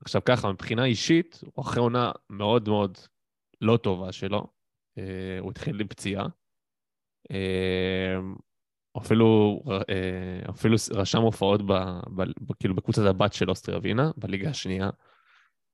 [0.02, 2.98] עכשיו ככה, מבחינה אישית, הוא אחרי עונה מאוד מאוד
[3.62, 4.48] לא טובה שלו.
[4.98, 6.28] אה, הוא התחיל עם פציעה.
[7.32, 8.20] אה,
[8.98, 11.74] אפילו, אה, אפילו רשם הופעות ב,
[12.16, 14.90] ב, ב, כאילו בקבוצת הבת של אוסטריה ווינה, בליגה השנייה,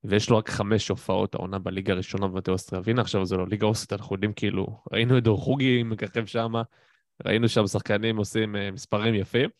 [0.04, 3.66] ויש לו רק חמש הופעות העונה בליגה הראשונה במטה אוסטריה ווינה, עכשיו זה לא ליגה
[3.66, 6.52] אוסטרית, אנחנו יודעים כאילו, ראינו את דור חוגי מככב שם,
[7.26, 9.50] ראינו שם שחקנים עושים אה, מספרים יפים.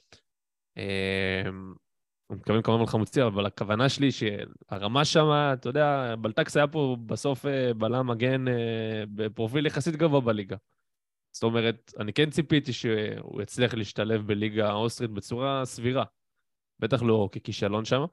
[2.31, 7.47] אה, מתכוונים כמובן לחמוצי, אבל הכוונה שלי שהרמה שם, אתה יודע, בלטקס היה פה בסוף
[7.47, 10.57] אה, בלם מגן אה, בפרופיל יחסית גבוה בליגה.
[11.33, 16.05] זאת אומרת, אני כן ציפיתי שהוא יצליח להשתלב בליגה האוסטרית בצורה סבירה.
[16.79, 18.05] בטח לא ככישלון שם.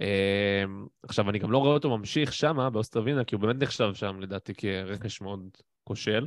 [0.00, 0.64] אה,
[1.02, 4.54] עכשיו, אני גם לא רואה אותו ממשיך שם, באוסטרווינה, כי הוא באמת נחשב שם, לדעתי,
[4.54, 5.40] כרכש מאוד
[5.84, 6.26] כושל.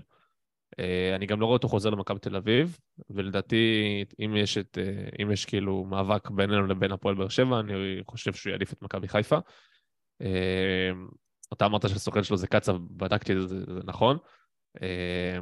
[0.80, 2.78] אה, אני גם לא רואה אותו חוזר למכבי תל אביב,
[3.10, 7.74] ולדעתי, אם יש, את, אה, אם יש כאילו מאבק בינינו לבין הפועל באר שבע, אני
[8.08, 9.38] חושב שהוא יעדיף את מכבי חיפה.
[10.22, 10.92] אה,
[11.54, 14.18] אתה אמרת שהסוכן שלו זה קצב, בדקתי את זה, זה נכון.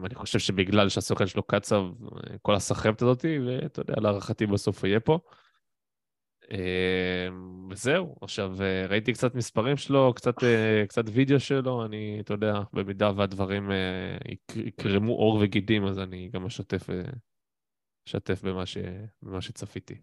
[0.06, 1.84] אני חושב שבגלל שהסוכן שלו קצב,
[2.42, 5.20] כל הסחבת הזאתי, ואתה יודע, להערכתי בסוף יהיה פה.
[6.52, 12.34] אמ, וזהו, עכשיו אה, ראיתי קצת מספרים שלו, קצת, אה, קצת וידאו שלו, אני, אתה
[12.34, 14.18] יודע, במידה והדברים אה,
[14.56, 16.88] יקרמו עור וגידים, אז אני גם אשתף,
[18.08, 18.78] אשתף במה, ש,
[19.22, 19.96] במה שצפיתי.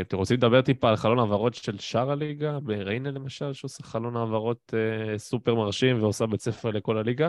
[0.00, 4.74] אתם רוצים לדבר טיפה על חלון העברות של שאר הליגה, בריינה למשל, שעושה חלון העברות
[5.16, 7.28] סופר מרשים ועושה בית ספר לכל הליגה?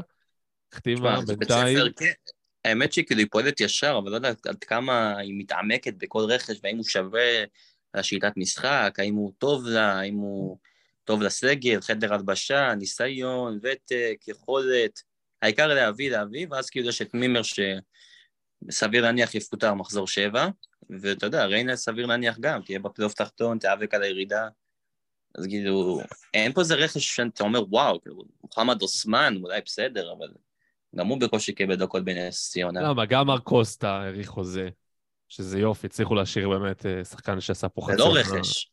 [0.73, 1.77] החתימה בינתיים...
[1.95, 2.11] כן.
[2.65, 6.59] האמת שהיא כאילו היא פועלת ישר, אבל לא יודעת עד כמה היא מתעמקת בכל רכש,
[6.63, 7.43] והאם הוא שווה
[7.93, 10.57] השיטת משחק, האם הוא טוב לה, האם הוא
[11.03, 14.99] טוב לסגל, חדר הלבשה, ניסיון, ותק, יכולת.
[15.41, 17.41] העיקר להביא, להביא, ואז כאילו יש את מימר
[18.71, 20.47] שסביר להניח יפוטר מחזור שבע,
[21.01, 24.47] ואתה יודע, ריינה סביר להניח גם, תהיה בפלייאוף תחתון, תיאבק על הירידה.
[25.35, 25.99] אז כאילו,
[26.33, 30.27] אין פה איזה רכש שאתה אומר, וואו, כאילו, מוחמד אוסמן, אולי בסדר, אבל
[30.95, 32.81] גם הוא בקושי קיבל דקות בנס ציונה.
[32.81, 34.69] למה, גם מר קוסטה האריך חוזה.
[35.29, 37.97] שזה יופי, הצליחו להשאיר באמת אה, שחקן שעשה פה חצי...
[37.97, 38.71] זה לא רכש.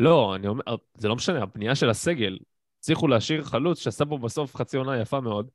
[0.00, 0.62] לא, אני אומר,
[0.94, 2.38] זה לא משנה, הבנייה של הסגל,
[2.78, 5.50] הצליחו להשאיר חלוץ שעשה פה בסוף חצי עונה יפה מאוד,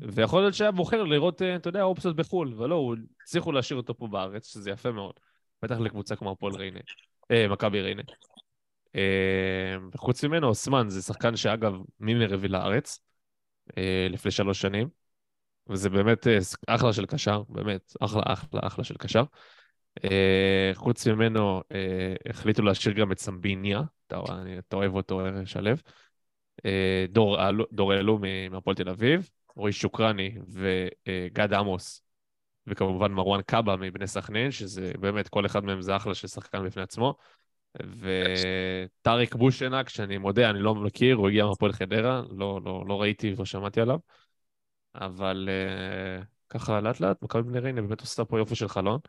[0.00, 3.98] ויכול להיות שהיה בוחר לראות, אה, אתה יודע, אופציות בחו"ל, ולא, הוא הצליחו להשאיר אותו
[3.98, 5.14] פה בארץ, שזה יפה מאוד.
[5.62, 6.80] בטח לקבוצה כמו הפועל ריינה,
[7.30, 8.02] אה, מכבי ריינה.
[8.96, 13.00] אה, וחוץ ממנו, אוסמן זה שחקן שאגב, מימר הביא לארץ,
[13.78, 14.88] אה, לפני שלוש שנים,
[15.68, 19.22] וזה באמת אה, אחלה של קשר, באמת, אחלה, אחלה, אחלה של קשר.
[19.98, 24.20] Uh, חוץ ממנו uh, החליטו להשאיר גם את סמביניה, אתה,
[24.72, 25.70] אוהב אותו, שלו.
[27.08, 27.38] דור,
[27.72, 28.18] דור אלו
[28.50, 32.02] מהפועל תל אביב, רועי שוקרני וגד עמוס,
[32.66, 36.82] וכמובן מרואן קאבה מבני סכנין, שזה באמת, כל אחד מהם זה אחלה של שחקן בפני
[36.82, 37.14] עצמו.
[37.78, 43.34] וטאריק בושנק, שאני מודה, אני לא מכיר, הוא הגיע מהפועל חדרה, לא, לא, לא ראיתי
[43.34, 43.98] ולא שמעתי עליו.
[44.94, 49.00] אבל uh, ככה לאט לאט, מכבי בני ריינה באמת עושה פה יופי של חלון.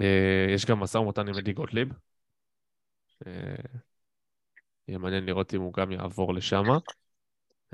[0.00, 1.88] אה, יש גם משא ומתן עם אדי גוטליב.
[3.26, 3.32] אה,
[4.88, 6.64] יהיה מעניין לראות אם הוא גם יעבור לשם.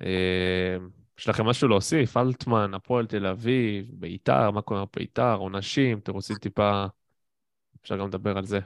[0.01, 0.76] אה,
[1.18, 2.16] יש לכם משהו להוסיף?
[2.16, 6.86] אלטמן, הפועל תל אביב, ביתר, מה קורה ביתר, עונשים, אתם רוצים טיפה...
[7.82, 8.59] אפשר גם לדבר על זה.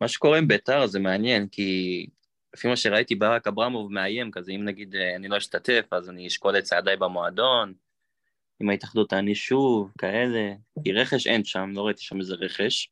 [0.00, 2.06] מה שקורה עם ביתר זה מעניין, כי
[2.54, 6.58] לפי מה שראיתי, ברק אברמוב מאיים כזה, אם נגיד אני לא אשתתף, אז אני אשקול
[6.58, 7.74] את צעדיי במועדון,
[8.62, 10.52] אם ההתאחדות תעניש שוב, כאלה,
[10.84, 12.90] כי רכש אין שם, לא ראיתי שם איזה רכש.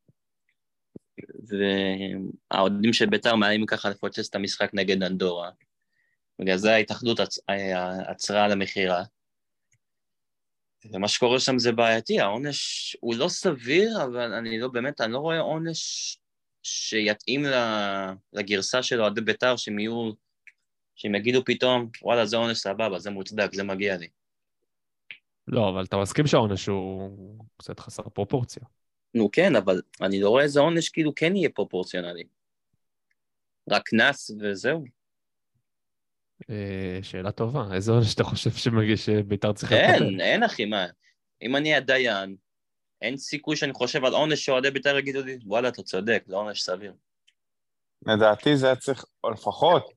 [2.50, 5.50] והאוהדים של בית"ר מאיימים ככה לפוצץ את המשחק נגד אנדורה.
[6.38, 7.38] בגלל זה ההתאחדות עצ...
[8.06, 9.02] עצרה על המכירה.
[10.92, 15.18] ומה שקורה שם זה בעייתי, העונש הוא לא סביר, אבל אני לא, באמת, אני לא
[15.18, 16.18] רואה עונש
[16.62, 17.44] שיתאים
[18.32, 20.10] לגרסה של אוהדי בית"ר, שהם יהיו,
[20.96, 24.08] שהם יגידו פתאום, וואלה, זה עונש סבבה, זה מוצדק, זה מגיע לי.
[25.48, 28.62] לא, אבל אתה מסכים שהעונש הוא קצת חסר פרופורציה.
[29.14, 32.24] נו כן, אבל אני לא רואה איזה עונש כאילו כן יהיה פרופורציונלי.
[33.70, 34.84] רק קנס וזהו.
[36.50, 40.06] אה, שאלה טובה, איזה עונש אתה חושב שמגיש שביתר צריכה לקבל?
[40.06, 40.86] אין, אין אחי, מה?
[41.42, 42.36] אם אני הדיין,
[43.02, 46.62] אין סיכוי שאני חושב על עונש שאוהדי ביתר יגידו לי, וואלה, אתה צודק, זה עונש
[46.62, 46.94] סביר.
[48.06, 49.92] לדעתי זה היה צריך, או לפחות,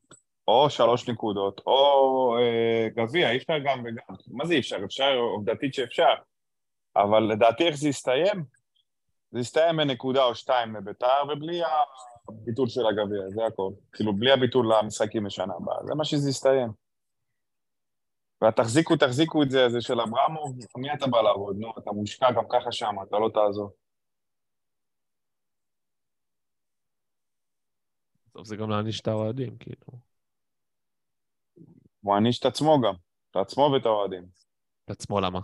[0.47, 4.15] או שלוש נקודות, או אה, גביע, אי אפשר גם וגם.
[4.27, 4.77] מה זה אי אפשר?
[4.85, 6.13] אפשר עובדתית שאפשר.
[6.95, 8.45] אבל לדעתי איך זה יסתיים?
[9.31, 11.61] זה יסתיים בנקודה או שתיים לביתר, ובלי
[12.27, 13.71] הביטול של הגביע, זה הכל.
[13.93, 16.69] כאילו, בלי הביטול למשחקים לשנה הבאה, זה מה שזה יסתיים.
[18.43, 21.55] ותחזיקו, תחזיקו את זה, זה של אברמוב, מי אתה בא לעבוד?
[21.59, 23.69] נו, אתה מושקע גם ככה שם, אתה לא תעזור.
[28.31, 29.99] טוב, זה גם להעניש את האוהדים, כאילו.
[32.05, 32.93] הוא מעניש את עצמו גם,
[33.31, 34.23] את עצמו ואת האוהדים.
[34.85, 35.39] את עצמו למה?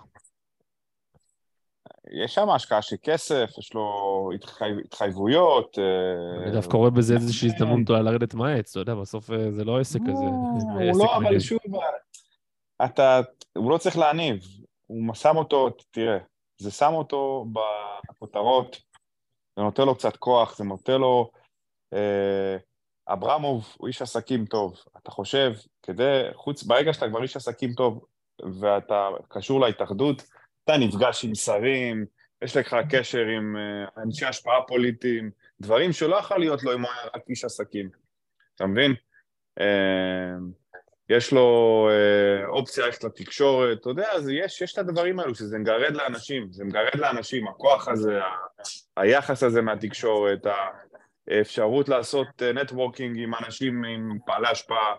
[2.12, 5.80] יש שם השקעה של כסף, יש לו התחייב, התחייבויות.
[5.80, 9.64] אה, אני דווקא רואה בזה איזושהי הזדמנות גדולה לרדת מהעץ, אתה יודע, בסוף אה, זה
[9.64, 10.24] לא עסק כזה.
[10.24, 11.40] הוא לא, אבל.
[11.40, 11.60] שוב,
[12.86, 13.22] אתה,
[13.58, 14.44] הוא לא צריך להניב,
[14.88, 16.18] הוא שם אותו, תראה,
[16.58, 17.46] זה שם אותו
[18.08, 18.82] בכותרות,
[19.56, 21.32] זה נותן לו קצת כוח, זה נותן לו...
[21.94, 22.58] אה,
[23.14, 24.80] אברמוב הוא איש עסקים טוב.
[24.98, 28.06] אתה חושב, כדי, חוץ, ברגע שאתה כבר איש עסקים טוב
[28.60, 30.24] ואתה קשור להתאחדות,
[30.64, 32.06] אתה נפגש עם שרים,
[32.42, 35.32] יש לך קשר עם אה, אנשי השפעה פוליטיים,
[35.62, 37.90] דברים שלא יכול להיות לו אם הוא היה רק איש עסקים.
[38.56, 38.94] אתה מבין?
[39.60, 40.36] אה,
[41.10, 45.58] יש לו אה, אופציה ללכת לתקשורת, אתה יודע, אז יש, יש את הדברים האלו, שזה
[45.58, 48.20] מגרד לאנשים, זה מגרד לאנשים, הכוח הזה,
[48.98, 50.46] היחס הזה מהתקשורת,
[51.28, 54.96] האפשרות לעשות נטוורקינג עם אנשים, עם פעלי השפעה.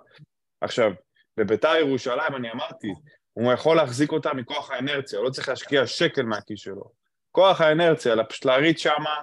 [0.61, 0.93] עכשיו,
[1.36, 2.93] בביתר ירושלים, אני אמרתי,
[3.32, 6.90] הוא יכול להחזיק אותה מכוח האנרציה, הוא לא צריך להשקיע שקל מהכיס שלו.
[7.31, 9.23] כוח האנרציה, פשוט להריץ שמה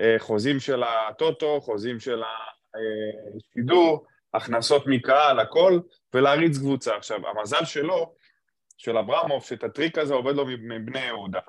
[0.00, 2.22] אה, חוזים של הטוטו, חוזים של
[2.74, 5.80] השידור, הכנסות מקהל, הכל,
[6.14, 6.96] ולהריץ קבוצה.
[6.96, 8.14] עכשיו, המזל שלו,
[8.76, 11.40] של אברמוב, שאת הטריק הזה עובד לו מבני יהודה.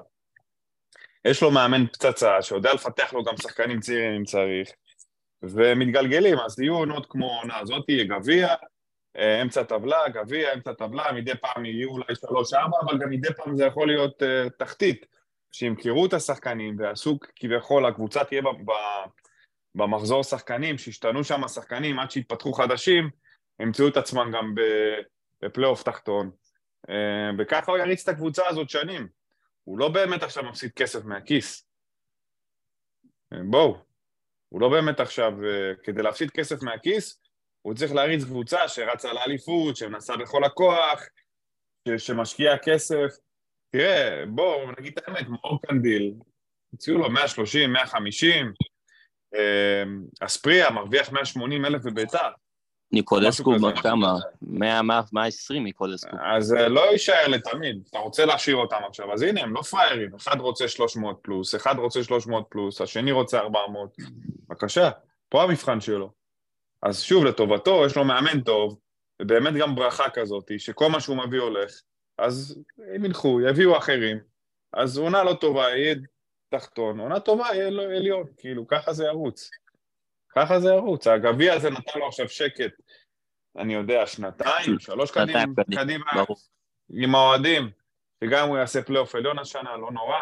[1.26, 4.70] יש לו מאמן פצצה, שיודע לפתח לו גם שחקנים צעירים אם צריך,
[5.44, 8.56] ומתגלגלים, אז יהיו עונות כמו העונה הזאת, יהיה גביע,
[9.18, 13.56] אה, אמצע טבלה, גביע, אמצע טבלה, מדי פעם יהיו אולי שלוש-ארבע, אבל גם מדי פעם
[13.56, 15.06] זה יכול להיות uh, תחתית,
[15.52, 18.42] שימכרו את השחקנים ויעשו כביכול, הקבוצה תהיה
[19.76, 23.10] במחזור שחקנים, שישתנו שם השחקנים עד שיתפתחו חדשים,
[23.60, 24.56] ימצאו את עצמם גם
[25.42, 26.32] בפלייאוף תחתון,
[26.88, 26.92] uh,
[27.38, 29.08] וככה הוא יריץ את הקבוצה הזאת שנים.
[29.64, 31.68] הוא לא באמת עכשיו מפסיד כסף מהכיס.
[33.32, 33.78] בואו,
[34.52, 37.22] הוא לא באמת עכשיו, uh, כדי להפסיד כסף מהכיס,
[37.62, 41.04] הוא צריך להריץ קבוצה שרצה לאליפות, שמנסה בכל הכוח,
[41.88, 43.16] ש- שמשקיעה כסף.
[43.70, 46.14] תראה, בואו נגיד את האמת, מאור קנדיל,
[46.74, 48.54] הציעו לו 130, 150,
[49.36, 49.84] אה,
[50.20, 52.30] אספריה מרוויח 180 אלף בביתר,
[52.94, 53.82] ניקולסקו, כזה.
[53.82, 54.16] כמה?
[54.42, 56.18] 100, 100, 120 ניקולסקו.
[56.24, 60.16] אז זה לא יישאר לתמיד, אתה רוצה להשאיר אותם עכשיו, אז הנה, הם לא פראיירים,
[60.16, 63.96] אחד רוצה 300 פלוס, אחד רוצה 300 פלוס, השני רוצה 400,
[64.50, 64.90] בבקשה,
[65.30, 66.12] פה המבחן שלו.
[66.84, 68.80] אז שוב, לטובתו, יש לו מאמן טוב,
[69.22, 71.72] ובאמת גם ברכה כזאת, שכל מה שהוא מביא הולך,
[72.18, 72.60] אז
[72.96, 74.20] הם ילכו, יביאו אחרים,
[74.74, 75.96] אז עונה לא טובה, יהיה
[76.50, 79.50] תחתון, עונה טובה, יהיה עליון, כאילו, ככה זה ירוץ.
[80.36, 81.08] ככה זה ירוץ.
[81.08, 82.72] הגביע הזה נתן לו עכשיו שקט,
[83.58, 85.44] אני יודע, שנתיים, שלוש קדימה,
[85.76, 86.12] קדימה.
[86.94, 87.70] עם האוהדים,
[88.22, 90.20] וגם הוא יעשה פלייאוף עליון השנה, לא נורא.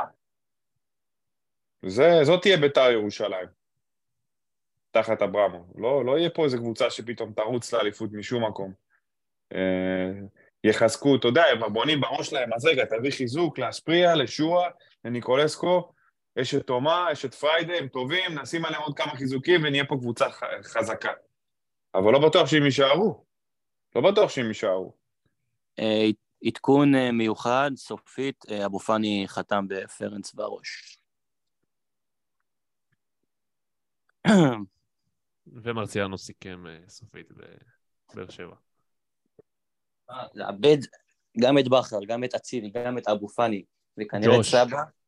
[1.85, 3.47] זה, זאת תהיה ביתר ירושלים,
[4.91, 5.73] תחת אברמוב.
[5.75, 8.73] לא, לא יהיה פה איזה קבוצה שפתאום תרוץ לאליפות משום מקום.
[9.53, 10.11] אה,
[10.63, 14.69] יחזקו, אתה יודע, הם בונים בראש להם, אז רגע, תביא חיזוק לאספריה, לשועה,
[15.05, 15.91] לניקולסקו,
[16.39, 19.95] יש את תומה, יש את פריידי, הם טובים, נשים עליהם עוד כמה חיזוקים ונהיה פה
[19.99, 20.25] קבוצה
[20.63, 21.11] חזקה.
[21.95, 23.25] אבל לא בטוח שהם יישארו.
[23.95, 24.93] לא בטוח שהם יישארו.
[25.79, 26.05] אה,
[26.45, 30.99] עדכון אה, מיוחד, סופית, אה, אבו פאני חתם בפרנס בראש.
[35.63, 37.27] ומרציאנו סיכם סופית
[38.13, 38.55] בבאר שבע.
[40.33, 40.77] לאבד
[41.39, 43.63] גם את בכר, גם את אצילי, גם את אבו פאני,
[43.97, 44.43] וכנראה את.
[44.43, 44.98] סבא.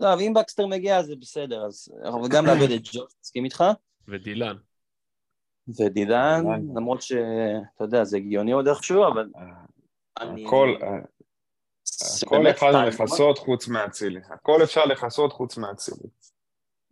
[0.00, 1.92] לא, ואם בקסטר מגיע זה בסדר, אז...
[2.04, 3.64] אבל גם לאבד את ג'וש, מסכים איתך?
[4.08, 4.56] ודילן.
[5.68, 6.44] דידן.
[6.76, 9.28] למרות שאתה יודע, זה הגיוני עוד איכשהו, אבל...
[10.20, 10.74] אני- הכל,
[11.84, 14.20] זה הכל באמת אפשר לכסות חוץ מאצילי.
[14.30, 16.08] הכל אפשר לכסות חוץ מאצילי.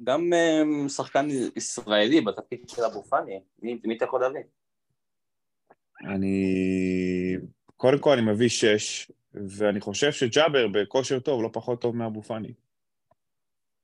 [0.05, 4.41] גם אה, שחקן ישראלי בתפקיד של אבו פאני, מי מי אתה יכול להביא?
[6.05, 7.37] אני...
[7.77, 12.53] קודם כל אני מביא שש, ואני חושב שג'אבר בכושר טוב, לא פחות טוב מאבו פאני.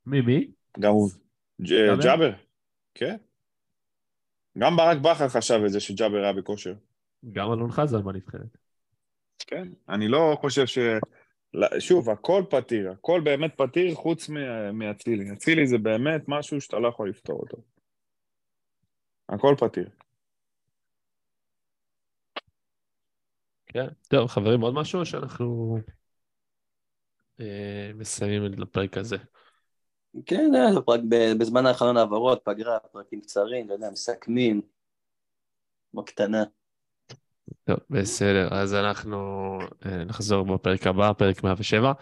[0.07, 0.51] מי, מי?
[0.81, 1.11] גם הוא...
[1.63, 2.33] ג'- ג'אבר?
[2.95, 3.17] כן.
[4.59, 6.75] גם ברק בכר חשב את זה שג'אבר היה בכושר.
[7.33, 8.57] גם אלון חזן בנבחרת.
[9.39, 9.69] כן.
[9.89, 10.79] אני לא חושב ש...
[11.55, 14.29] לא, שוב, הכל פתיר, הכל באמת פתיר חוץ
[14.73, 15.33] מאצילי.
[15.33, 17.57] אצילי זה באמת משהו שאתה לא יכול לפתור אותו.
[19.29, 19.89] הכל פתיר.
[23.67, 23.87] כן.
[24.09, 25.79] טוב, חברים, עוד משהו או שאנחנו
[27.41, 29.17] אה, מסיימים את הפרק הזה?
[30.27, 34.61] כן, אה, בזמן האחרון העברות, פגרה, פרקים קצרים, אתה יודע, מסכמים,
[35.95, 36.45] בקטנה.
[37.65, 38.55] טוב, בסדר.
[38.55, 39.19] אז אנחנו
[39.87, 41.93] אה, נחזור בפרק הבא, פרק 107.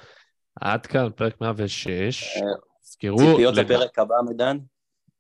[0.61, 2.39] עד כאן, פרק 106.
[2.83, 3.19] תזכרו...
[3.19, 4.59] ציפיות לפרק הבא, מדן?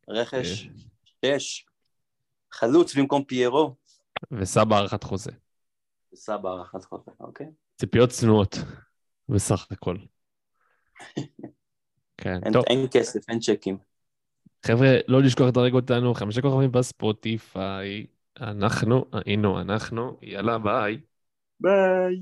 [0.09, 0.69] רכש?
[1.25, 1.67] שש?
[2.53, 3.75] חלוץ במקום פיירו,
[4.33, 5.31] וסבא הארכת חוזה.
[6.15, 7.47] סבא הארכת חוזה, אוקיי?
[7.77, 8.57] ציפיות צנועות,
[9.29, 9.97] בסך הכל.
[12.25, 12.65] כן, אין- טוב.
[12.67, 13.77] אין כסף, אין צ'קים.
[14.67, 18.07] חבר'ה, לא לשכוח לדרג אותנו, חמישה כוכבים בספוטיפיי.
[18.41, 20.99] אנחנו היינו אנחנו, יאללה ביי.
[21.61, 22.21] ביי.